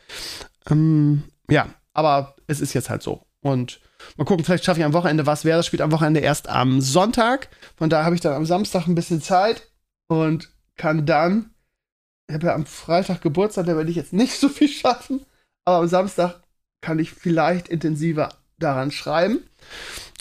Ähm, 0.71 1.25
ja, 1.51 1.67
aber 1.93 2.37
es 2.47 2.61
ist 2.61 2.73
jetzt 2.73 2.89
halt 2.89 3.03
so. 3.03 3.27
Und 3.41 3.81
mal 4.17 4.25
gucken, 4.25 4.45
vielleicht 4.45 4.65
schaffe 4.65 4.81
ich 4.81 4.87
am 4.87 4.93
Wochenende 4.93 5.27
was. 5.27 5.45
Wer 5.45 5.57
das 5.57 5.67
spielt 5.67 5.83
am 5.83 5.93
Wochenende 5.93 6.21
erst 6.21 6.49
am 6.49 6.81
Sonntag. 6.81 7.49
Von 7.77 7.91
daher 7.91 8.05
habe 8.05 8.15
ich 8.15 8.21
dann 8.21 8.35
am 8.35 8.47
Samstag 8.47 8.87
ein 8.87 8.95
bisschen 8.95 9.21
Zeit 9.21 9.69
und 10.07 10.51
kann 10.77 11.05
dann. 11.05 11.51
Ich 12.29 12.35
habe 12.35 12.47
ja 12.47 12.55
am 12.55 12.67
Freitag 12.67 13.21
Geburtstag, 13.21 13.67
da 13.67 13.77
werde 13.77 13.91
ich 13.91 13.97
jetzt 13.97 14.13
nicht 14.13 14.39
so 14.39 14.49
viel 14.49 14.69
schaffen. 14.69 15.27
Aber 15.65 15.79
am 15.79 15.89
Samstag 15.89 16.43
kann 16.81 16.99
ich 16.99 17.13
vielleicht 17.13 17.69
intensiver 17.69 18.31
daran 18.59 18.91
schreiben. 18.91 19.41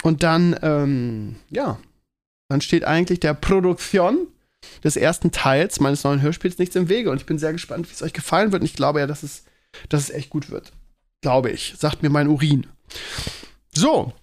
Und 0.04 0.24
dann, 0.24 0.58
ähm, 0.62 1.36
ja, 1.50 1.78
dann 2.52 2.62
steht 2.62 2.84
eigentlich 2.84 3.20
der 3.20 3.34
Produktion 3.34 4.28
des 4.84 4.96
ersten 4.96 5.32
Teils 5.32 5.80
meines 5.80 6.04
neuen 6.04 6.22
Hörspiels 6.22 6.58
nichts 6.58 6.76
im 6.76 6.90
Wege. 6.90 7.10
Und 7.10 7.18
ich 7.18 7.26
bin 7.26 7.40
sehr 7.40 7.54
gespannt, 7.54 7.90
wie 7.90 7.94
es 7.94 8.04
euch 8.04 8.14
gefallen 8.14 8.52
wird. 8.52 8.62
Und 8.62 8.66
ich 8.66 8.76
glaube 8.76 9.00
ja, 9.00 9.08
dass 9.08 9.24
es, 9.24 9.44
dass 9.90 10.04
es 10.04 10.10
echt 10.10 10.30
gut 10.30 10.50
wird. 10.50 10.72
Glaube 11.22 11.52
ich. 11.52 11.76
Sagt 11.78 12.04
mir 12.04 12.10
mein 12.10 12.28
Urin. 12.28 12.68
So. 13.74 14.14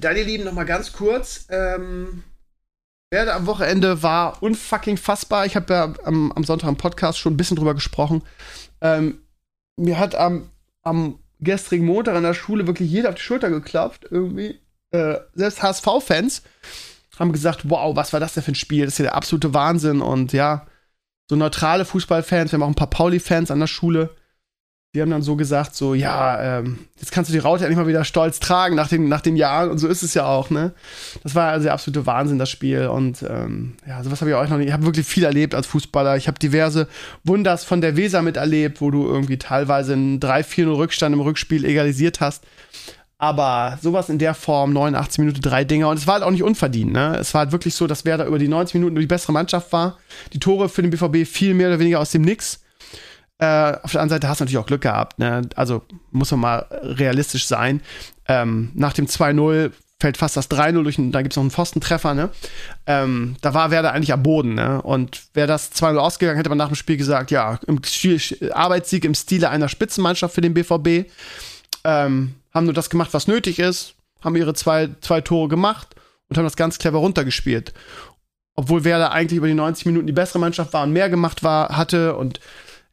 Dann, 0.00 0.16
ihr 0.16 0.24
Lieben, 0.24 0.44
noch 0.44 0.52
mal 0.52 0.64
ganz 0.64 0.92
kurz. 0.92 1.46
Ähm, 1.50 2.24
werde 3.10 3.34
am 3.34 3.46
Wochenende 3.46 4.02
war 4.02 4.42
unfucking 4.42 4.96
fassbar. 4.96 5.46
Ich 5.46 5.56
habe 5.56 5.72
ja 5.72 5.94
am, 6.04 6.32
am, 6.32 6.44
Sonntag 6.44 6.68
im 6.68 6.76
Podcast 6.76 7.18
schon 7.18 7.34
ein 7.34 7.36
bisschen 7.36 7.56
drüber 7.56 7.74
gesprochen. 7.74 8.22
Ähm, 8.80 9.20
mir 9.76 9.98
hat 9.98 10.14
am, 10.14 10.50
am 10.82 11.18
gestrigen 11.38 11.86
Montag 11.86 12.16
an 12.16 12.22
der 12.22 12.34
Schule 12.34 12.66
wirklich 12.66 12.90
jeder 12.90 13.10
auf 13.10 13.14
die 13.16 13.20
Schulter 13.20 13.50
geklopft. 13.50 14.06
Irgendwie. 14.10 14.58
Äh, 14.90 15.18
selbst 15.34 15.62
HSV-Fans 15.62 16.42
haben 17.18 17.32
gesagt, 17.32 17.68
wow, 17.70 17.94
was 17.96 18.12
war 18.12 18.20
das 18.20 18.34
denn 18.34 18.42
für 18.42 18.52
ein 18.52 18.56
Spiel? 18.56 18.84
Das 18.84 18.94
ist 18.94 18.98
ja 18.98 19.04
der 19.04 19.14
absolute 19.14 19.54
Wahnsinn. 19.54 20.00
Und 20.00 20.32
ja, 20.32 20.66
so 21.28 21.36
neutrale 21.36 21.84
Fußballfans, 21.84 22.52
wir 22.52 22.56
haben 22.56 22.62
auch 22.62 22.68
ein 22.68 22.74
paar 22.74 22.90
Pauli-Fans 22.90 23.50
an 23.50 23.60
der 23.60 23.66
Schule, 23.66 24.10
die 24.94 25.02
haben 25.02 25.10
dann 25.10 25.22
so 25.22 25.34
gesagt, 25.34 25.74
so, 25.74 25.92
ja, 25.94 26.58
ähm, 26.58 26.78
jetzt 27.00 27.10
kannst 27.10 27.28
du 27.28 27.32
die 27.32 27.40
Raute 27.40 27.64
endlich 27.64 27.76
mal 27.76 27.88
wieder 27.88 28.04
stolz 28.04 28.38
tragen 28.38 28.76
nach 28.76 28.86
den, 28.86 29.08
nach 29.08 29.22
den 29.22 29.34
Jahren. 29.34 29.70
Und 29.70 29.78
so 29.78 29.88
ist 29.88 30.04
es 30.04 30.14
ja 30.14 30.24
auch, 30.24 30.50
ne? 30.50 30.72
Das 31.24 31.34
war 31.34 31.50
also 31.50 31.64
der 31.64 31.72
absolute 31.72 32.06
Wahnsinn, 32.06 32.38
das 32.38 32.48
Spiel. 32.48 32.86
Und 32.86 33.24
ähm, 33.28 33.74
ja, 33.88 34.04
sowas 34.04 34.20
habe 34.20 34.30
ich 34.30 34.36
auch 34.36 34.48
noch 34.48 34.56
nicht. 34.56 34.68
Ich 34.68 34.72
habe 34.72 34.86
wirklich 34.86 35.04
viel 35.04 35.24
erlebt 35.24 35.56
als 35.56 35.66
Fußballer. 35.66 36.16
Ich 36.16 36.28
habe 36.28 36.38
diverse 36.38 36.86
Wunders 37.24 37.64
von 37.64 37.80
der 37.80 37.96
Weser 37.96 38.22
miterlebt, 38.22 38.80
wo 38.80 38.92
du 38.92 39.04
irgendwie 39.04 39.36
teilweise 39.36 39.94
einen 39.94 40.20
3-4-0 40.20 40.76
Rückstand 40.76 41.12
im 41.12 41.20
Rückspiel 41.20 41.64
egalisiert 41.64 42.20
hast. 42.20 42.44
Aber 43.18 43.78
sowas 43.80 44.08
in 44.08 44.18
der 44.18 44.34
Form, 44.34 44.72
89 44.72 45.18
Minuten, 45.18 45.40
drei 45.40 45.64
Dinger. 45.64 45.88
Und 45.88 45.98
es 45.98 46.06
war 46.06 46.14
halt 46.14 46.24
auch 46.24 46.30
nicht 46.30 46.42
unverdient. 46.42 46.92
Ne? 46.92 47.16
Es 47.18 47.32
war 47.32 47.40
halt 47.40 47.52
wirklich 47.52 47.74
so, 47.74 47.86
dass 47.86 48.04
Werder 48.04 48.26
über 48.26 48.38
die 48.38 48.48
90 48.48 48.74
Minuten 48.74 48.96
die 48.96 49.06
bessere 49.06 49.32
Mannschaft 49.32 49.72
war. 49.72 49.98
Die 50.32 50.40
Tore 50.40 50.68
für 50.68 50.82
den 50.82 50.90
BVB 50.90 51.26
viel 51.28 51.54
mehr 51.54 51.68
oder 51.68 51.78
weniger 51.78 52.00
aus 52.00 52.10
dem 52.10 52.22
Nix. 52.22 52.60
Äh, 53.38 53.76
auf 53.82 53.92
der 53.92 54.00
anderen 54.00 54.10
Seite 54.10 54.28
hast 54.28 54.40
du 54.40 54.44
natürlich 54.44 54.58
auch 54.58 54.66
Glück 54.66 54.82
gehabt. 54.82 55.18
Ne? 55.18 55.42
Also 55.54 55.82
muss 56.10 56.30
man 56.32 56.40
mal 56.40 56.66
realistisch 56.82 57.46
sein. 57.46 57.80
Ähm, 58.26 58.72
nach 58.74 58.92
dem 58.92 59.06
2-0 59.06 59.70
fällt 60.00 60.16
fast 60.16 60.36
das 60.36 60.50
3-0 60.50 60.82
durch, 60.82 60.96
da 60.98 61.22
gibt 61.22 61.32
es 61.32 61.36
noch 61.36 61.44
einen 61.44 61.50
Pfostentreffer, 61.50 62.12
ne? 62.14 62.28
Ähm, 62.86 63.36
da 63.40 63.54
war 63.54 63.70
Werder 63.70 63.92
eigentlich 63.92 64.12
am 64.12 64.22
Boden, 64.22 64.54
ne? 64.54 64.82
Und 64.82 65.22
wäre 65.32 65.46
das 65.46 65.72
2-0 65.72 65.96
ausgegangen, 65.96 66.36
hätte 66.36 66.50
man 66.50 66.58
nach 66.58 66.68
dem 66.68 66.74
Spiel 66.74 66.96
gesagt, 66.96 67.30
ja, 67.30 67.58
im 67.66 67.82
Stil, 67.82 68.20
Arbeitssieg 68.52 69.04
im 69.04 69.14
Stile 69.14 69.48
einer 69.48 69.68
Spitzenmannschaft 69.68 70.34
für 70.34 70.40
den 70.40 70.52
BVB. 70.52 71.10
Ähm, 71.84 72.34
haben 72.54 72.64
nur 72.64 72.74
das 72.74 72.90
gemacht, 72.90 73.12
was 73.12 73.26
nötig 73.26 73.58
ist, 73.58 73.96
haben 74.22 74.36
ihre 74.36 74.54
zwei, 74.54 74.90
zwei 75.00 75.20
Tore 75.20 75.48
gemacht 75.48 75.94
und 76.28 76.38
haben 76.38 76.44
das 76.44 76.56
ganz 76.56 76.78
clever 76.78 76.98
runtergespielt. 76.98 77.74
Obwohl 78.54 78.84
Werder 78.84 79.10
eigentlich 79.10 79.38
über 79.38 79.48
die 79.48 79.54
90 79.54 79.86
Minuten 79.86 80.06
die 80.06 80.12
bessere 80.12 80.38
Mannschaft 80.38 80.72
war 80.72 80.84
und 80.84 80.92
mehr 80.92 81.10
gemacht 81.10 81.42
war, 81.42 81.76
hatte 81.76 82.16
und 82.16 82.40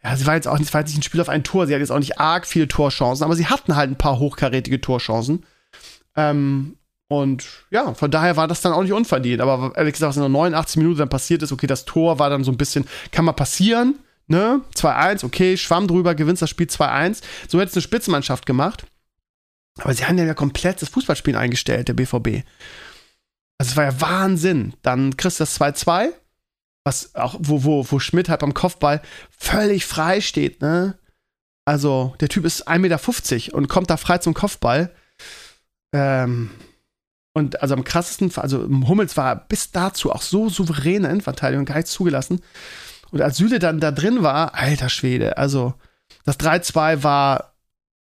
ja, 0.04 0.16
sie 0.16 0.26
war 0.26 0.34
jetzt 0.34 0.48
auch 0.48 0.58
nicht, 0.58 0.74
war 0.74 0.82
jetzt 0.82 0.90
nicht 0.90 1.00
ein 1.00 1.04
Spiel 1.04 1.22
auf 1.22 1.30
ein 1.30 1.44
Tor, 1.44 1.68
sie 1.68 1.74
hat 1.74 1.80
jetzt 1.80 1.92
auch 1.92 2.00
nicht 2.00 2.20
arg 2.20 2.48
viele 2.48 2.68
Torchancen, 2.68 3.24
aber 3.24 3.36
sie 3.36 3.46
hatten 3.46 3.76
halt 3.76 3.92
ein 3.92 3.98
paar 3.98 4.18
hochkarätige 4.18 4.82
Torchancen. 4.82 5.46
Ähm, 6.16 6.78
und 7.08 7.46
ja, 7.70 7.94
von 7.94 8.10
daher 8.10 8.38
war 8.38 8.48
das 8.48 8.62
dann 8.62 8.72
auch 8.72 8.82
nicht 8.82 8.94
unverdient. 8.94 9.42
Aber 9.42 9.74
ehrlich 9.76 9.94
gesagt, 9.94 10.10
was 10.10 10.16
in 10.16 10.24
der 10.24 10.30
89 10.30 10.78
Minuten 10.78 11.00
dann 11.00 11.10
passiert 11.10 11.44
ist, 11.44 11.52
okay, 11.52 11.68
das 11.68 11.86
Tor 11.86 12.20
war 12.20 12.30
dann 12.30 12.44
so 12.44 12.52
ein 12.52 12.58
bisschen, 12.58 12.88
kann 13.12 13.26
mal 13.26 13.34
passieren, 13.34 14.00
ne? 14.28 14.62
2-1, 14.76 15.26
okay, 15.26 15.58
schwamm 15.58 15.88
drüber, 15.88 16.16
gewinnst 16.16 16.42
das 16.42 16.50
Spiel 16.50 16.68
2-1. 16.68 17.22
So 17.50 17.60
hätte 17.60 17.70
es 17.70 17.76
eine 17.76 17.82
Spitzenmannschaft 17.82 18.46
gemacht. 18.46 18.86
Aber 19.80 19.94
sie 19.94 20.06
haben 20.06 20.18
ja 20.18 20.34
komplett 20.34 20.82
das 20.82 20.90
Fußballspielen 20.90 21.40
eingestellt, 21.40 21.88
der 21.88 21.94
BVB. 21.94 22.46
Also 23.58 23.72
es 23.72 23.78
war 23.78 23.86
ja 23.86 24.02
Wahnsinn. 24.02 24.74
Dann 24.82 25.16
kriegst 25.18 25.40
du 25.40 25.44
das 25.44 25.60
2-2, 25.60 26.10
was 26.84 27.16
auch, 27.16 27.36
wo, 27.40 27.64
wo, 27.64 27.86
wo 27.90 28.00
Schmidt 28.00 28.30
halt 28.30 28.42
beim 28.42 28.54
Kopfball 28.54 29.02
völlig 29.30 29.86
frei 29.86 30.22
steht, 30.22 30.62
ne? 30.62 30.98
Also, 31.64 32.16
der 32.20 32.28
Typ 32.28 32.44
ist 32.44 32.68
1,50 32.68 32.80
Meter 32.80 33.56
und 33.56 33.68
kommt 33.68 33.92
da 33.92 33.98
frei 33.98 34.18
zum 34.18 34.34
Kopfball. 34.34 34.92
Ähm, 35.94 36.50
und 37.34 37.62
also 37.62 37.76
am 37.76 37.84
krassesten, 37.84 38.32
also 38.36 38.68
Hummels 38.88 39.16
war 39.16 39.36
bis 39.36 39.72
dazu 39.72 40.12
auch 40.12 40.22
so 40.22 40.50
souveräne 40.50 41.08
Endverteidigung, 41.08 41.66
gar 41.66 41.76
nichts 41.76 41.92
zugelassen. 41.92 42.42
Und 43.12 43.22
als 43.22 43.38
Süle 43.38 43.60
dann 43.60 43.80
da 43.80 43.92
drin 43.92 44.24
war, 44.24 44.56
alter 44.56 44.90
Schwede, 44.90 45.38
also 45.38 45.74
das 46.26 46.40
3-2 46.40 47.04
war 47.04 47.51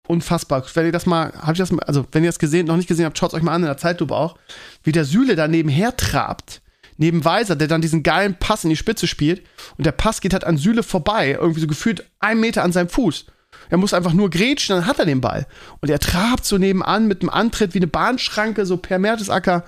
unfassbar. 0.09 0.63
Wenn 0.73 0.85
ihr 0.85 0.91
das 0.91 1.05
mal, 1.05 1.33
hab 1.33 1.51
ich 1.51 1.57
das 1.57 1.71
mal, 1.71 1.83
also 1.83 2.05
wenn 2.11 2.23
ihr 2.23 2.29
das 2.29 2.39
gesehen, 2.39 2.67
noch 2.67 2.77
nicht 2.77 2.87
gesehen 2.87 3.05
habt, 3.05 3.17
schaut 3.17 3.33
euch 3.33 3.43
mal 3.43 3.53
an 3.53 3.61
in 3.61 3.67
der 3.67 3.77
Zeitlupe 3.77 4.15
auch, 4.15 4.37
wie 4.83 4.91
der 4.91 5.05
Süle 5.05 5.35
da 5.35 5.47
nebenher 5.47 5.95
trabt, 5.95 6.61
neben 6.97 7.23
Weiser, 7.23 7.55
der 7.55 7.67
dann 7.67 7.81
diesen 7.81 8.03
geilen 8.03 8.35
Pass 8.39 8.63
in 8.63 8.69
die 8.69 8.75
Spitze 8.75 9.07
spielt 9.07 9.43
und 9.77 9.85
der 9.85 9.91
Pass 9.91 10.21
geht 10.21 10.33
halt 10.33 10.43
an 10.43 10.57
Süle 10.57 10.83
vorbei, 10.83 11.37
irgendwie 11.39 11.61
so 11.61 11.67
gefühlt 11.67 12.05
einen 12.19 12.39
Meter 12.39 12.63
an 12.63 12.71
seinem 12.71 12.89
Fuß. 12.89 13.25
Er 13.69 13.77
muss 13.77 13.93
einfach 13.93 14.13
nur 14.13 14.29
grätschen, 14.29 14.75
dann 14.75 14.85
hat 14.85 14.99
er 14.99 15.05
den 15.05 15.21
Ball. 15.21 15.45
Und 15.81 15.89
er 15.89 15.99
trabt 15.99 16.45
so 16.45 16.57
nebenan 16.57 17.07
mit 17.07 17.21
einem 17.21 17.29
Antritt 17.29 17.73
wie 17.73 17.79
eine 17.79 17.87
Bahnschranke, 17.87 18.65
so 18.65 18.77
per 18.77 18.99
Mertesacker, 18.99 19.65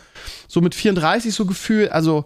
so 0.48 0.62
mit 0.62 0.76
34 0.76 1.34
so 1.34 1.46
Gefühl. 1.46 1.90
Also, 1.90 2.26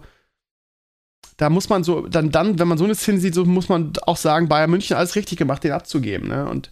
da 1.38 1.50
muss 1.50 1.70
man 1.70 1.84
so, 1.84 2.08
dann, 2.08 2.32
dann, 2.32 2.60
wenn 2.60 2.68
man 2.68 2.78
so 2.78 2.84
eine 2.84 2.96
Szene 2.96 3.20
sieht, 3.20 3.34
so 3.34 3.46
muss 3.46 3.70
man 3.70 3.94
auch 4.06 4.18
sagen, 4.18 4.50
Bayern 4.50 4.70
München 4.70 4.96
alles 4.96 5.16
richtig 5.16 5.38
gemacht, 5.38 5.64
den 5.64 5.72
abzugeben. 5.72 6.28
Ne? 6.28 6.48
Und 6.48 6.72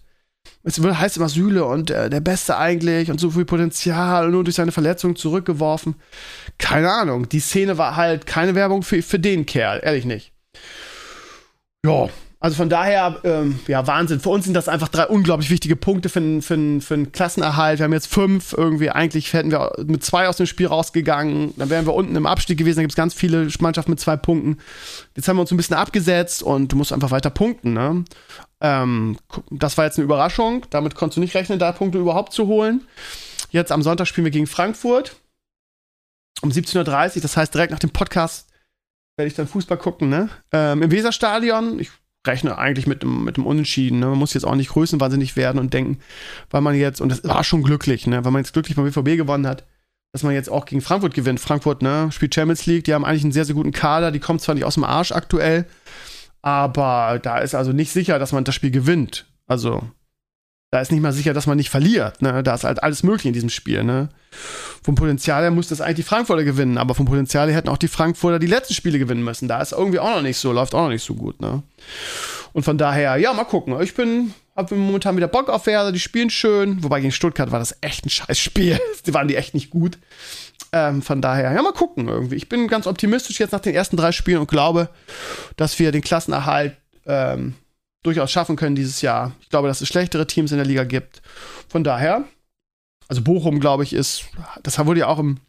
es 0.64 0.80
heißt 0.80 1.18
immer 1.18 1.30
Süle 1.30 1.66
und 1.66 1.90
äh, 1.90 2.10
der 2.10 2.20
Beste 2.20 2.58
eigentlich 2.58 3.10
und 3.10 3.20
so 3.20 3.32
viel 3.32 3.46
Potenzial 3.46 4.26
und 4.26 4.32
nur 4.32 4.44
durch 4.44 4.56
seine 4.56 4.72
Verletzung 4.72 5.16
zurückgeworfen. 5.16 5.96
Keine 6.58 6.92
Ahnung. 6.92 7.30
Die 7.30 7.40
Szene 7.40 7.78
war 7.78 7.96
halt 7.96 8.26
keine 8.26 8.56
Werbung 8.56 8.84
für, 8.84 9.02
für 9.02 9.20
den 9.20 9.46
Kerl, 9.46 9.80
ehrlich 9.84 10.06
nicht. 10.06 10.34
Ja, 11.86 12.10
also 12.42 12.56
von 12.56 12.70
daher, 12.70 13.20
ähm, 13.24 13.60
ja, 13.68 13.86
Wahnsinn. 13.86 14.20
Für 14.20 14.30
uns 14.30 14.46
sind 14.46 14.56
das 14.56 14.68
einfach 14.68 14.88
drei 14.88 15.06
unglaublich 15.06 15.52
wichtige 15.52 15.76
Punkte 15.76 16.10
für, 16.10 16.42
für, 16.42 16.82
für 16.82 16.94
einen 16.96 17.12
Klassenerhalt. 17.12 17.78
Wir 17.78 17.84
haben 17.84 17.94
jetzt 17.94 18.12
fünf, 18.12 18.54
irgendwie, 18.54 18.90
eigentlich 18.90 19.32
hätten 19.34 19.52
wir 19.52 19.74
mit 19.86 20.04
zwei 20.04 20.28
aus 20.28 20.38
dem 20.38 20.48
Spiel 20.48 20.66
rausgegangen. 20.66 21.54
Dann 21.58 21.70
wären 21.70 21.86
wir 21.86 21.94
unten 21.94 22.16
im 22.16 22.26
Abstieg 22.26 22.58
gewesen. 22.58 22.78
Da 22.78 22.82
gibt 22.82 22.94
es 22.94 22.98
ganz 22.98 23.14
viele 23.14 23.48
Mannschaften 23.60 23.92
mit 23.92 24.00
zwei 24.00 24.18
Punkten. 24.18 24.58
Jetzt 25.16 25.28
haben 25.28 25.38
wir 25.38 25.42
uns 25.42 25.52
ein 25.52 25.58
bisschen 25.58 25.76
abgesetzt 25.76 26.42
und 26.42 26.72
du 26.72 26.78
musst 26.78 26.92
einfach 26.92 27.12
weiter 27.12 27.30
punkten, 27.30 27.74
ne? 27.74 28.06
Ähm, 28.62 29.18
das 29.50 29.78
war 29.78 29.86
jetzt 29.86 29.98
eine 29.98 30.06
Überraschung. 30.06 30.66
Damit 30.70 30.96
konntest 30.96 31.18
du 31.18 31.22
nicht 31.22 31.36
rechnen, 31.36 31.60
da 31.60 31.72
Punkte 31.72 31.98
überhaupt 31.98 32.34
zu 32.34 32.48
holen. 32.48 32.88
Jetzt 33.50 33.72
am 33.72 33.82
Sonntag 33.82 34.08
spielen 34.08 34.26
wir 34.26 34.32
gegen 34.32 34.48
Frankfurt 34.48 35.18
um 36.42 36.50
17.30 36.50 37.16
Uhr. 37.18 37.22
Das 37.22 37.38
heißt, 37.38 37.54
direkt 37.54 37.72
nach 37.72 37.80
dem 37.80 37.90
Podcast 37.90 38.50
werde 39.18 39.28
ich 39.28 39.36
dann 39.36 39.48
Fußball 39.48 39.78
gucken, 39.78 40.10
ne? 40.10 40.30
Ähm, 40.52 40.82
Im 40.82 40.92
Weserstadion. 40.92 41.80
Ich 41.80 41.92
rechne 42.26 42.58
eigentlich 42.58 42.88
mit 42.88 43.02
dem, 43.02 43.24
mit 43.24 43.38
dem 43.38 43.46
Unentschieden. 43.46 44.00
Ne? 44.00 44.08
Man 44.08 44.20
muss 44.20 44.34
jetzt 44.34 44.44
auch 44.44 44.56
nicht 44.56 44.70
größenwahnsinnig 44.70 45.36
werden 45.36 45.60
und 45.60 45.74
denken, 45.74 46.00
weil 46.50 46.62
man 46.62 46.76
jetzt, 46.76 47.02
und 47.02 47.10
das 47.10 47.24
war 47.24 47.44
schon 47.44 47.64
glücklich, 47.64 48.06
ne? 48.06 48.24
weil 48.24 48.32
man 48.32 48.44
jetzt 48.44 48.54
glücklich 48.54 48.76
beim 48.76 48.86
BVB 48.86 49.18
gewonnen 49.18 49.48
hat, 49.48 49.66
dass 50.14 50.24
man 50.24 50.34
jetzt 50.34 50.50
auch 50.50 50.66
gegen 50.66 50.82
Frankfurt 50.82 51.14
gewinnt. 51.14 51.40
Frankfurt, 51.40 51.82
ne, 51.82 52.10
spielt 52.12 52.36
Champions 52.36 52.66
League, 52.66 52.84
die 52.84 52.94
haben 52.94 53.06
eigentlich 53.06 53.24
einen 53.24 53.32
sehr, 53.32 53.46
sehr 53.46 53.56
guten 53.56 53.72
Kader, 53.72 54.12
die 54.12 54.20
kommen 54.20 54.40
zwar 54.40 54.56
nicht 54.56 54.66
aus 54.66 54.76
dem 54.76 54.84
Arsch 54.84 55.12
aktuell, 55.12 55.66
aber 56.42 57.20
da 57.22 57.40
ist 57.40 57.56
also 57.56 57.72
nicht 57.72 57.92
sicher, 57.92 58.20
dass 58.20 58.32
man 58.32 58.44
das 58.44 58.56
Spiel 58.56 58.72
gewinnt. 58.72 59.26
Also, 59.48 59.84
da 60.72 60.80
ist 60.80 60.92
nicht 60.92 61.02
mal 61.02 61.12
sicher, 61.12 61.34
dass 61.34 61.48
man 61.48 61.58
nicht 61.58 61.70
verliert. 61.70 62.22
Ne? 62.22 62.44
Da 62.44 62.56
ist 62.56 62.64
halt 62.64 62.82
alles 62.82 63.04
möglich 63.04 63.26
in 63.26 63.34
diesem 63.34 63.50
Spiel. 63.50 63.84
Ne? 63.84 64.08
Vom 64.82 64.96
Potenzial 64.96 65.44
her 65.44 65.52
muss 65.52 65.68
das 65.68 65.82
eigentlich 65.82 65.98
die 65.98 66.10
Frankfurter 66.10 66.46
gewinnen, 66.46 66.78
aber 66.78 66.96
vom 66.96 67.06
Potenzial 67.06 67.50
her 67.50 67.58
hätten 67.58 67.68
auch 67.68 67.78
die 67.78 67.90
Frankfurter 67.90 68.40
die 68.40 68.48
letzten 68.48 68.74
Spiele 68.74 68.98
gewinnen 68.98 69.24
müssen. 69.24 69.50
Da 69.50 69.62
ist 69.62 69.74
irgendwie 69.74 70.00
auch 70.00 70.16
noch 70.16 70.22
nicht 70.22 70.38
so, 70.38 70.54
läuft 70.54 70.74
auch 70.74 70.84
noch 70.84 70.90
nicht 70.90 71.04
so 71.04 71.14
gut. 71.14 71.42
Ne? 71.42 71.62
Und 72.54 72.64
von 72.64 72.78
daher, 72.78 73.18
ja, 73.18 73.34
mal 73.34 73.44
gucken. 73.44 73.80
Ich 73.82 73.94
bin, 73.96 74.34
habe 74.56 74.76
momentan 74.76 75.18
wieder 75.18 75.28
Bock 75.28 75.50
auf 75.50 75.66
Werder, 75.66 75.92
die 75.92 76.00
spielen 76.00 76.30
schön. 76.30 76.82
Wobei 76.84 77.02
gegen 77.02 77.12
Stuttgart 77.12 77.52
war 77.52 77.60
das 77.60 77.78
echt 77.82 78.06
ein 78.06 78.10
scheiß 78.10 78.40
Spiel. 78.40 78.80
die 79.06 79.14
waren 79.14 79.28
die 79.28 79.36
echt 79.36 79.54
nicht 79.54 79.70
gut. 79.72 79.98
Ähm, 80.72 81.02
von 81.02 81.22
daher, 81.22 81.52
ja, 81.52 81.62
mal 81.62 81.74
gucken 81.74 82.08
irgendwie. 82.08 82.36
Ich 82.36 82.50
bin 82.50 82.68
ganz 82.68 82.88
optimistisch 82.88 83.40
jetzt 83.40 83.52
nach 83.52 83.60
den 83.60 83.76
ersten 83.76 83.98
drei 83.98 84.12
Spielen 84.12 84.40
und 84.40 84.50
glaube, 84.50 84.90
dass 85.58 85.78
wir 85.80 85.92
den 85.92 86.02
Klassenerhalt 86.02 86.78
ähm, 87.06 87.56
durchaus 88.04 88.32
schaffen 88.32 88.56
können 88.56 88.76
dieses 88.76 89.02
Jahr. 89.02 89.34
Ich 89.42 89.50
glaube, 89.50 89.68
dass 89.68 89.82
es 89.82 89.88
schlechtere 89.88 90.28
Teams 90.28 90.52
in 90.52 90.58
der 90.58 90.66
Liga 90.66 90.84
gibt. 90.84 91.22
Von 91.68 91.84
daher, 91.84 92.26
also 93.08 93.22
Bochum, 93.22 93.60
glaube 93.60 93.84
ich, 93.84 93.94
ist, 93.94 94.26
das 94.64 94.84
wurde 94.86 95.02
ja 95.02 95.08
auch 95.08 95.20
im, 95.20 95.40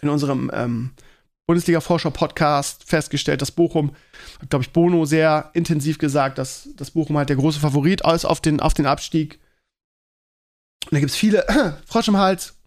in 0.00 0.08
unserem 0.08 0.50
ähm, 0.54 0.90
Bundesliga-Vorschau-Podcast 1.46 2.84
festgestellt, 2.84 3.40
dass 3.40 3.50
Bochum, 3.50 3.96
glaube 4.50 4.64
ich, 4.64 4.72
Bono 4.72 5.06
sehr 5.06 5.50
intensiv 5.54 5.98
gesagt, 5.98 6.38
dass, 6.38 6.68
dass 6.76 6.90
Bochum 6.90 7.16
halt 7.16 7.30
der 7.30 7.36
große 7.36 7.58
Favorit 7.58 8.02
ist 8.06 8.26
auf 8.26 8.40
den, 8.40 8.60
auf 8.60 8.74
den 8.74 8.86
Abstieg. 8.86 9.38
Und 10.84 10.92
da 10.92 11.00
gibt 11.00 11.10
es 11.10 11.16
viele, 11.16 11.46
Frosch 11.86 12.08
im 12.08 12.18
Hals. 12.18 12.57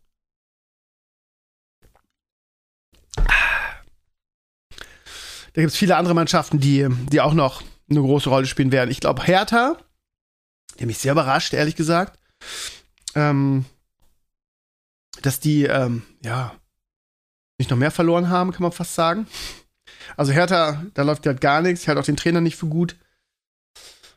Da 5.53 5.61
gibt 5.61 5.73
es 5.73 5.77
viele 5.77 5.97
andere 5.97 6.13
Mannschaften, 6.13 6.59
die, 6.59 6.87
die 7.11 7.19
auch 7.21 7.33
noch 7.33 7.61
eine 7.89 7.99
große 7.99 8.29
Rolle 8.29 8.45
spielen 8.45 8.71
werden. 8.71 8.89
Ich 8.89 9.01
glaube, 9.01 9.23
Hertha, 9.23 9.77
der 10.79 10.87
mich 10.87 10.97
sehr 10.97 11.11
überrascht, 11.11 11.53
ehrlich 11.53 11.75
gesagt, 11.75 12.17
ähm, 13.15 13.65
dass 15.21 15.39
die, 15.39 15.63
ähm, 15.65 16.03
ja, 16.23 16.55
nicht 17.57 17.69
noch 17.69 17.77
mehr 17.77 17.91
verloren 17.91 18.29
haben, 18.29 18.51
kann 18.51 18.63
man 18.63 18.71
fast 18.71 18.95
sagen. 18.95 19.27
Also 20.17 20.31
Hertha, 20.31 20.85
da 20.93 21.03
läuft 21.03 21.25
halt 21.25 21.41
gar 21.41 21.61
nichts. 21.61 21.81
Ich 21.81 21.87
halte 21.87 21.99
auch 21.99 22.05
den 22.05 22.17
Trainer 22.17 22.41
nicht 22.41 22.55
für 22.55 22.67
gut. 22.67 22.95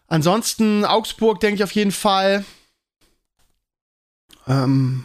Ansonsten 0.07 0.85
Augsburg, 0.85 1.41
denke 1.41 1.57
ich 1.57 1.65
auf 1.65 1.73
jeden 1.73 1.93
Fall. 1.93 2.45
Ähm, 4.47 5.05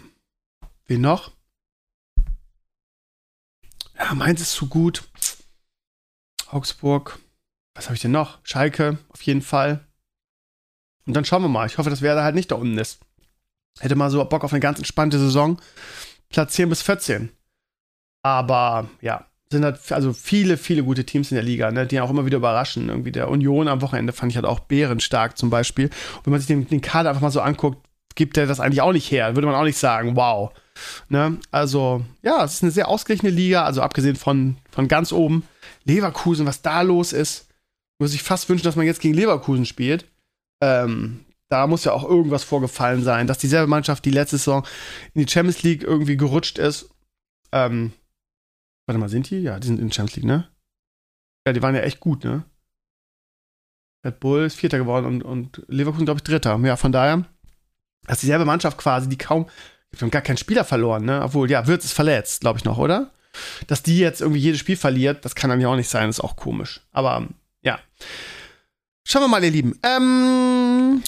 wen 0.85 1.01
noch? 1.01 1.31
Ja, 3.99 4.15
Mainz 4.15 4.41
ist 4.41 4.53
zu 4.53 4.67
gut. 4.67 5.03
Augsburg 6.49 7.19
was 7.79 7.85
habe 7.85 7.95
ich 7.95 8.01
denn 8.01 8.11
noch? 8.11 8.39
Schalke, 8.43 8.97
auf 9.07 9.21
jeden 9.21 9.41
Fall. 9.41 9.79
Und 11.07 11.15
dann 11.15 11.23
schauen 11.23 11.41
wir 11.41 11.47
mal. 11.47 11.65
Ich 11.65 11.77
hoffe, 11.77 11.89
dass 11.89 12.01
Werder 12.01 12.25
halt 12.25 12.35
nicht 12.35 12.51
da 12.51 12.55
unten 12.55 12.77
ist. 12.77 12.99
Hätte 13.79 13.95
mal 13.95 14.11
so 14.11 14.23
Bock 14.25 14.43
auf 14.43 14.51
eine 14.51 14.59
ganz 14.59 14.79
entspannte 14.79 15.17
Saison. 15.17 15.61
Platz 16.27 16.53
10 16.55 16.67
bis 16.67 16.81
14. 16.81 17.31
Aber 18.21 18.89
ja, 18.99 19.27
sind 19.49 19.63
halt 19.63 19.79
also 19.93 20.11
viele, 20.11 20.57
viele 20.57 20.83
gute 20.83 21.05
Teams 21.05 21.31
in 21.31 21.35
der 21.35 21.43
Liga, 21.43 21.71
ne, 21.71 21.87
die 21.87 22.01
auch 22.01 22.09
immer 22.09 22.25
wieder 22.25 22.37
überraschen. 22.37 22.89
Irgendwie 22.89 23.13
der 23.13 23.29
Union 23.29 23.69
am 23.69 23.81
Wochenende 23.81 24.11
fand 24.11 24.33
ich 24.33 24.35
halt 24.35 24.45
auch 24.45 24.59
bärenstark 24.59 25.37
zum 25.37 25.49
Beispiel. 25.49 25.85
Und 25.85 26.25
wenn 26.25 26.31
man 26.31 26.41
sich 26.41 26.47
den, 26.47 26.67
den 26.67 26.81
Kader 26.81 27.09
einfach 27.09 27.21
mal 27.21 27.31
so 27.31 27.39
anguckt, 27.39 27.87
gibt 28.15 28.35
der 28.35 28.45
das 28.45 28.59
eigentlich 28.59 28.81
auch 28.81 28.91
nicht 28.91 29.09
her. 29.09 29.37
Würde 29.37 29.47
man 29.47 29.55
auch 29.55 29.63
nicht 29.63 29.77
sagen, 29.77 30.17
wow. 30.17 30.51
Ne? 31.09 31.37
Also, 31.51 32.05
ja, 32.21 32.43
es 32.43 32.55
ist 32.55 32.63
eine 32.63 32.71
sehr 32.71 32.87
ausgeglichene 32.87 33.31
Liga, 33.31 33.63
also 33.63 33.81
abgesehen 33.81 34.15
von, 34.15 34.57
von 34.71 34.87
ganz 34.87 35.11
oben. 35.11 35.43
Leverkusen, 35.85 36.45
was 36.45 36.61
da 36.61 36.81
los 36.81 37.13
ist 37.13 37.49
muss 37.99 38.13
ich 38.13 38.23
fast 38.23 38.49
wünschen, 38.49 38.63
dass 38.63 38.75
man 38.75 38.85
jetzt 38.85 39.01
gegen 39.01 39.13
Leverkusen 39.13 39.65
spielt. 39.65 40.05
Ähm, 40.61 41.25
da 41.49 41.67
muss 41.67 41.83
ja 41.83 41.91
auch 41.93 42.03
irgendwas 42.03 42.43
vorgefallen 42.43 43.03
sein, 43.03 43.27
dass 43.27 43.37
dieselbe 43.37 43.67
Mannschaft, 43.67 44.05
die 44.05 44.11
letzte 44.11 44.37
Saison 44.37 44.65
in 45.13 45.25
die 45.25 45.31
Champions 45.31 45.63
League 45.63 45.83
irgendwie 45.83 46.17
gerutscht 46.17 46.57
ist. 46.57 46.89
Ähm, 47.51 47.91
warte 48.87 48.99
mal, 48.99 49.09
sind 49.09 49.29
die? 49.29 49.39
Ja, 49.39 49.59
die 49.59 49.67
sind 49.67 49.79
in 49.79 49.87
der 49.87 49.93
Champions 49.93 50.15
League, 50.15 50.25
ne? 50.25 50.47
Ja, 51.45 51.53
die 51.53 51.61
waren 51.61 51.75
ja 51.75 51.81
echt 51.81 51.99
gut, 51.99 52.23
ne? 52.23 52.43
Red 54.05 54.19
Bull 54.19 54.45
ist 54.45 54.55
Vierter 54.55 54.77
geworden 54.77 55.05
und, 55.05 55.23
und 55.23 55.63
Leverkusen, 55.67 56.05
glaube 56.05 56.19
ich, 56.19 56.23
Dritter. 56.23 56.57
Ja, 56.63 56.77
von 56.77 56.91
daher, 56.91 57.25
dass 58.03 58.21
dieselbe 58.21 58.45
Mannschaft 58.45 58.77
quasi, 58.77 59.09
die 59.09 59.17
kaum, 59.17 59.49
die 59.93 60.01
haben 60.01 60.11
gar 60.11 60.21
keinen 60.21 60.37
Spieler 60.37 60.63
verloren, 60.63 61.05
ne? 61.05 61.21
Obwohl, 61.23 61.49
ja, 61.49 61.67
Wirtz 61.67 61.85
ist 61.85 61.93
verletzt, 61.93 62.41
glaube 62.41 62.59
ich 62.59 62.65
noch, 62.65 62.77
oder? 62.77 63.11
Dass 63.67 63.83
die 63.83 63.99
jetzt 63.99 64.21
irgendwie 64.21 64.39
jedes 64.39 64.59
Spiel 64.59 64.77
verliert, 64.77 65.25
das 65.25 65.35
kann 65.35 65.49
dann 65.49 65.61
ja 65.61 65.67
auch 65.67 65.75
nicht 65.75 65.89
sein, 65.89 66.09
ist 66.09 66.19
auch 66.19 66.35
komisch. 66.35 66.81
Aber 66.91 67.27
ja. 67.61 67.79
Schauen 69.03 69.23
wir 69.23 69.27
mal, 69.27 69.43
ihr 69.43 69.51
Lieben. 69.51 69.79
Ähm, 69.83 71.01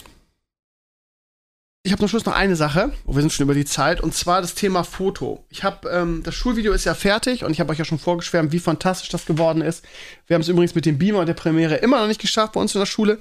ich 1.83 1.91
habe 1.91 1.99
zum 1.99 2.09
Schluss 2.09 2.25
noch 2.25 2.35
eine 2.35 2.55
Sache. 2.55 2.93
Oh, 3.07 3.15
wir 3.15 3.21
sind 3.21 3.33
schon 3.33 3.43
über 3.43 3.55
die 3.55 3.65
Zeit. 3.65 4.01
Und 4.01 4.13
zwar 4.13 4.41
das 4.41 4.53
Thema 4.53 4.83
Foto. 4.83 5.45
Ich 5.49 5.63
habe, 5.63 5.89
ähm, 5.89 6.21
das 6.23 6.35
Schulvideo 6.35 6.73
ist 6.73 6.85
ja 6.85 6.93
fertig 6.93 7.43
und 7.43 7.51
ich 7.51 7.59
habe 7.59 7.71
euch 7.71 7.79
ja 7.79 7.85
schon 7.85 7.97
vorgeschwärmt, 7.97 8.51
wie 8.51 8.59
fantastisch 8.59 9.09
das 9.09 9.25
geworden 9.25 9.61
ist. 9.61 9.83
Wir 10.27 10.35
haben 10.35 10.41
es 10.41 10.47
übrigens 10.47 10.75
mit 10.75 10.85
dem 10.85 10.99
Beamer 10.99 11.19
und 11.19 11.25
der 11.25 11.33
Premiere 11.33 11.75
immer 11.77 11.99
noch 11.99 12.07
nicht 12.07 12.21
geschafft 12.21 12.53
bei 12.53 12.61
uns 12.61 12.75
in 12.75 12.79
der 12.79 12.85
Schule, 12.85 13.17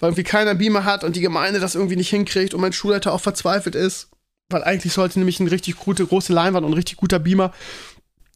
weil 0.00 0.10
irgendwie 0.10 0.22
keiner 0.22 0.54
Beamer 0.54 0.84
hat 0.84 1.02
und 1.02 1.16
die 1.16 1.22
Gemeinde 1.22 1.60
das 1.60 1.74
irgendwie 1.74 1.96
nicht 1.96 2.10
hinkriegt 2.10 2.52
und 2.52 2.60
mein 2.60 2.74
Schulleiter 2.74 3.12
auch 3.12 3.22
verzweifelt 3.22 3.74
ist. 3.74 4.10
Weil 4.54 4.64
eigentlich 4.64 4.92
sollte 4.92 5.18
nämlich 5.18 5.40
ein 5.40 5.48
richtig 5.48 5.76
gute, 5.76 6.06
große 6.06 6.32
Leinwand 6.32 6.64
und 6.64 6.72
ein 6.72 6.76
richtig 6.76 6.96
guter 6.96 7.18
Beamer 7.18 7.52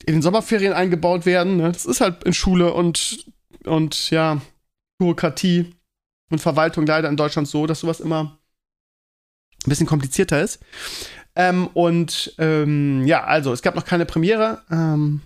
in 0.04 0.14
den 0.14 0.22
Sommerferien 0.22 0.72
eingebaut 0.72 1.24
werden. 1.24 1.56
Ne? 1.56 1.72
Das 1.72 1.86
ist 1.86 2.00
halt 2.00 2.24
in 2.24 2.34
Schule 2.34 2.74
und 2.74 3.24
und 3.64 4.10
ja, 4.10 4.40
Bürokratie 4.98 5.74
und 6.30 6.40
Verwaltung 6.40 6.86
leider 6.86 7.08
in 7.08 7.16
Deutschland 7.16 7.48
so, 7.48 7.66
dass 7.66 7.80
sowas 7.80 8.00
immer 8.00 8.38
ein 9.64 9.68
bisschen 9.68 9.86
komplizierter 9.86 10.42
ist. 10.42 10.60
Ähm, 11.34 11.68
und 11.68 12.34
ähm, 12.38 13.06
ja, 13.06 13.24
also 13.24 13.52
es 13.52 13.62
gab 13.62 13.74
noch 13.74 13.84
keine 13.84 14.06
Premiere. 14.06 14.62
Ähm, 14.70 15.20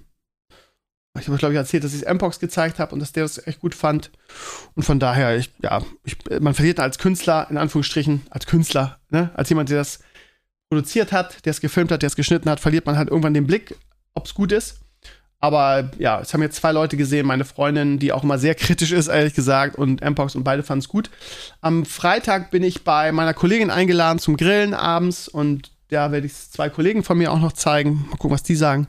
Ich 1.18 1.28
habe, 1.28 1.36
glaube 1.36 1.53
ich, 1.55 1.59
erzählt, 1.59 1.84
dass 1.84 1.95
ich 1.95 2.07
Mpox 2.09 2.40
gezeigt 2.40 2.78
habe 2.78 2.93
und 2.95 3.01
dass 3.01 3.12
der 3.12 3.24
das 3.24 3.47
echt 3.47 3.61
gut 3.61 3.74
fand. 3.74 4.11
Und 4.74 4.82
von 4.82 4.99
daher, 4.99 5.36
ich, 5.36 5.53
ja, 5.62 5.82
ich, 6.05 6.16
man 6.40 6.55
verliert 6.55 6.80
als 6.80 6.99
Künstler, 6.99 7.47
in 7.51 7.59
Anführungsstrichen, 7.59 8.22
als 8.30 8.47
Künstler, 8.47 8.99
ne, 9.11 9.30
als 9.34 9.51
jemand, 9.51 9.68
der 9.68 9.78
das 9.78 10.01
produziert 10.72 11.12
hat, 11.12 11.44
der 11.44 11.50
es 11.50 11.60
gefilmt 11.60 11.92
hat, 11.92 12.00
der 12.00 12.06
es 12.06 12.16
geschnitten 12.16 12.48
hat, 12.48 12.58
verliert 12.58 12.86
man 12.86 12.96
halt 12.96 13.10
irgendwann 13.10 13.34
den 13.34 13.46
Blick, 13.46 13.76
ob 14.14 14.24
es 14.24 14.32
gut 14.32 14.52
ist. 14.52 14.80
Aber 15.38 15.90
ja, 15.98 16.18
es 16.20 16.32
haben 16.32 16.40
jetzt 16.40 16.56
zwei 16.56 16.72
Leute 16.72 16.96
gesehen, 16.96 17.26
meine 17.26 17.44
Freundin, 17.44 17.98
die 17.98 18.10
auch 18.10 18.22
immer 18.22 18.38
sehr 18.38 18.54
kritisch 18.54 18.90
ist, 18.90 19.08
ehrlich 19.08 19.34
gesagt, 19.34 19.76
und 19.76 20.00
Mpox 20.02 20.34
und 20.34 20.44
beide 20.44 20.62
fanden 20.62 20.78
es 20.78 20.88
gut. 20.88 21.10
Am 21.60 21.84
Freitag 21.84 22.50
bin 22.50 22.62
ich 22.62 22.84
bei 22.84 23.12
meiner 23.12 23.34
Kollegin 23.34 23.68
eingeladen 23.68 24.18
zum 24.18 24.38
Grillen 24.38 24.72
abends 24.72 25.28
und 25.28 25.72
da 25.88 26.10
werde 26.10 26.26
ich 26.26 26.32
zwei 26.32 26.70
Kollegen 26.70 27.02
von 27.02 27.18
mir 27.18 27.32
auch 27.32 27.40
noch 27.40 27.52
zeigen. 27.52 28.06
Mal 28.08 28.16
gucken, 28.16 28.30
was 28.30 28.42
die 28.42 28.56
sagen. 28.56 28.86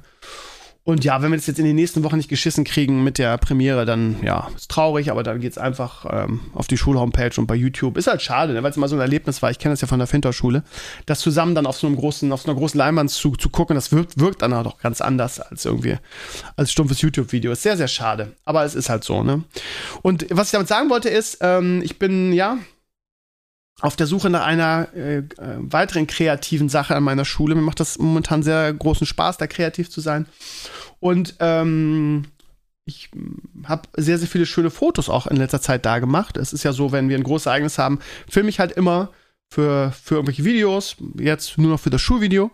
Und 0.86 1.06
ja, 1.06 1.22
wenn 1.22 1.32
wir 1.32 1.38
das 1.38 1.48
jetzt 1.48 1.60
in 1.60 1.66
den 1.66 1.78
nächsten 1.78 2.04
Wochen 2.04 2.18
nicht 2.18 2.28
geschissen 2.28 2.66
kriegen 2.66 3.06
mit 3.06 3.18
der 3.18 3.38
Premiere, 3.38 3.86
dann 3.86 4.18
ja, 4.22 4.50
ist 4.54 4.70
traurig, 4.70 5.12
aber 5.12 5.24
dann 5.24 5.40
geht 5.40 5.54
es 5.54 5.58
einfach 5.58 6.06
ähm, 6.10 6.42
auf 6.54 6.68
die 6.68 6.78
Schulhomepage 6.78 7.40
und 7.40 7.48
bei 7.48 7.56
YouTube. 7.56 7.96
Ist 7.96 8.08
halt 8.08 8.22
schade, 8.22 8.52
ne, 8.52 8.64
weil 8.64 8.72
es 8.72 8.76
immer 8.76 8.90
so 8.90 8.98
ein 8.98 9.02
Erlebnis 9.02 9.42
war. 9.42 9.50
Ich 9.50 9.60
kenne 9.60 9.72
das 9.72 9.80
ja 9.80 9.88
von 9.88 10.00
der 10.00 10.08
Finterschule. 10.08 10.64
Das 11.06 11.22
zusammen 11.22 11.56
dann 11.56 11.68
auf 11.68 11.78
so 11.78 11.88
einem 11.88 11.96
großen, 11.96 12.30
auf 12.34 12.42
so 12.42 12.52
einer 12.52 12.60
großen 12.60 12.78
Leinwand 12.78 13.12
zu, 13.12 13.32
zu 13.32 13.50
gucken, 13.50 13.76
das 13.76 13.94
wirkt, 13.94 14.20
wirkt 14.20 14.42
dann 14.42 14.52
auch 14.54 14.64
doch 14.64 14.78
ganz 14.78 15.00
anders 15.00 15.40
als 15.40 15.64
irgendwie 15.64 15.96
als 16.58 16.74
stumpfes 16.74 17.00
YouTube-Video. 17.00 17.54
Ist 17.54 17.64
sehr, 17.64 17.78
sehr 17.78 17.88
schade. 17.88 18.34
Aber 18.44 18.66
es 18.66 18.76
ist 18.76 18.90
halt 18.90 19.06
so, 19.06 19.24
ne? 19.24 19.44
Und 20.02 20.26
was 20.32 20.48
ich 20.48 20.52
damit 20.52 20.68
sagen 20.68 20.90
wollte 20.90 21.08
ist, 21.08 21.38
ähm, 21.40 21.82
ich 21.82 21.98
bin 21.98 22.34
ja 22.34 22.58
auf 23.82 23.96
der 23.96 24.08
Suche 24.08 24.30
nach 24.30 24.46
einer 24.46 24.90
äh, 24.96 25.18
äh, 25.18 25.26
weiteren 25.38 26.08
kreativen 26.08 26.70
Sache 26.70 26.96
an 26.96 27.04
meiner 27.04 27.26
Schule. 27.26 27.56
Mir 27.56 27.62
macht 27.62 27.80
das 27.80 27.98
momentan 27.98 28.44
sehr 28.44 28.72
großen 28.74 29.08
Spaß, 29.08 29.38
da 29.38 29.48
kreativ 29.48 29.90
zu 29.90 30.00
sein. 30.00 30.28
Und 31.00 31.36
ähm, 31.40 32.26
ich 32.86 33.10
habe 33.66 33.90
sehr, 33.96 34.18
sehr 34.18 34.28
viele 34.28 34.46
schöne 34.46 34.70
Fotos 34.70 35.10
auch 35.10 35.28
in 35.28 35.38
letzter 35.38 35.62
Zeit 35.62 35.86
da 35.86 36.00
gemacht. 36.00 36.38
Es 36.38 36.54
ist 36.54 36.64
ja 36.64 36.74
so, 36.74 36.92
wenn 36.92 37.10
wir 37.10 37.18
ein 37.18 37.24
großes 37.24 37.48
Ereignis 37.48 37.78
haben, 37.78 38.00
filme 38.30 38.50
ich 38.50 38.60
halt 38.60 38.74
immer 38.74 39.12
für, 39.50 39.92
für 39.92 40.16
irgendwelche 40.16 40.46
Videos, 40.46 40.98
jetzt 41.18 41.58
nur 41.58 41.72
noch 41.72 41.80
für 41.80 41.90
das 41.90 42.02
Schulvideo. 42.02 42.52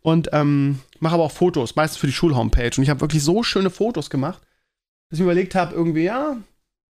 Und 0.00 0.30
ähm, 0.32 0.80
mache 0.98 1.14
aber 1.14 1.24
auch 1.24 1.32
Fotos, 1.32 1.76
meistens 1.76 1.98
für 1.98 2.06
die 2.06 2.12
Schulhomepage. 2.12 2.78
Und 2.78 2.82
ich 2.82 2.90
habe 2.90 3.00
wirklich 3.00 3.22
so 3.22 3.42
schöne 3.42 3.70
Fotos 3.70 4.10
gemacht, 4.10 4.40
dass 5.08 5.18
ich 5.18 5.20
mir 5.20 5.30
überlegt 5.30 5.54
habe, 5.54 5.74
irgendwie, 5.74 6.04
ja, 6.04 6.36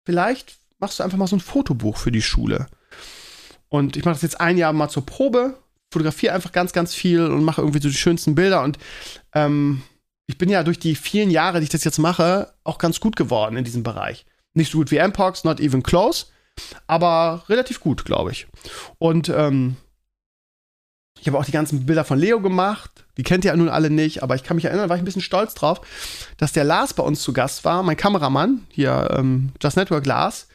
vielleicht 0.05 0.57
machst 0.79 0.99
du 0.99 1.03
einfach 1.03 1.17
mal 1.17 1.27
so 1.27 1.35
ein 1.35 1.41
Fotobuch 1.41 1.97
für 1.97 2.11
die 2.11 2.21
Schule. 2.21 2.67
Und 3.75 3.97
ich 3.97 4.05
mache 4.05 4.15
das 4.15 4.21
jetzt 4.21 4.39
ein 4.39 4.57
Jahr 4.57 4.71
mal 4.71 4.87
zur 4.87 5.05
Probe, 5.05 5.57
fotografiere 5.91 6.33
einfach 6.33 6.53
ganz, 6.53 6.71
ganz 6.71 6.93
viel 6.93 7.25
und 7.25 7.43
mache 7.43 7.59
irgendwie 7.59 7.81
so 7.81 7.89
die 7.89 7.95
schönsten 7.95 8.33
Bilder. 8.33 8.63
Und 8.63 8.77
ähm, 9.33 9.81
ich 10.27 10.37
bin 10.37 10.47
ja 10.47 10.63
durch 10.63 10.79
die 10.79 10.95
vielen 10.95 11.29
Jahre, 11.29 11.59
die 11.59 11.65
ich 11.65 11.71
das 11.71 11.83
jetzt 11.83 11.97
mache, 11.97 12.53
auch 12.63 12.77
ganz 12.77 13.01
gut 13.01 13.17
geworden 13.17 13.57
in 13.57 13.65
diesem 13.65 13.83
Bereich. 13.83 14.25
Nicht 14.53 14.71
so 14.71 14.77
gut 14.77 14.91
wie 14.91 15.05
Mpox, 15.05 15.43
not 15.43 15.59
even 15.59 15.83
close, 15.83 16.27
aber 16.87 17.43
relativ 17.49 17.81
gut, 17.81 18.05
glaube 18.05 18.31
ich. 18.31 18.47
Und 18.97 19.27
ähm, 19.27 19.75
ich 21.19 21.27
habe 21.27 21.37
auch 21.37 21.45
die 21.45 21.51
ganzen 21.51 21.85
Bilder 21.85 22.05
von 22.05 22.17
Leo 22.17 22.39
gemacht. 22.39 23.03
Die 23.17 23.23
kennt 23.23 23.43
ihr 23.43 23.51
ja 23.51 23.57
nun 23.57 23.67
alle 23.67 23.89
nicht, 23.89 24.23
aber 24.23 24.35
ich 24.35 24.43
kann 24.43 24.55
mich 24.55 24.65
erinnern, 24.65 24.87
war 24.87 24.95
ich 24.95 25.01
ein 25.01 25.05
bisschen 25.05 25.21
stolz 25.21 25.53
drauf, 25.53 25.81
dass 26.37 26.53
der 26.53 26.63
Lars 26.63 26.93
bei 26.93 27.03
uns 27.03 27.21
zu 27.21 27.33
Gast 27.33 27.65
war, 27.65 27.83
mein 27.83 27.97
Kameramann, 27.97 28.65
hier 28.69 29.09
ähm, 29.17 29.51
Just 29.61 29.75
Network 29.75 30.05
Lars. 30.05 30.47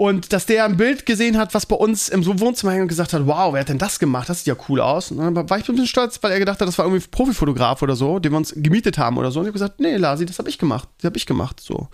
Und 0.00 0.32
dass 0.32 0.46
der 0.46 0.64
ein 0.64 0.76
Bild 0.76 1.06
gesehen 1.06 1.36
hat, 1.36 1.54
was 1.54 1.66
bei 1.66 1.74
uns 1.74 2.08
im 2.08 2.24
Wohnzimmer 2.24 2.70
hängt 2.70 2.82
und 2.82 2.88
gesagt 2.88 3.12
hat, 3.12 3.26
wow, 3.26 3.52
wer 3.52 3.62
hat 3.62 3.68
denn 3.68 3.78
das 3.78 3.98
gemacht? 3.98 4.28
Das 4.28 4.38
sieht 4.38 4.46
ja 4.46 4.54
cool 4.68 4.80
aus. 4.80 5.10
Und 5.10 5.18
dann 5.18 5.34
war 5.34 5.58
ich 5.58 5.68
ein 5.68 5.74
bisschen 5.74 5.88
stolz, 5.88 6.22
weil 6.22 6.30
er 6.30 6.38
gedacht 6.38 6.60
hat, 6.60 6.68
das 6.68 6.78
war 6.78 6.84
irgendwie 6.84 7.04
ein 7.04 7.10
Profifotograf 7.10 7.82
oder 7.82 7.96
so, 7.96 8.20
den 8.20 8.30
wir 8.30 8.36
uns 8.36 8.54
gemietet 8.54 8.96
haben 8.96 9.18
oder 9.18 9.32
so. 9.32 9.40
Und 9.40 9.46
ich 9.46 9.48
habe 9.48 9.54
gesagt, 9.54 9.80
nee, 9.80 9.96
Lasi, 9.96 10.24
das 10.24 10.38
habe 10.38 10.48
ich 10.48 10.56
gemacht. 10.56 10.88
Das 10.98 11.06
habe 11.06 11.16
ich 11.16 11.26
gemacht. 11.26 11.58
So. 11.58 11.88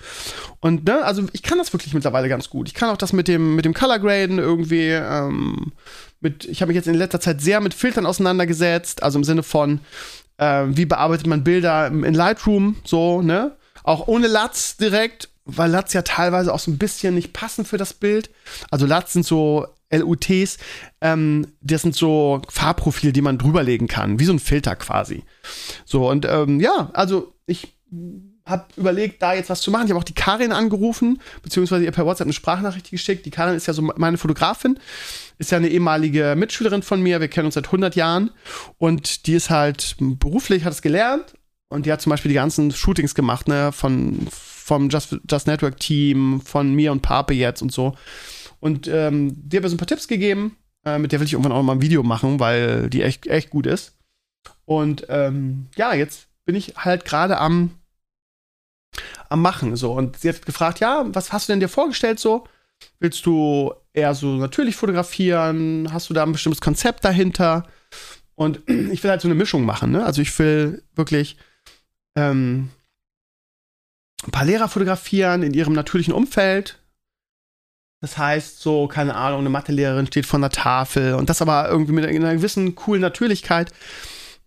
Und 0.60 0.84
ne, 0.84 1.02
also 1.02 1.24
ich 1.32 1.42
kann 1.42 1.56
das 1.56 1.72
wirklich 1.72 1.94
mittlerweile 1.94 2.28
ganz 2.28 2.50
gut. 2.50 2.68
Ich 2.68 2.74
kann 2.74 2.90
auch 2.90 2.98
das 2.98 3.14
mit 3.14 3.26
dem, 3.26 3.56
mit 3.56 3.64
dem 3.64 3.72
Color 3.72 3.98
Graden 4.00 4.38
irgendwie, 4.38 4.90
ähm, 4.90 5.72
mit, 6.20 6.44
ich 6.44 6.60
habe 6.60 6.68
mich 6.68 6.76
jetzt 6.76 6.88
in 6.88 6.96
letzter 6.96 7.20
Zeit 7.20 7.40
sehr 7.40 7.62
mit 7.62 7.72
Filtern 7.72 8.04
auseinandergesetzt, 8.04 9.02
also 9.02 9.18
im 9.18 9.24
Sinne 9.24 9.42
von, 9.42 9.80
äh, 10.36 10.64
wie 10.66 10.84
bearbeitet 10.84 11.26
man 11.26 11.42
Bilder 11.42 11.86
in 11.86 12.12
Lightroom, 12.12 12.76
so, 12.84 13.22
ne? 13.22 13.56
Auch 13.82 14.08
ohne 14.08 14.26
Latz 14.26 14.76
direkt 14.76 15.30
weil 15.44 15.70
LUTs 15.70 15.92
ja 15.92 16.02
teilweise 16.02 16.52
auch 16.52 16.58
so 16.58 16.70
ein 16.70 16.78
bisschen 16.78 17.14
nicht 17.14 17.32
passen 17.32 17.64
für 17.64 17.76
das 17.76 17.92
Bild. 17.92 18.30
Also 18.70 18.86
LUTs 18.86 19.12
sind 19.12 19.26
so 19.26 19.66
LUTs, 19.90 20.58
ähm, 21.00 21.46
das 21.60 21.82
sind 21.82 21.94
so 21.94 22.42
Farbprofile, 22.48 23.12
die 23.12 23.22
man 23.22 23.38
drüberlegen 23.38 23.86
kann, 23.86 24.18
wie 24.18 24.24
so 24.24 24.32
ein 24.32 24.38
Filter 24.38 24.76
quasi. 24.76 25.22
So, 25.84 26.10
und 26.10 26.26
ähm, 26.28 26.60
ja, 26.60 26.90
also 26.94 27.34
ich 27.46 27.76
habe 28.46 28.66
überlegt, 28.76 29.22
da 29.22 29.34
jetzt 29.34 29.48
was 29.48 29.62
zu 29.62 29.70
machen. 29.70 29.86
Ich 29.86 29.90
habe 29.90 30.00
auch 30.00 30.04
die 30.04 30.14
Karin 30.14 30.52
angerufen, 30.52 31.20
beziehungsweise 31.42 31.84
ihr 31.84 31.92
per 31.92 32.04
WhatsApp 32.04 32.26
eine 32.26 32.34
Sprachnachricht 32.34 32.90
geschickt. 32.90 33.24
Die 33.24 33.30
Karin 33.30 33.54
ist 33.54 33.66
ja 33.66 33.72
so 33.72 33.82
meine 33.82 34.18
Fotografin, 34.18 34.78
ist 35.38 35.50
ja 35.50 35.58
eine 35.58 35.68
ehemalige 35.68 36.34
Mitschülerin 36.36 36.82
von 36.82 37.00
mir. 37.00 37.20
Wir 37.20 37.28
kennen 37.28 37.46
uns 37.46 37.54
seit 37.54 37.66
100 37.66 37.96
Jahren 37.96 38.30
und 38.76 39.26
die 39.26 39.34
ist 39.34 39.48
halt 39.48 39.96
beruflich, 39.98 40.64
hat 40.64 40.74
es 40.74 40.82
gelernt 40.82 41.34
und 41.74 41.86
die 41.86 41.92
hat 41.92 42.00
zum 42.00 42.10
Beispiel 42.10 42.28
die 42.28 42.36
ganzen 42.36 42.70
Shootings 42.70 43.14
gemacht, 43.14 43.48
ne, 43.48 43.72
von 43.72 44.28
vom 44.30 44.88
Just, 44.88 45.18
Just 45.28 45.46
Network 45.46 45.78
Team, 45.78 46.40
von 46.40 46.72
mir 46.72 46.92
und 46.92 47.02
Pape 47.02 47.34
jetzt 47.34 47.60
und 47.60 47.72
so. 47.72 47.96
Und 48.60 48.88
ähm, 48.88 49.32
die 49.36 49.56
hat 49.56 49.64
mir 49.64 49.68
so 49.68 49.74
ein 49.74 49.78
paar 49.78 49.88
Tipps 49.88 50.08
gegeben. 50.08 50.56
Äh, 50.86 50.98
mit 50.98 51.12
der 51.12 51.20
will 51.20 51.26
ich 51.26 51.34
irgendwann 51.34 51.52
auch 51.52 51.62
mal 51.62 51.72
ein 51.72 51.82
Video 51.82 52.02
machen, 52.02 52.40
weil 52.40 52.88
die 52.88 53.02
echt, 53.02 53.26
echt 53.26 53.50
gut 53.50 53.66
ist. 53.66 53.96
Und 54.64 55.04
ähm, 55.08 55.66
ja, 55.76 55.92
jetzt 55.92 56.28
bin 56.46 56.54
ich 56.54 56.76
halt 56.76 57.04
gerade 57.04 57.38
am, 57.38 57.72
am 59.28 59.42
Machen. 59.42 59.76
So. 59.76 59.92
Und 59.92 60.18
sie 60.18 60.30
hat 60.30 60.46
gefragt, 60.46 60.80
ja, 60.80 61.04
was 61.08 61.32
hast 61.32 61.48
du 61.48 61.52
denn 61.52 61.60
dir 61.60 61.68
vorgestellt 61.68 62.20
so? 62.20 62.44
Willst 63.00 63.26
du 63.26 63.74
eher 63.92 64.14
so 64.14 64.36
natürlich 64.36 64.76
fotografieren? 64.76 65.92
Hast 65.92 66.08
du 66.08 66.14
da 66.14 66.22
ein 66.22 66.32
bestimmtes 66.32 66.62
Konzept 66.62 67.04
dahinter? 67.04 67.66
Und 68.34 68.60
ich 68.68 69.02
will 69.02 69.10
halt 69.10 69.20
so 69.20 69.28
eine 69.28 69.34
Mischung 69.34 69.64
machen, 69.66 69.90
ne? 69.90 70.06
Also 70.06 70.22
ich 70.22 70.38
will 70.38 70.84
wirklich 70.94 71.36
ähm, 72.16 72.70
ein 74.24 74.30
paar 74.30 74.44
Lehrer 74.44 74.68
fotografieren 74.68 75.42
in 75.42 75.54
ihrem 75.54 75.74
natürlichen 75.74 76.14
Umfeld. 76.14 76.78
Das 78.00 78.18
heißt, 78.18 78.60
so, 78.60 78.86
keine 78.86 79.14
Ahnung, 79.14 79.40
eine 79.40 79.50
Mathelehrerin 79.50 80.06
steht 80.06 80.26
vor 80.26 80.38
einer 80.38 80.50
Tafel 80.50 81.14
und 81.14 81.30
das 81.30 81.40
aber 81.40 81.68
irgendwie 81.68 81.92
mit 81.92 82.04
einer 82.04 82.34
gewissen 82.34 82.74
coolen 82.74 83.00
Natürlichkeit. 83.00 83.72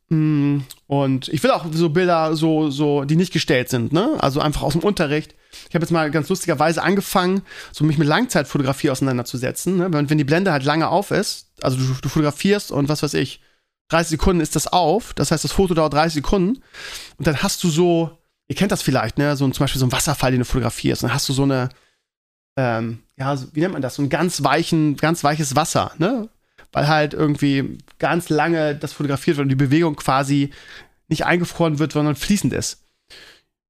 Mm, 0.09 0.59
und 0.85 1.27
ich 1.29 1.43
will 1.43 1.51
auch 1.51 1.65
so 1.71 1.89
Bilder, 1.89 2.35
so, 2.35 2.69
so, 2.69 3.03
die 3.03 3.15
nicht 3.15 3.33
gestellt 3.33 3.69
sind, 3.69 3.91
ne? 3.91 4.15
Also 4.19 4.39
einfach 4.39 4.61
aus 4.61 4.73
dem 4.73 4.83
Unterricht. 4.83 5.35
Ich 5.67 5.75
habe 5.75 5.83
jetzt 5.83 5.91
mal 5.91 6.11
ganz 6.11 6.29
lustigerweise 6.29 6.83
angefangen, 6.83 7.41
so 7.71 7.83
mich 7.83 7.97
mit 7.97 8.07
Langzeitfotografie 8.07 8.89
auseinanderzusetzen. 8.89 9.77
Ne? 9.77 9.91
Wenn, 9.91 10.09
wenn 10.09 10.17
die 10.17 10.23
Blende 10.23 10.51
halt 10.51 10.63
lange 10.63 10.87
auf 10.87 11.11
ist, 11.11 11.47
also 11.61 11.77
du, 11.77 11.95
du 12.01 12.09
fotografierst 12.09 12.71
und 12.71 12.89
was 12.89 13.03
weiß 13.03 13.15
ich, 13.15 13.41
30 13.89 14.09
Sekunden 14.11 14.41
ist 14.41 14.55
das 14.55 14.67
auf, 14.67 15.13
das 15.13 15.31
heißt, 15.31 15.43
das 15.43 15.51
Foto 15.51 15.73
dauert 15.73 15.93
30 15.93 16.15
Sekunden 16.15 16.61
und 17.17 17.27
dann 17.27 17.41
hast 17.41 17.63
du 17.63 17.69
so 17.69 18.17
ihr 18.47 18.55
kennt 18.55 18.71
das 18.71 18.81
vielleicht, 18.81 19.17
ne? 19.17 19.35
So 19.35 19.45
ein, 19.45 19.53
zum 19.53 19.63
Beispiel 19.63 19.79
so 19.79 19.85
ein 19.85 19.91
Wasserfall, 19.91 20.31
den 20.31 20.39
du 20.39 20.45
fotografierst. 20.45 21.03
Dann 21.03 21.13
hast 21.13 21.27
du 21.29 21.33
so 21.33 21.43
eine, 21.43 21.69
ähm, 22.57 22.99
ja, 23.17 23.37
wie 23.53 23.59
nennt 23.59 23.73
man 23.73 23.81
das? 23.81 23.95
So 23.95 24.01
ein 24.01 24.09
ganz 24.09 24.43
weichen, 24.43 24.95
ganz 24.97 25.23
weiches 25.23 25.55
Wasser, 25.55 25.91
ne? 25.97 26.29
Weil 26.71 26.87
halt 26.87 27.13
irgendwie 27.13 27.77
ganz 27.99 28.29
lange 28.29 28.75
das 28.75 28.93
fotografiert 28.93 29.37
wird 29.37 29.45
und 29.45 29.49
die 29.49 29.55
Bewegung 29.55 29.95
quasi 29.95 30.51
nicht 31.07 31.25
eingefroren 31.25 31.79
wird, 31.79 31.93
sondern 31.93 32.15
fließend 32.15 32.53
ist. 32.53 32.83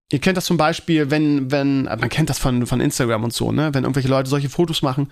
Ihr 0.10 0.20
kennt 0.20 0.38
das 0.38 0.46
zum 0.46 0.56
Beispiel, 0.56 1.12
wenn, 1.12 1.52
wenn, 1.52 1.84
man 1.84 2.08
kennt 2.10 2.30
das 2.30 2.40
von, 2.40 2.66
von 2.66 2.80
Instagram 2.80 3.26
und 3.26 3.34
so, 3.34 3.52
ne? 3.52 3.74
Wenn 3.74 3.84
irgendwelche 3.84 4.08
Leute 4.08 4.30
solche 4.30 4.50
Fotos 4.50 4.82
machen 4.82 5.12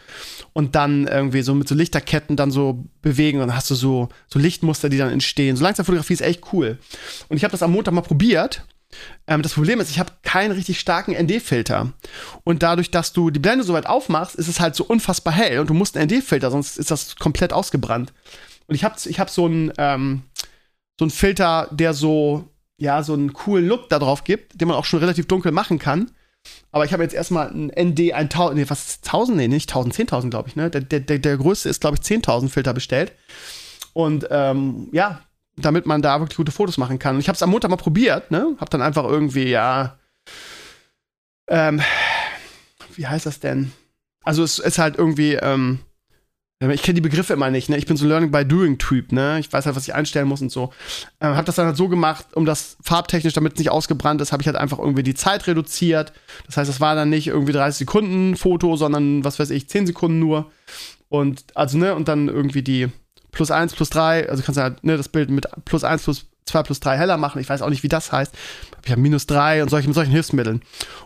und 0.54 0.76
dann 0.76 1.06
irgendwie 1.08 1.42
so 1.42 1.54
mit 1.54 1.68
so 1.68 1.76
Lichterketten 1.76 2.38
dann 2.38 2.50
so 2.50 2.86
bewegen 3.02 3.42
und 3.42 3.48
dann 3.48 3.58
hast 3.58 3.70
du 3.70 3.76
so, 3.76 4.08
so 4.28 4.40
Lichtmuster, 4.40 4.88
die 4.88 4.98
dann 4.98 5.12
entstehen. 5.12 5.58
So 5.58 5.64
Langzeitfotografie 5.64 6.14
ist 6.14 6.22
echt 6.22 6.54
cool. 6.54 6.78
Und 7.28 7.36
ich 7.36 7.44
habe 7.44 7.52
das 7.52 7.62
am 7.62 7.72
Montag 7.72 7.94
mal 7.94 8.02
probiert 8.02 8.66
ähm, 9.28 9.42
das 9.42 9.54
Problem 9.54 9.80
ist, 9.80 9.90
ich 9.90 10.00
habe 10.00 10.12
keinen 10.24 10.52
richtig 10.52 10.80
starken 10.80 11.14
ND-Filter. 11.14 11.94
Und 12.44 12.64
dadurch, 12.64 12.92
dass 12.92 13.14
du 13.14 13.30
die 13.30 13.40
Blende 13.40 13.64
so 13.64 13.74
weit 13.74 13.88
aufmachst, 13.88 14.36
ist 14.36 14.48
es 14.48 14.60
halt 14.60 14.76
so 14.76 14.86
unfassbar 14.86 15.34
hell 15.34 15.60
und 15.60 15.70
du 15.70 15.74
musst 15.74 15.98
einen 15.98 16.10
ND-Filter, 16.10 16.52
sonst 16.52 16.78
ist 16.78 16.92
das 16.92 17.16
komplett 17.16 17.54
ausgebrannt. 17.54 18.14
Und 18.68 18.76
ich 18.76 18.84
habe 18.84 18.96
ich 19.06 19.20
hab 19.20 19.30
so 19.30 19.46
einen 19.46 19.72
ähm, 19.78 20.24
so 21.00 21.06
einen 21.06 21.12
Filter, 21.12 21.68
der 21.72 21.94
so 21.94 22.50
ja 22.78 23.04
so 23.04 23.14
einen 23.14 23.34
coolen 23.34 23.68
Look 23.68 23.90
da 23.90 24.00
drauf 24.00 24.24
gibt, 24.24 24.60
den 24.60 24.68
man 24.68 24.78
auch 24.78 24.86
schon 24.86 25.00
relativ 25.00 25.28
dunkel 25.28 25.52
machen 25.52 25.80
kann. 25.80 26.12
Aber 26.72 26.86
ich 26.86 26.94
habe 26.94 27.04
jetzt 27.04 27.16
erstmal 27.16 27.50
einen 27.50 27.70
ND 27.70 28.14
1000, 28.14 28.58
nee, 28.58 28.70
was 28.70 29.00
1000, 29.04 29.38
nee, 29.38 29.48
nicht 29.48 29.70
1000, 29.70 30.10
10.000, 30.10 30.30
glaube 30.30 30.50
ich, 30.50 30.56
ne? 30.56 30.70
Der, 30.70 30.82
der, 30.82 31.20
der 31.20 31.38
größte 31.38 31.70
ist, 31.70 31.82
glaube 31.82 31.98
ich, 32.00 32.06
10.000 32.06 32.50
Filter 32.50 32.74
bestellt. 32.74 33.14
Und 33.94 34.28
ähm, 34.30 34.90
ja, 34.92 35.22
damit 35.58 35.86
man 35.86 36.02
da 36.02 36.20
wirklich 36.20 36.38
gute 36.38 36.52
Fotos 36.52 36.78
machen 36.78 37.00
kann. 37.00 37.16
Und 37.16 37.22
ich 37.22 37.28
habe 37.30 37.36
es 37.36 37.44
am 37.44 37.50
Montag 37.50 37.72
mal 37.72 37.78
probiert, 37.78 38.30
ne? 38.30 38.56
Hab 38.60 38.70
dann 38.70 38.82
einfach 38.82 39.06
irgendwie, 39.06 39.48
ja, 39.50 39.98
ähm, 41.48 41.82
wie 42.96 43.08
heißt 43.08 43.26
das 43.26 43.40
denn? 43.40 43.72
Also 44.24 44.44
es 44.44 44.60
ist 44.60 44.78
halt 44.78 44.98
irgendwie, 44.98 45.34
ähm, 45.36 45.80
ich 46.60 46.84
kenne 46.84 46.96
die 46.96 47.02
Begriffe 47.02 47.34
immer 47.34 47.50
nicht, 47.52 47.68
ne? 47.70 47.78
Ich 47.78 47.86
bin 47.86 47.98
so 47.98 48.08
Learning 48.08 48.32
by 48.32 48.46
Doing-Typ, 48.46 49.12
ne? 49.12 49.40
Ich 49.40 49.52
weiß 49.52 49.66
halt, 49.66 49.76
was 49.76 49.88
ich 49.88 49.94
einstellen 49.94 50.28
muss 50.28 50.42
und 50.42 50.52
so. 50.52 50.72
Ähm, 51.20 51.36
hab 51.36 51.46
das 51.46 51.56
dann 51.56 51.66
halt 51.66 51.76
so 51.76 51.90
gemacht, 51.90 52.28
um 52.34 52.46
das 52.46 52.78
farbtechnisch, 52.82 53.34
damit 53.34 53.54
es 53.54 53.60
nicht 53.60 53.72
ausgebrannt 53.72 54.22
ist, 54.22 54.32
habe 54.32 54.42
ich 54.42 54.48
halt 54.48 54.56
einfach 54.56 54.80
irgendwie 54.80 55.04
die 55.04 55.16
Zeit 55.16 55.48
reduziert. 55.48 56.14
Das 56.46 56.56
heißt, 56.56 56.70
es 56.70 56.80
war 56.80 56.96
dann 56.96 57.10
nicht 57.10 57.28
irgendwie 57.28 57.52
30 57.52 57.80
Sekunden 57.80 58.38
Foto, 58.38 58.78
sondern 58.78 59.26
was 59.26 59.38
weiß 59.38 59.50
ich, 59.50 59.68
10 59.68 59.88
Sekunden 59.88 60.20
nur. 60.20 60.50
Und 61.10 61.44
also, 61.56 61.78
ne, 61.78 61.94
und 61.94 62.08
dann 62.08 62.30
irgendwie 62.30 62.64
die 62.64 62.88
plus 63.32 63.52
1, 63.52 63.76
plus 63.76 63.90
3, 63.90 64.30
also 64.30 64.42
kannst 64.42 64.58
du 64.58 64.64
halt, 64.64 64.82
ne, 64.84 64.96
das 64.96 65.10
Bild 65.10 65.30
mit 65.30 65.48
plus 65.66 65.84
1, 65.84 66.04
plus 66.04 66.26
2 66.46 66.64
plus 66.64 66.80
3 66.80 66.98
heller 66.98 67.18
machen. 67.18 67.42
Ich 67.42 67.50
weiß 67.50 67.62
auch 67.62 67.70
nicht, 67.70 67.84
wie 67.84 67.88
das 67.88 68.12
heißt. 68.12 68.34
Ich 68.84 68.92
habe 68.92 69.02
minus 69.02 69.26
3 69.26 69.64
und 69.64 69.70
solche, 69.70 69.88
mit 69.88 69.96
solchen 69.96 70.12
Hilfsmitteln. 70.12 70.62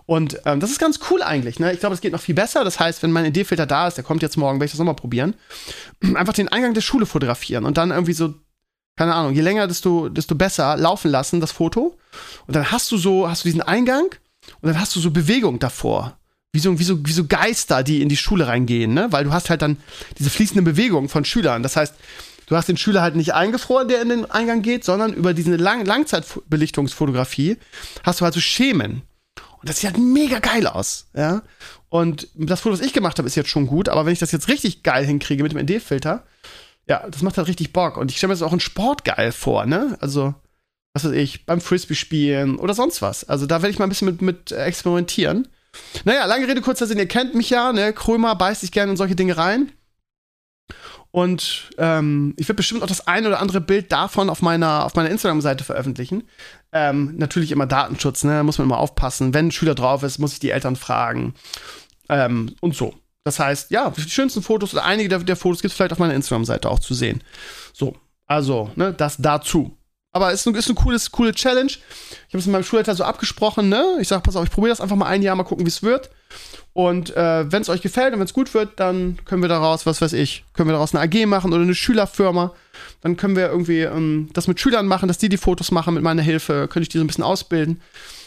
Und 0.05 0.39
ähm, 0.45 0.59
das 0.59 0.69
ist 0.69 0.79
ganz 0.79 0.99
cool 1.09 1.23
eigentlich. 1.23 1.59
Ne? 1.59 1.71
Ich 1.71 1.79
glaube, 1.79 1.95
es 1.95 2.01
geht 2.01 2.11
noch 2.11 2.21
viel 2.21 2.35
besser. 2.35 2.63
Das 2.63 2.79
heißt, 2.79 3.01
wenn 3.03 3.11
mein 3.11 3.25
Idee-Filter 3.25 3.65
da 3.65 3.87
ist, 3.87 3.95
der 3.95 4.03
kommt 4.03 4.21
jetzt 4.21 4.37
morgen, 4.37 4.59
werde 4.59 4.65
ich 4.65 4.71
das 4.71 4.79
nochmal 4.79 4.95
probieren. 4.95 5.35
Einfach 6.15 6.33
den 6.33 6.49
Eingang 6.49 6.73
der 6.73 6.81
Schule 6.81 7.05
fotografieren 7.05 7.65
und 7.65 7.77
dann 7.77 7.91
irgendwie 7.91 8.13
so, 8.13 8.33
keine 8.97 9.15
Ahnung, 9.15 9.33
je 9.33 9.41
länger, 9.41 9.67
desto, 9.67 10.09
desto 10.09 10.35
besser 10.35 10.75
laufen 10.75 11.09
lassen, 11.09 11.39
das 11.39 11.53
Foto. 11.53 11.97
Und 12.47 12.55
dann 12.55 12.71
hast 12.71 12.91
du 12.91 12.97
so, 12.97 13.29
hast 13.29 13.45
du 13.45 13.47
diesen 13.47 13.61
Eingang 13.61 14.07
und 14.61 14.67
dann 14.67 14.79
hast 14.79 14.95
du 14.95 14.99
so 14.99 15.11
Bewegung 15.11 15.59
davor. 15.59 16.17
Wie 16.51 16.59
so, 16.59 16.79
wie, 16.79 16.83
so, 16.83 17.05
wie 17.05 17.11
so 17.11 17.27
Geister, 17.27 17.83
die 17.83 18.01
in 18.01 18.09
die 18.09 18.17
Schule 18.17 18.47
reingehen, 18.47 18.93
ne? 18.93 19.07
Weil 19.11 19.23
du 19.23 19.31
hast 19.31 19.51
halt 19.51 19.61
dann 19.61 19.77
diese 20.17 20.31
fließende 20.31 20.63
Bewegung 20.63 21.07
von 21.07 21.23
Schülern. 21.23 21.61
Das 21.61 21.75
heißt, 21.75 21.93
du 22.49 22.57
hast 22.57 22.67
den 22.67 22.77
Schüler 22.77 23.01
halt 23.01 23.15
nicht 23.15 23.33
eingefroren, 23.33 23.87
der 23.87 24.01
in 24.01 24.09
den 24.09 24.29
Eingang 24.29 24.61
geht, 24.61 24.83
sondern 24.83 25.13
über 25.13 25.33
diese 25.33 25.55
Lang 25.55 25.85
Langzeitbelichtungsfotografie 25.85 27.57
hast 28.03 28.19
du 28.19 28.25
halt 28.25 28.33
so 28.33 28.41
Schemen. 28.41 29.03
Und 29.61 29.69
das 29.69 29.79
sieht 29.79 29.91
halt 29.91 30.01
mega 30.01 30.39
geil 30.39 30.67
aus, 30.67 31.07
ja. 31.13 31.43
Und 31.89 32.27
das 32.35 32.61
Foto, 32.61 32.73
was 32.73 32.85
ich 32.85 32.93
gemacht 32.93 33.17
habe, 33.17 33.27
ist 33.27 33.35
jetzt 33.35 33.49
schon 33.49 33.67
gut, 33.67 33.89
aber 33.89 34.05
wenn 34.05 34.13
ich 34.13 34.19
das 34.19 34.31
jetzt 34.31 34.47
richtig 34.47 34.83
geil 34.83 35.05
hinkriege 35.05 35.43
mit 35.43 35.51
dem 35.51 35.59
ND-Filter, 35.59 36.23
ja, 36.87 37.07
das 37.09 37.21
macht 37.21 37.37
halt 37.37 37.47
richtig 37.47 37.71
Bock. 37.71 37.97
Und 37.97 38.11
ich 38.11 38.17
stelle 38.17 38.29
mir 38.29 38.35
das 38.35 38.41
auch 38.41 38.53
in 38.53 38.59
Sport 38.59 39.05
geil 39.05 39.31
vor, 39.31 39.65
ne? 39.65 39.97
Also, 40.01 40.33
was 40.93 41.05
weiß 41.05 41.11
ich, 41.11 41.45
beim 41.45 41.61
Frisbee 41.61 41.95
spielen 41.95 42.57
oder 42.57 42.73
sonst 42.73 43.01
was. 43.01 43.23
Also 43.23 43.45
da 43.45 43.61
werde 43.61 43.71
ich 43.71 43.79
mal 43.79 43.85
ein 43.85 43.89
bisschen 43.89 44.07
mit, 44.07 44.21
mit 44.21 44.51
experimentieren. 44.51 45.47
Naja, 46.03 46.25
lange 46.25 46.47
Rede, 46.47 46.61
kurzer 46.61 46.87
Sinn, 46.87 46.97
ihr 46.97 47.07
kennt 47.07 47.35
mich 47.35 47.51
ja, 47.51 47.71
ne? 47.71 47.93
Krömer 47.93 48.35
beißt 48.35 48.61
sich 48.61 48.71
gerne 48.71 48.91
in 48.91 48.97
solche 48.97 49.15
Dinge 49.15 49.37
rein. 49.37 49.71
Und 51.11 51.71
ähm, 51.77 52.35
ich 52.37 52.47
werde 52.47 52.57
bestimmt 52.57 52.83
auch 52.83 52.87
das 52.87 53.07
ein 53.07 53.25
oder 53.25 53.39
andere 53.39 53.61
Bild 53.61 53.91
davon 53.91 54.29
auf 54.29 54.41
meiner, 54.41 54.85
auf 54.85 54.95
meiner 54.95 55.09
Instagram-Seite 55.09 55.63
veröffentlichen. 55.63 56.23
Ähm, 56.71 57.15
natürlich 57.17 57.51
immer 57.51 57.65
Datenschutz, 57.65 58.23
ne? 58.23 58.43
Muss 58.43 58.59
man 58.59 58.67
immer 58.67 58.77
aufpassen. 58.77 59.33
Wenn 59.33 59.47
ein 59.47 59.51
Schüler 59.51 59.73
drauf 59.73 60.03
ist, 60.03 60.19
muss 60.19 60.33
ich 60.33 60.39
die 60.39 60.51
Eltern 60.51 60.75
fragen. 60.75 61.33
Ähm, 62.09 62.55
und 62.61 62.75
so. 62.75 62.93
Das 63.23 63.39
heißt, 63.39 63.71
ja, 63.71 63.89
die 63.89 64.09
schönsten 64.09 64.43
Fotos 64.43 64.73
oder 64.73 64.85
einige 64.85 65.09
der, 65.09 65.19
der 65.19 65.35
Fotos 65.35 65.61
gibt 65.61 65.71
es 65.71 65.77
vielleicht 65.77 65.91
auf 65.91 65.99
meiner 65.99 66.13
Instagram-Seite 66.13 66.69
auch 66.69 66.79
zu 66.79 66.93
sehen. 66.93 67.23
So, 67.73 67.95
also, 68.27 68.71
ne, 68.75 68.93
das 68.93 69.17
dazu. 69.17 69.75
Aber 70.11 70.31
es 70.31 70.45
ist, 70.45 70.55
ist 70.55 70.67
eine 70.67 70.75
cooles, 70.75 71.11
coole 71.11 71.33
Challenge. 71.33 71.71
Ich 71.71 72.33
habe 72.33 72.39
es 72.39 72.45
mit 72.45 72.53
meinem 72.53 72.63
Schulleiter 72.63 72.95
so 72.95 73.03
abgesprochen, 73.03 73.69
ne? 73.69 73.97
Ich 73.99 74.07
sage, 74.07 74.21
pass 74.21 74.35
auf, 74.35 74.43
ich 74.43 74.51
probiere 74.51 74.71
das 74.71 74.81
einfach 74.81 74.95
mal 74.95 75.05
ein 75.07 75.21
Jahr, 75.21 75.35
mal 75.35 75.43
gucken, 75.43 75.65
wie 75.65 75.69
es 75.69 75.83
wird. 75.83 76.09
Und 76.73 77.15
äh, 77.15 77.51
wenn 77.51 77.61
es 77.61 77.69
euch 77.69 77.81
gefällt 77.81 78.13
und 78.13 78.19
wenn 78.19 78.25
es 78.25 78.33
gut 78.33 78.53
wird, 78.53 78.79
dann 78.79 79.17
können 79.25 79.41
wir 79.41 79.49
daraus, 79.49 79.85
was 79.85 80.01
weiß 80.01 80.13
ich, 80.13 80.45
können 80.53 80.69
wir 80.69 80.73
daraus 80.73 80.95
eine 80.95 81.03
AG 81.03 81.25
machen 81.25 81.51
oder 81.51 81.63
eine 81.63 81.75
Schülerfirma. 81.75 82.53
Dann 83.01 83.17
können 83.17 83.35
wir 83.35 83.47
irgendwie 83.49 83.81
ähm, 83.81 84.29
das 84.33 84.47
mit 84.47 84.59
Schülern 84.59 84.85
machen, 84.85 85.07
dass 85.07 85.17
die 85.17 85.29
die 85.29 85.37
Fotos 85.37 85.71
machen 85.71 85.93
mit 85.93 86.03
meiner 86.03 86.21
Hilfe. 86.21 86.67
Könnte 86.69 86.83
ich 86.83 86.89
die 86.89 86.97
so 86.97 87.03
ein 87.03 87.07
bisschen 87.07 87.23
ausbilden. 87.23 87.81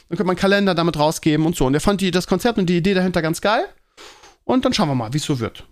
Dann 0.09 0.19
könnte 0.19 0.25
man 0.25 0.33
einen 0.33 0.41
Kalender 0.41 0.75
damit 0.75 0.99
rausgeben 0.99 1.47
und 1.47 1.57
so. 1.57 1.67
Und 1.67 1.75
er 1.75 1.81
fand 1.81 2.01
die, 2.01 2.11
das 2.11 2.27
Konzept 2.27 2.59
und 2.59 2.67
die 2.67 2.77
Idee 2.77 2.95
dahinter 2.95 3.23
ganz 3.23 3.41
geil. 3.41 3.65
Und 4.45 4.65
dann 4.65 4.75
schauen 4.75 4.89
wir 4.89 4.95
mal, 4.95 5.13
wie 5.13 5.19
es 5.19 5.25
so 5.25 5.39
wird. 5.39 5.65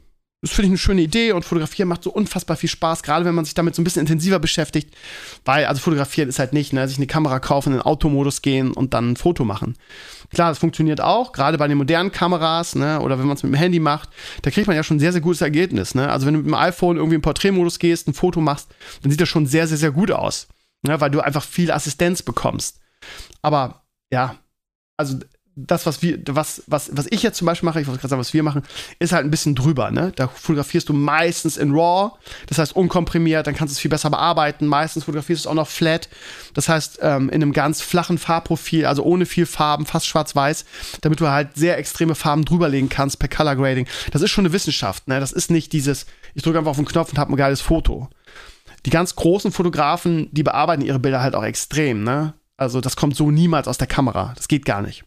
Das 0.43 0.53
finde 0.53 0.67
ich 0.67 0.71
eine 0.71 0.79
schöne 0.79 1.03
Idee 1.03 1.33
und 1.33 1.45
Fotografieren 1.45 1.89
macht 1.89 2.03
so 2.03 2.11
unfassbar 2.11 2.57
viel 2.57 2.71
Spaß, 2.71 3.03
gerade 3.03 3.27
wenn 3.27 3.35
man 3.35 3.45
sich 3.45 3.53
damit 3.53 3.75
so 3.75 3.83
ein 3.83 3.85
bisschen 3.85 4.01
intensiver 4.01 4.39
beschäftigt. 4.39 4.97
Weil, 5.45 5.67
also 5.67 5.83
Fotografieren 5.83 6.31
ist 6.31 6.39
halt 6.39 6.55
nicht, 6.55 6.73
ne, 6.73 6.89
sich 6.89 6.97
eine 6.97 7.07
Kamera 7.07 7.41
kaufen, 7.41 7.73
in 7.73 7.79
den 7.79 7.83
Automodus 7.83 8.41
gehen 8.41 8.73
und 8.73 8.95
dann 8.95 9.11
ein 9.11 9.17
Foto 9.17 9.45
machen. 9.45 9.77
Klar, 10.33 10.49
das 10.49 10.59
funktioniert 10.59 11.03
auch, 11.03 11.33
gerade 11.33 11.59
bei 11.59 11.69
den 11.69 11.77
modernen 11.77 12.11
Kameras, 12.11 12.75
ne, 12.75 13.01
oder 13.01 13.19
wenn 13.19 13.27
man 13.27 13.37
es 13.37 13.43
mit 13.43 13.53
dem 13.53 13.59
Handy 13.59 13.81
macht, 13.81 14.09
da 14.41 14.51
kriegt 14.51 14.67
man 14.67 14.77
ja 14.77 14.83
schon 14.83 14.97
ein 14.97 15.01
sehr, 15.01 15.13
sehr 15.13 15.21
gutes 15.21 15.43
Ergebnis, 15.43 15.95
ne. 15.95 16.11
Also 16.11 16.27
wenn 16.27 16.33
du 16.33 16.39
mit 16.39 16.47
dem 16.47 16.55
iPhone 16.55 16.97
irgendwie 16.97 17.17
im 17.17 17.23
Porträtmodus 17.23 17.79
gehst, 17.79 18.09
ein 18.09 18.15
Foto 18.15 18.41
machst, 18.41 18.69
dann 19.03 19.11
sieht 19.11 19.21
das 19.21 19.29
schon 19.29 19.47
sehr, 19.47 19.67
sehr, 19.67 19.77
sehr 19.77 19.91
gut 19.91 20.11
aus. 20.11 20.49
Ne, 20.87 20.99
weil 20.99 21.11
du 21.11 21.21
einfach 21.21 21.45
viel 21.45 21.71
Assistenz 21.71 22.23
bekommst. 22.23 22.81
Aber, 23.43 23.83
ja, 24.11 24.37
also 24.97 25.19
das, 25.57 25.85
was 25.85 26.01
wir, 26.01 26.19
was, 26.27 26.63
was, 26.67 26.91
was 26.93 27.07
ich 27.11 27.23
jetzt 27.23 27.37
zum 27.37 27.47
Beispiel 27.47 27.67
mache, 27.67 27.81
ich 27.81 27.87
wollte 27.87 28.01
gerade 28.01 28.11
sagen, 28.11 28.21
was 28.21 28.33
wir 28.33 28.43
machen, 28.43 28.63
ist 28.99 29.13
halt 29.13 29.25
ein 29.25 29.31
bisschen 29.31 29.55
drüber, 29.55 29.91
ne? 29.91 30.13
Da 30.15 30.29
fotografierst 30.29 30.89
du 30.89 30.93
meistens 30.93 31.57
in 31.57 31.73
RAW, 31.73 32.13
das 32.47 32.59
heißt 32.59 32.75
unkomprimiert, 32.75 33.47
dann 33.47 33.55
kannst 33.55 33.73
du 33.73 33.77
es 33.77 33.81
viel 33.81 33.91
besser 33.91 34.11
bearbeiten. 34.11 34.67
Meistens 34.67 35.05
fotografierst 35.05 35.45
du 35.45 35.49
es 35.49 35.51
auch 35.51 35.57
noch 35.57 35.69
flat, 35.69 36.09
das 36.55 36.69
heißt 36.69 37.01
ähm, 37.03 37.29
in 37.29 37.43
einem 37.43 37.53
ganz 37.53 37.83
flachen 37.83 38.19
Farbprofil, 38.19 38.87
also 38.87 39.03
ohne 39.03 39.27
viel 39.27 39.47
Farben, 39.47 39.87
fast 39.87 40.07
schwarz-weiß, 40.07 40.65
damit 41.01 41.21
du 41.21 41.29
halt 41.29 41.57
sehr 41.57 41.79
extreme 41.79 42.15
Farben 42.15 42.45
drüberlegen 42.45 42.89
kannst 42.89 43.19
per 43.19 43.29
Color 43.29 43.57
Grading. 43.57 43.87
Das 44.13 44.23
ist 44.23 44.31
schon 44.31 44.47
eine 44.47 44.53
Wissenschaft, 44.53 45.09
ne? 45.09 45.21
Das 45.21 45.33
ist 45.33 45.51
nicht 45.51 45.73
dieses, 45.73 46.07
ich 46.35 46.43
drücke 46.43 46.59
einfach 46.59 46.71
auf 46.71 46.77
den 46.77 46.87
Knopf 46.87 47.11
und 47.11 47.19
habe 47.19 47.33
ein 47.33 47.37
geiles 47.37 47.61
Foto. 47.61 48.09
Die 48.87 48.91
ganz 48.91 49.15
großen 49.15 49.53
Fotografen, 49.53 50.29
die 50.33 50.43
bearbeiten 50.43 50.83
ihre 50.83 51.01
Bilder 51.01 51.21
halt 51.21 51.35
auch 51.35 51.45
extrem, 51.45 52.05
ne? 52.05 52.35
Also 52.57 52.81
das 52.81 52.95
kommt 52.95 53.17
so 53.17 53.31
niemals 53.31 53.69
aus 53.69 53.79
der 53.79 53.87
Kamera. 53.87 54.33
Das 54.37 54.47
geht 54.47 54.65
gar 54.65 54.83
nicht. 54.83 55.05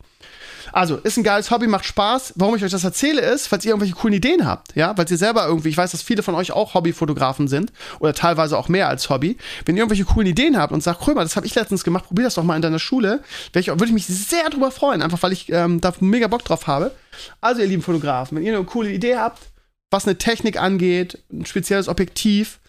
Also, 0.73 0.97
ist 0.97 1.17
ein 1.17 1.23
geiles 1.23 1.51
Hobby, 1.51 1.67
macht 1.67 1.85
Spaß. 1.85 2.33
Warum 2.35 2.55
ich 2.55 2.63
euch 2.63 2.71
das 2.71 2.83
erzähle, 2.83 3.21
ist, 3.21 3.47
falls 3.47 3.63
ihr 3.63 3.69
irgendwelche 3.69 3.93
coolen 3.93 4.15
Ideen 4.15 4.45
habt, 4.45 4.75
ja, 4.75 4.97
weil 4.97 5.05
ihr 5.07 5.17
selber 5.17 5.45
irgendwie, 5.45 5.69
ich 5.69 5.77
weiß, 5.77 5.91
dass 5.91 6.01
viele 6.01 6.23
von 6.23 6.33
euch 6.33 6.51
auch 6.51 6.73
Hobbyfotografen 6.73 7.47
sind 7.47 7.71
oder 7.99 8.15
teilweise 8.15 8.57
auch 8.57 8.69
mehr 8.69 8.89
als 8.89 9.07
Hobby. 9.09 9.37
Wenn 9.65 9.77
ihr 9.77 9.83
irgendwelche 9.83 10.05
coolen 10.05 10.27
Ideen 10.27 10.57
habt 10.57 10.73
und 10.73 10.81
sagt, 10.81 11.01
Krömer, 11.01 11.21
das 11.21 11.35
habe 11.35 11.45
ich 11.45 11.53
letztens 11.53 11.83
gemacht, 11.83 12.07
probier 12.07 12.25
das 12.25 12.33
doch 12.33 12.43
mal 12.43 12.55
in 12.55 12.63
deiner 12.63 12.79
Schule, 12.79 13.21
würde 13.53 13.85
ich 13.85 13.91
mich 13.91 14.07
sehr 14.07 14.49
drüber 14.49 14.71
freuen, 14.71 15.03
einfach 15.03 15.21
weil 15.21 15.31
ich 15.31 15.51
ähm, 15.51 15.79
da 15.79 15.93
mega 15.99 16.27
Bock 16.27 16.43
drauf 16.43 16.65
habe. 16.65 16.91
Also, 17.39 17.61
ihr 17.61 17.67
lieben 17.67 17.83
Fotografen, 17.83 18.37
wenn 18.37 18.43
ihr 18.43 18.55
eine 18.57 18.65
coole 18.65 18.89
Idee 18.89 19.17
habt, 19.17 19.43
was 19.91 20.07
eine 20.07 20.17
Technik 20.17 20.59
angeht, 20.59 21.19
ein 21.31 21.45
spezielles 21.45 21.87
Objektiv, 21.87 22.59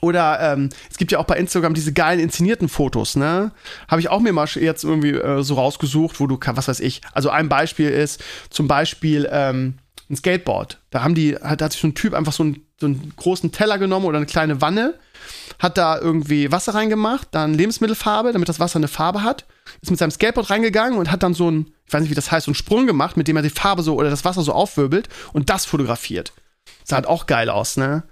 oder 0.00 0.40
ähm, 0.40 0.70
es 0.90 0.96
gibt 0.96 1.12
ja 1.12 1.18
auch 1.18 1.26
bei 1.26 1.36
Instagram 1.36 1.74
diese 1.74 1.92
geilen 1.92 2.18
inszenierten 2.18 2.68
Fotos, 2.68 3.14
ne? 3.14 3.52
Habe 3.86 4.00
ich 4.00 4.08
auch 4.08 4.20
mir 4.20 4.32
mal 4.32 4.48
jetzt 4.48 4.82
irgendwie 4.82 5.10
äh, 5.10 5.42
so 5.42 5.54
rausgesucht, 5.54 6.18
wo 6.18 6.26
du, 6.26 6.38
was 6.44 6.68
weiß 6.68 6.80
ich, 6.80 7.02
also 7.12 7.30
ein 7.30 7.48
Beispiel 7.48 7.88
ist 7.88 8.22
zum 8.50 8.66
Beispiel 8.66 9.28
ähm, 9.30 9.78
ein 10.10 10.16
Skateboard. 10.16 10.80
Da 10.90 11.02
haben 11.02 11.14
die, 11.14 11.36
hat, 11.36 11.62
hat 11.62 11.72
sich 11.72 11.80
so 11.80 11.86
ein 11.86 11.94
Typ 11.94 12.14
einfach 12.14 12.32
so, 12.32 12.44
ein, 12.44 12.66
so 12.80 12.86
einen 12.86 13.12
großen 13.16 13.52
Teller 13.52 13.78
genommen 13.78 14.06
oder 14.06 14.16
eine 14.16 14.26
kleine 14.26 14.60
Wanne, 14.60 14.94
hat 15.58 15.78
da 15.78 15.98
irgendwie 15.98 16.50
Wasser 16.50 16.74
reingemacht, 16.74 17.28
dann 17.30 17.54
Lebensmittelfarbe, 17.54 18.32
damit 18.32 18.48
das 18.48 18.58
Wasser 18.58 18.76
eine 18.76 18.88
Farbe 18.88 19.22
hat, 19.22 19.46
ist 19.80 19.90
mit 19.90 19.98
seinem 19.98 20.10
Skateboard 20.10 20.50
reingegangen 20.50 20.98
und 20.98 21.10
hat 21.10 21.22
dann 21.22 21.34
so 21.34 21.50
ein, 21.50 21.72
ich 21.86 21.92
weiß 21.92 22.00
nicht, 22.02 22.10
wie 22.10 22.16
das 22.16 22.32
heißt, 22.32 22.46
so 22.46 22.50
einen 22.50 22.56
Sprung 22.56 22.86
gemacht, 22.86 23.16
mit 23.16 23.28
dem 23.28 23.36
er 23.36 23.42
die 23.42 23.50
Farbe 23.50 23.82
so 23.82 23.94
oder 23.94 24.10
das 24.10 24.24
Wasser 24.24 24.42
so 24.42 24.52
aufwirbelt 24.52 25.08
und 25.32 25.48
das 25.48 25.64
fotografiert. 25.64 26.32
Sah 26.84 26.96
halt 26.96 27.06
auch 27.06 27.26
geil 27.26 27.48
aus, 27.48 27.76
ne? 27.76 28.02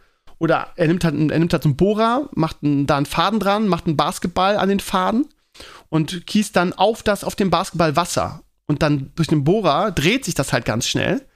Oder 0.40 0.72
er 0.76 0.88
nimmt 0.88 1.04
halt, 1.04 1.14
er 1.14 1.38
nimmt 1.38 1.52
halt 1.52 1.62
so 1.62 1.68
einen 1.68 1.76
Bohrer, 1.76 2.28
macht 2.34 2.56
einen, 2.62 2.86
da 2.86 2.96
einen 2.96 3.06
Faden 3.06 3.38
dran, 3.38 3.68
macht 3.68 3.86
einen 3.86 3.96
Basketball 3.96 4.56
an 4.56 4.70
den 4.70 4.80
Faden 4.80 5.28
und 5.90 6.26
gießt 6.26 6.56
dann 6.56 6.72
auf 6.72 7.02
das, 7.02 7.24
auf 7.24 7.36
dem 7.36 7.50
Basketball 7.50 7.94
Wasser. 7.94 8.42
Und 8.66 8.82
dann 8.82 9.12
durch 9.16 9.28
den 9.28 9.44
Bohrer 9.44 9.92
dreht 9.92 10.24
sich 10.24 10.34
das 10.34 10.52
halt 10.52 10.64
ganz 10.64 10.88
schnell. 10.88 11.26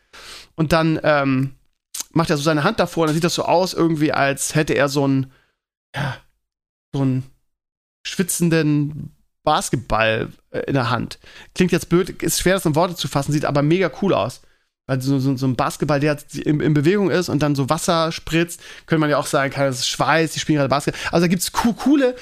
Und 0.54 0.72
dann 0.72 0.98
ähm, 1.02 1.54
macht 2.12 2.30
er 2.30 2.38
so 2.38 2.42
seine 2.42 2.64
Hand 2.64 2.80
davor 2.80 3.02
und 3.02 3.08
dann 3.08 3.14
sieht 3.14 3.24
das 3.24 3.34
so 3.34 3.44
aus, 3.44 3.74
irgendwie, 3.74 4.12
als 4.12 4.54
hätte 4.54 4.74
er 4.74 4.88
so 4.88 5.04
einen, 5.04 5.32
ja, 5.94 6.16
so 6.94 7.02
einen 7.02 7.24
schwitzenden 8.06 9.14
Basketball 9.42 10.32
äh, 10.50 10.60
in 10.60 10.74
der 10.74 10.90
Hand. 10.90 11.18
Klingt 11.54 11.72
jetzt 11.72 11.90
blöd, 11.90 12.22
ist 12.22 12.40
schwer, 12.40 12.54
das 12.54 12.64
in 12.64 12.74
Worte 12.74 12.96
zu 12.96 13.08
fassen, 13.08 13.32
sieht 13.32 13.44
aber 13.44 13.62
mega 13.62 13.90
cool 14.00 14.14
aus. 14.14 14.40
Also 14.86 15.18
so, 15.18 15.36
so, 15.36 15.46
ein 15.46 15.56
Basketball, 15.56 15.98
der 15.98 16.18
in, 16.44 16.60
in, 16.60 16.74
Bewegung 16.74 17.10
ist 17.10 17.30
und 17.30 17.42
dann 17.42 17.54
so 17.54 17.70
Wasser 17.70 18.12
spritzt, 18.12 18.60
könnte 18.84 19.00
man 19.00 19.08
ja 19.08 19.16
auch 19.16 19.26
sagen, 19.26 19.50
kann 19.50 19.64
das 19.64 19.88
Schweiß, 19.88 20.32
die 20.32 20.40
spielen 20.40 20.58
gerade 20.58 20.68
Basketball. 20.68 21.00
Also 21.10 21.24
da 21.24 21.28
gibt 21.28 21.40
es 21.40 21.52
co 21.52 21.72
coole, 21.72 22.14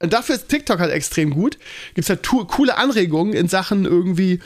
dafür 0.00 0.34
ist 0.34 0.48
TikTok 0.48 0.80
halt 0.80 0.92
extrem 0.92 1.30
gut, 1.30 1.58
gibt 1.94 2.04
es 2.04 2.10
halt 2.10 2.26
coole 2.26 2.76
Anregungen 2.76 3.32
in 3.32 3.48
Sachen 3.48 3.86
irgendwie 3.86 4.40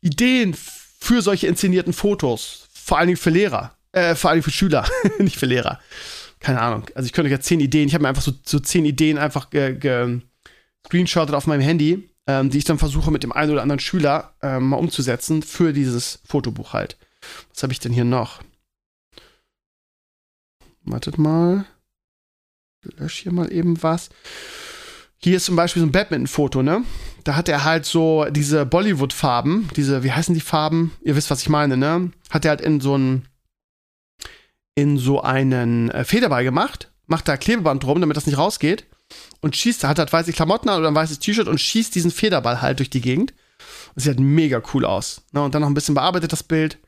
Ideen 0.00 0.56
für 0.98 1.22
solche 1.22 1.46
inszenierten 1.46 1.92
Fotos. 1.92 2.68
Vor 2.72 2.98
allen 2.98 3.06
Dingen 3.06 3.18
für 3.18 3.30
Lehrer, 3.30 3.76
äh, 3.92 4.16
vor 4.16 4.30
allen 4.30 4.38
Dingen 4.38 4.44
für 4.44 4.50
Schüler, 4.50 4.84
nicht 5.18 5.36
für 5.36 5.46
Lehrer. 5.46 5.78
Keine 6.40 6.60
Ahnung. 6.60 6.86
Also 6.96 7.06
ich 7.06 7.12
könnte 7.12 7.28
euch 7.28 7.32
ja 7.32 7.40
zehn 7.40 7.60
Ideen, 7.60 7.86
ich 7.86 7.94
habe 7.94 8.02
mir 8.02 8.08
einfach 8.08 8.22
so, 8.22 8.32
so 8.44 8.58
zehn 8.58 8.84
Ideen 8.84 9.16
einfach 9.16 9.50
ge, 9.50 9.74
ge 9.74 10.20
screenshottet 10.86 11.36
auf 11.36 11.46
meinem 11.46 11.60
Handy, 11.60 12.08
ähm, 12.26 12.50
die 12.50 12.58
ich 12.58 12.64
dann 12.64 12.78
versuche 12.78 13.12
mit 13.12 13.22
dem 13.22 13.30
einen 13.30 13.52
oder 13.52 13.62
anderen 13.62 13.78
Schüler 13.78 14.34
ähm, 14.42 14.70
mal 14.70 14.76
umzusetzen 14.76 15.42
für 15.42 15.72
dieses 15.72 16.20
Fotobuch 16.26 16.72
halt. 16.72 16.96
Was 17.52 17.62
habe 17.62 17.72
ich 17.72 17.80
denn 17.80 17.92
hier 17.92 18.04
noch? 18.04 18.42
Wartet 20.84 21.18
mal. 21.18 21.64
Lösch 22.82 23.18
hier 23.18 23.32
mal 23.32 23.52
eben 23.52 23.82
was. 23.82 24.10
Hier 25.18 25.36
ist 25.36 25.44
zum 25.44 25.54
Beispiel 25.54 25.80
so 25.80 25.86
ein 25.86 25.92
Badminton-Foto, 25.92 26.62
ne? 26.62 26.84
Da 27.22 27.36
hat 27.36 27.48
er 27.48 27.62
halt 27.62 27.86
so 27.86 28.26
diese 28.30 28.66
Bollywood-Farben, 28.66 29.68
diese, 29.76 30.02
wie 30.02 30.10
heißen 30.10 30.34
die 30.34 30.40
Farben? 30.40 30.92
Ihr 31.02 31.14
wisst, 31.14 31.30
was 31.30 31.42
ich 31.42 31.48
meine, 31.48 31.76
ne? 31.76 32.10
Hat 32.30 32.44
er 32.44 32.50
halt 32.50 32.60
in 32.60 32.80
so 32.80 32.98
ein, 32.98 33.28
in 34.74 34.98
so 34.98 35.22
einen 35.22 35.90
äh, 35.90 36.04
Federball 36.04 36.42
gemacht, 36.42 36.90
macht 37.06 37.28
da 37.28 37.36
Klebeband 37.36 37.84
drum, 37.84 38.00
damit 38.00 38.16
das 38.16 38.26
nicht 38.26 38.38
rausgeht 38.38 38.86
und 39.40 39.56
schießt, 39.56 39.84
hat 39.84 40.00
halt 40.00 40.12
weiße 40.12 40.32
Klamotten 40.32 40.68
an 40.68 40.80
oder 40.80 40.88
ein 40.88 40.94
weißes 40.94 41.20
T-Shirt 41.20 41.46
und 41.46 41.60
schießt 41.60 41.94
diesen 41.94 42.10
Federball 42.10 42.60
halt 42.60 42.80
durch 42.80 42.90
die 42.90 43.00
Gegend. 43.00 43.32
Das 43.94 44.04
sieht 44.04 44.16
halt 44.16 44.20
mega 44.20 44.60
cool 44.74 44.84
aus. 44.84 45.22
Ne? 45.32 45.42
Und 45.42 45.54
dann 45.54 45.62
noch 45.62 45.68
ein 45.68 45.74
bisschen 45.74 45.94
bearbeitet 45.94 46.32
das 46.32 46.42
Bild. 46.42 46.78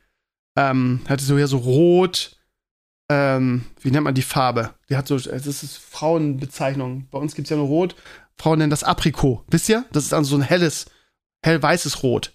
Ähm, 0.57 1.01
hatte 1.09 1.25
so 1.25 1.37
hier 1.37 1.49
so 1.49 1.59
rot, 1.59 2.37
ähm, 3.11 3.67
wie 3.81 3.91
nennt 3.91 4.05
man 4.05 4.15
die 4.15 4.23
Farbe? 4.23 4.75
Die 4.89 4.97
hat 4.97 5.09
so, 5.09 5.19
das 5.19 5.47
ist 5.47 5.77
Frauenbezeichnung. 5.79 7.09
Bei 7.11 7.19
uns 7.19 7.35
gibt 7.35 7.47
es 7.47 7.51
ja 7.51 7.57
nur 7.57 7.67
rot. 7.67 7.97
Frauen 8.39 8.59
nennen 8.59 8.71
das 8.71 8.85
Aprikot. 8.85 9.45
Wisst 9.49 9.69
ihr? 9.69 9.85
Das 9.93 10.05
ist 10.05 10.15
also 10.15 10.31
so 10.31 10.37
ein 10.37 10.43
helles, 10.43 10.87
hellweißes 11.45 12.03
Rot. 12.03 12.33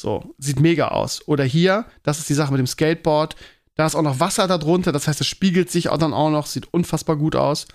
So, 0.00 0.34
sieht 0.38 0.60
mega 0.60 0.88
aus. 0.88 1.26
Oder 1.26 1.44
hier, 1.44 1.86
das 2.04 2.18
ist 2.18 2.28
die 2.28 2.34
Sache 2.34 2.52
mit 2.52 2.60
dem 2.60 2.66
Skateboard. 2.66 3.34
Da 3.74 3.86
ist 3.86 3.96
auch 3.96 4.02
noch 4.02 4.20
Wasser 4.20 4.46
darunter, 4.46 4.90
das 4.90 5.06
heißt, 5.06 5.20
es 5.20 5.26
spiegelt 5.26 5.70
sich 5.70 5.88
auch 5.88 5.98
dann 5.98 6.12
auch 6.12 6.30
noch, 6.30 6.46
sieht 6.46 6.72
unfassbar 6.72 7.16
gut 7.16 7.36
aus. 7.36 7.66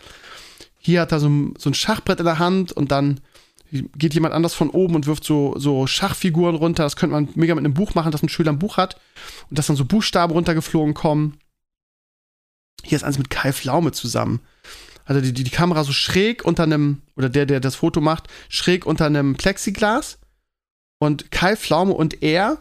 Hier 0.78 1.02
hat 1.02 1.14
er 1.14 1.20
so 1.22 1.30
so 1.58 1.70
ein 1.70 1.74
Schachbrett 1.74 2.20
in 2.20 2.26
der 2.26 2.40
Hand 2.40 2.74
und 2.74 2.92
dann 2.92 3.22
geht 3.74 4.14
jemand 4.14 4.34
anders 4.34 4.54
von 4.54 4.70
oben 4.70 4.96
und 4.96 5.08
wirft 5.08 5.24
so, 5.24 5.56
so 5.58 5.88
Schachfiguren 5.88 6.56
runter. 6.56 6.84
Das 6.84 6.96
könnte 6.96 7.14
man 7.14 7.30
mega 7.36 7.56
mit 7.56 7.66
einem 7.66 7.74
Buch 7.74 7.96
machen, 7.96 8.12
das 8.12 8.22
ein 8.22 8.30
Schüler 8.30 8.52
ein 8.52 8.60
Buch 8.60 8.78
hat. 8.78 9.00
Und 9.50 9.58
dass 9.58 9.68
dann 9.68 9.76
so 9.76 9.86
Buchstaben 9.86 10.34
runtergeflogen 10.34 10.94
kommen. 10.94 11.40
Hier 12.84 12.96
ist 12.96 13.04
eins 13.04 13.18
mit 13.18 13.30
Kai 13.30 13.52
Flaume 13.52 13.92
zusammen. 13.92 14.42
Also 15.06 15.22
die, 15.22 15.34
die, 15.34 15.44
die 15.44 15.52
Kamera 15.52 15.84
so 15.84 15.92
schräg 15.92 16.46
unter 16.46 16.64
einem, 16.64 17.02
oder 17.16 17.30
der, 17.30 17.46
der 17.46 17.60
das 17.60 17.76
Foto 17.76 18.00
macht, 18.00 18.28
schräg 18.50 18.86
unter 18.86 19.06
einem 19.06 19.36
Plexiglas. 19.36 20.20
Und 21.00 21.32
Kai 21.32 21.56
Flaume 21.56 21.94
und 21.94 22.22
er 22.22 22.60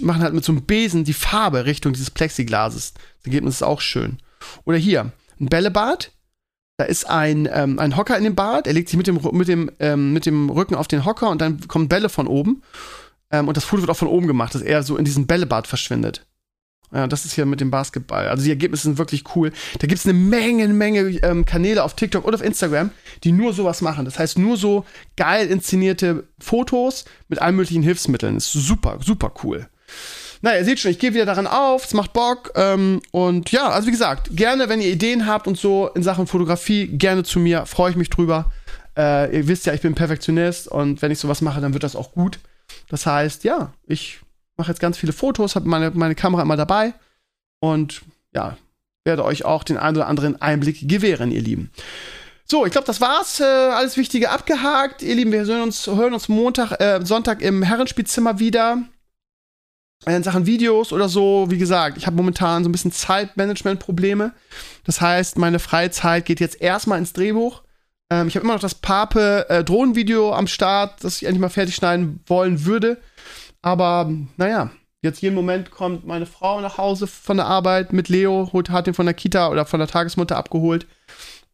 machen 0.00 0.22
halt 0.22 0.34
mit 0.34 0.44
so 0.44 0.52
einem 0.52 0.62
Besen 0.62 1.04
die 1.04 1.14
Farbe 1.14 1.64
Richtung 1.64 1.92
dieses 1.92 2.10
Plexiglases. 2.10 2.94
Das 2.94 3.24
Ergebnis 3.24 3.56
ist 3.56 3.62
auch 3.62 3.80
schön. 3.80 4.18
Oder 4.64 4.76
hier, 4.76 5.12
ein 5.40 5.46
Bällebad. 5.46 6.12
Da 6.82 6.88
ist 6.88 7.08
ein, 7.08 7.48
ähm, 7.52 7.78
ein 7.78 7.96
Hocker 7.96 8.18
in 8.18 8.24
dem 8.24 8.34
Bad. 8.34 8.66
Er 8.66 8.72
legt 8.72 8.88
sich 8.88 8.96
mit 8.96 9.06
dem, 9.06 9.20
mit, 9.30 9.46
dem, 9.46 9.70
ähm, 9.78 10.12
mit 10.12 10.26
dem 10.26 10.50
Rücken 10.50 10.74
auf 10.74 10.88
den 10.88 11.04
Hocker 11.04 11.30
und 11.30 11.40
dann 11.40 11.68
kommen 11.68 11.86
Bälle 11.86 12.08
von 12.08 12.26
oben. 12.26 12.60
Ähm, 13.30 13.46
und 13.46 13.56
das 13.56 13.62
Foto 13.62 13.82
wird 13.82 13.90
auch 13.92 13.96
von 13.96 14.08
oben 14.08 14.26
gemacht, 14.26 14.52
dass 14.56 14.62
er 14.62 14.82
so 14.82 14.96
in 14.96 15.04
diesem 15.04 15.28
Bällebad 15.28 15.68
verschwindet. 15.68 16.26
Ja, 16.92 17.06
das 17.06 17.24
ist 17.24 17.34
hier 17.34 17.46
mit 17.46 17.60
dem 17.60 17.70
Basketball. 17.70 18.26
Also 18.26 18.42
die 18.42 18.50
Ergebnisse 18.50 18.82
sind 18.82 18.98
wirklich 18.98 19.22
cool. 19.36 19.52
Da 19.78 19.86
gibt 19.86 20.00
es 20.00 20.06
eine 20.06 20.14
Menge, 20.14 20.66
Menge 20.66 21.02
ähm, 21.22 21.44
Kanäle 21.44 21.84
auf 21.84 21.94
TikTok 21.94 22.24
und 22.24 22.34
auf 22.34 22.42
Instagram, 22.42 22.90
die 23.22 23.30
nur 23.30 23.52
sowas 23.52 23.80
machen. 23.80 24.04
Das 24.04 24.18
heißt, 24.18 24.36
nur 24.36 24.56
so 24.56 24.84
geil 25.16 25.46
inszenierte 25.46 26.24
Fotos 26.40 27.04
mit 27.28 27.40
allen 27.40 27.54
möglichen 27.54 27.84
Hilfsmitteln. 27.84 28.36
Ist 28.38 28.50
super, 28.50 28.98
super 29.00 29.32
cool. 29.44 29.68
Na, 30.44 30.56
ihr 30.56 30.64
seht 30.64 30.80
schon, 30.80 30.90
ich 30.90 30.98
gehe 30.98 31.14
wieder 31.14 31.24
daran 31.24 31.46
auf, 31.46 31.84
es 31.84 31.94
macht 31.94 32.12
Bock. 32.12 32.52
Ähm, 32.56 33.00
und 33.12 33.52
ja, 33.52 33.68
also 33.68 33.86
wie 33.86 33.92
gesagt, 33.92 34.36
gerne, 34.36 34.68
wenn 34.68 34.80
ihr 34.80 34.90
Ideen 34.90 35.26
habt 35.26 35.46
und 35.46 35.56
so 35.56 35.88
in 35.94 36.02
Sachen 36.02 36.26
Fotografie, 36.26 36.88
gerne 36.88 37.22
zu 37.22 37.38
mir, 37.38 37.64
freue 37.64 37.92
ich 37.92 37.96
mich 37.96 38.10
drüber. 38.10 38.50
Äh, 38.96 39.36
ihr 39.36 39.46
wisst 39.46 39.66
ja, 39.66 39.72
ich 39.72 39.80
bin 39.80 39.94
Perfektionist 39.94 40.66
und 40.66 41.00
wenn 41.00 41.12
ich 41.12 41.20
sowas 41.20 41.40
mache, 41.42 41.60
dann 41.60 41.74
wird 41.74 41.84
das 41.84 41.94
auch 41.94 42.12
gut. 42.12 42.40
Das 42.88 43.06
heißt, 43.06 43.44
ja, 43.44 43.72
ich 43.86 44.20
mache 44.56 44.70
jetzt 44.70 44.80
ganz 44.80 44.98
viele 44.98 45.12
Fotos, 45.12 45.54
habe 45.54 45.68
meine, 45.68 45.92
meine 45.92 46.16
Kamera 46.16 46.42
immer 46.42 46.56
dabei 46.56 46.92
und 47.60 48.02
ja, 48.34 48.56
werde 49.04 49.24
euch 49.24 49.44
auch 49.44 49.62
den 49.62 49.76
einen 49.76 49.96
oder 49.96 50.08
anderen 50.08 50.42
Einblick 50.42 50.88
gewähren, 50.88 51.30
ihr 51.30 51.42
Lieben. 51.42 51.70
So, 52.44 52.66
ich 52.66 52.72
glaube, 52.72 52.86
das 52.86 53.00
war's. 53.00 53.38
Äh, 53.38 53.44
alles 53.44 53.96
Wichtige 53.96 54.30
abgehakt. 54.30 55.02
Ihr 55.02 55.14
Lieben, 55.14 55.30
wir 55.30 55.44
hören 55.44 55.62
uns, 55.62 55.86
hören 55.86 56.12
uns 56.12 56.28
Montag, 56.28 56.80
äh, 56.80 57.00
Sonntag 57.04 57.40
im 57.40 57.62
Herrenspielzimmer 57.62 58.40
wieder. 58.40 58.82
Äh, 60.06 60.16
in 60.16 60.22
Sachen 60.22 60.46
Videos 60.46 60.92
oder 60.92 61.08
so, 61.08 61.46
wie 61.48 61.58
gesagt, 61.58 61.96
ich 61.96 62.06
habe 62.06 62.16
momentan 62.16 62.64
so 62.64 62.68
ein 62.68 62.72
bisschen 62.72 62.92
Zeitmanagement-Probleme. 62.92 64.32
Das 64.84 65.00
heißt, 65.00 65.38
meine 65.38 65.58
Freizeit 65.58 66.24
geht 66.24 66.40
jetzt 66.40 66.60
erstmal 66.60 66.98
ins 66.98 67.12
Drehbuch. 67.12 67.62
Ähm, 68.10 68.28
ich 68.28 68.36
habe 68.36 68.44
immer 68.44 68.54
noch 68.54 68.60
das 68.60 68.74
Pape 68.74 69.46
äh, 69.48 70.32
am 70.32 70.46
Start, 70.46 71.04
das 71.04 71.16
ich 71.16 71.24
endlich 71.24 71.40
mal 71.40 71.48
fertig 71.48 71.74
schneiden 71.74 72.20
wollen 72.26 72.64
würde. 72.64 72.98
Aber 73.62 74.10
naja, 74.36 74.70
jetzt 75.02 75.22
jeden 75.22 75.36
Moment 75.36 75.70
kommt 75.70 76.06
meine 76.06 76.26
Frau 76.26 76.60
nach 76.60 76.78
Hause 76.78 77.06
von 77.06 77.36
der 77.36 77.46
Arbeit 77.46 77.92
mit 77.92 78.08
Leo, 78.08 78.50
holt, 78.52 78.70
hat 78.70 78.88
ihn 78.88 78.94
von 78.94 79.06
der 79.06 79.14
Kita 79.14 79.48
oder 79.48 79.66
von 79.66 79.78
der 79.78 79.88
Tagesmutter 79.88 80.36
abgeholt. 80.36 80.86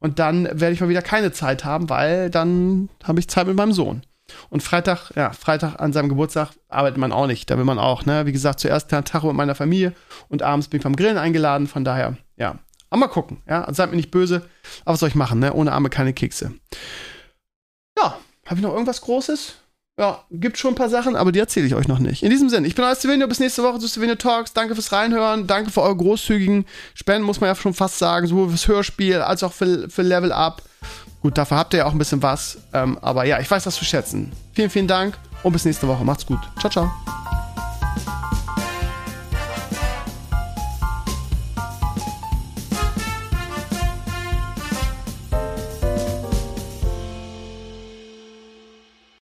Und 0.01 0.19
dann 0.19 0.45
werde 0.45 0.73
ich 0.73 0.81
mal 0.81 0.89
wieder 0.89 1.03
keine 1.03 1.33
Zeit 1.33 1.65
haben, 1.65 1.91
weil 1.91 2.31
dann 2.31 2.89
habe 3.05 3.21
ich 3.21 3.29
Zeit 3.29 3.47
mit 3.47 3.57
meinem 3.57 3.73
Sohn. 3.73 4.03
Und 4.51 4.63
Freitag, 4.63 5.11
ja, 5.17 5.33
Freitag 5.33 5.81
an 5.81 5.93
seinem 5.93 6.09
Geburtstag 6.09 6.51
arbeitet 6.69 6.99
man 6.99 7.13
auch 7.13 7.27
nicht. 7.27 7.51
Da 7.51 7.57
will 7.57 7.65
man 7.65 7.79
auch, 7.79 8.05
ne? 8.05 8.27
Wie 8.27 8.33
gesagt, 8.33 8.61
zuerst 8.61 8.93
einen 8.93 9.05
Tag 9.05 9.25
mit 9.25 9.35
meiner 9.35 9.55
Familie 9.55 9.95
und 10.29 10.43
abends 10.43 10.69
bin 10.69 10.79
ich 10.79 10.85
beim 10.85 10.97
Grillen 10.97 11.19
eingeladen. 11.19 11.67
Von 11.67 11.85
daher, 11.85 12.17
ja. 12.37 12.59
Aber 12.91 13.01
mal 13.01 13.09
gucken, 13.09 13.43
ja. 13.49 13.63
Also 13.63 13.79
seid 13.79 13.91
mir 13.91 13.97
nicht 13.97 14.11
böse. 14.11 14.49
Aber 14.85 14.95
was 14.95 15.01
soll 15.01 15.09
ich 15.09 15.15
machen, 15.15 15.39
ne? 15.39 15.53
Ohne 15.53 15.73
Arme 15.73 15.91
keine 15.91 16.13
Kekse. 16.13 16.53
Ja, 17.99 18.19
habe 18.47 18.57
ich 18.57 18.63
noch 18.63 18.73
irgendwas 18.73 19.01
Großes? 19.01 19.57
Ja, 19.99 20.25
gibt 20.31 20.59
schon 20.59 20.73
ein 20.73 20.77
paar 20.77 20.89
Sachen, 20.89 21.17
aber 21.17 21.33
die 21.33 21.41
erzähle 21.41 21.67
ich 21.67 21.75
euch 21.75 21.89
noch 21.89 21.99
nicht. 21.99 22.23
In 22.23 22.31
diesem 22.31 22.49
Sinne, 22.49 22.69
ich 22.69 22.77
bin 22.77 22.85
euer 22.85 22.95
Stevenio, 22.95 23.27
bis 23.27 23.41
nächste 23.41 23.65
Woche 23.65 23.81
zu 23.81 23.89
Stevenio 23.89 24.15
Talks. 24.15 24.53
Danke 24.53 24.77
fürs 24.77 24.93
Reinhören, 24.93 25.49
danke 25.49 25.73
für 25.73 25.83
eure 25.83 25.97
großzügigen 25.97 26.67
Spenden, 26.95 27.27
muss 27.27 27.41
man 27.41 27.49
ja 27.49 27.57
schon 27.57 27.75
fast 27.75 27.99
sagen, 27.99 28.29
sowohl 28.29 28.49
fürs 28.49 28.69
Hörspiel 28.69 29.17
als 29.17 29.43
auch 29.43 29.53
für, 29.53 29.91
für 29.91 30.03
Level 30.03 30.31
Up. 30.31 30.63
Gut, 31.21 31.37
dafür 31.37 31.57
habt 31.57 31.75
ihr 31.75 31.79
ja 31.79 31.87
auch 31.87 31.93
ein 31.93 31.99
bisschen 31.99 32.23
was, 32.23 32.59
ähm, 32.73 32.99
aber 33.03 33.25
ja, 33.25 33.41
ich 33.41 33.51
weiß 33.51 33.65
das 33.65 33.75
zu 33.75 33.85
schätzen. 33.85 34.33
Vielen, 34.53 34.71
vielen 34.71 34.87
Dank 34.87 35.19
und 35.43 35.53
bis 35.53 35.65
nächste 35.65 35.89
Woche. 35.89 36.05
Macht's 36.05 36.27
gut. 36.27 36.41
Ciao, 36.61 36.71
ciao. 36.71 37.28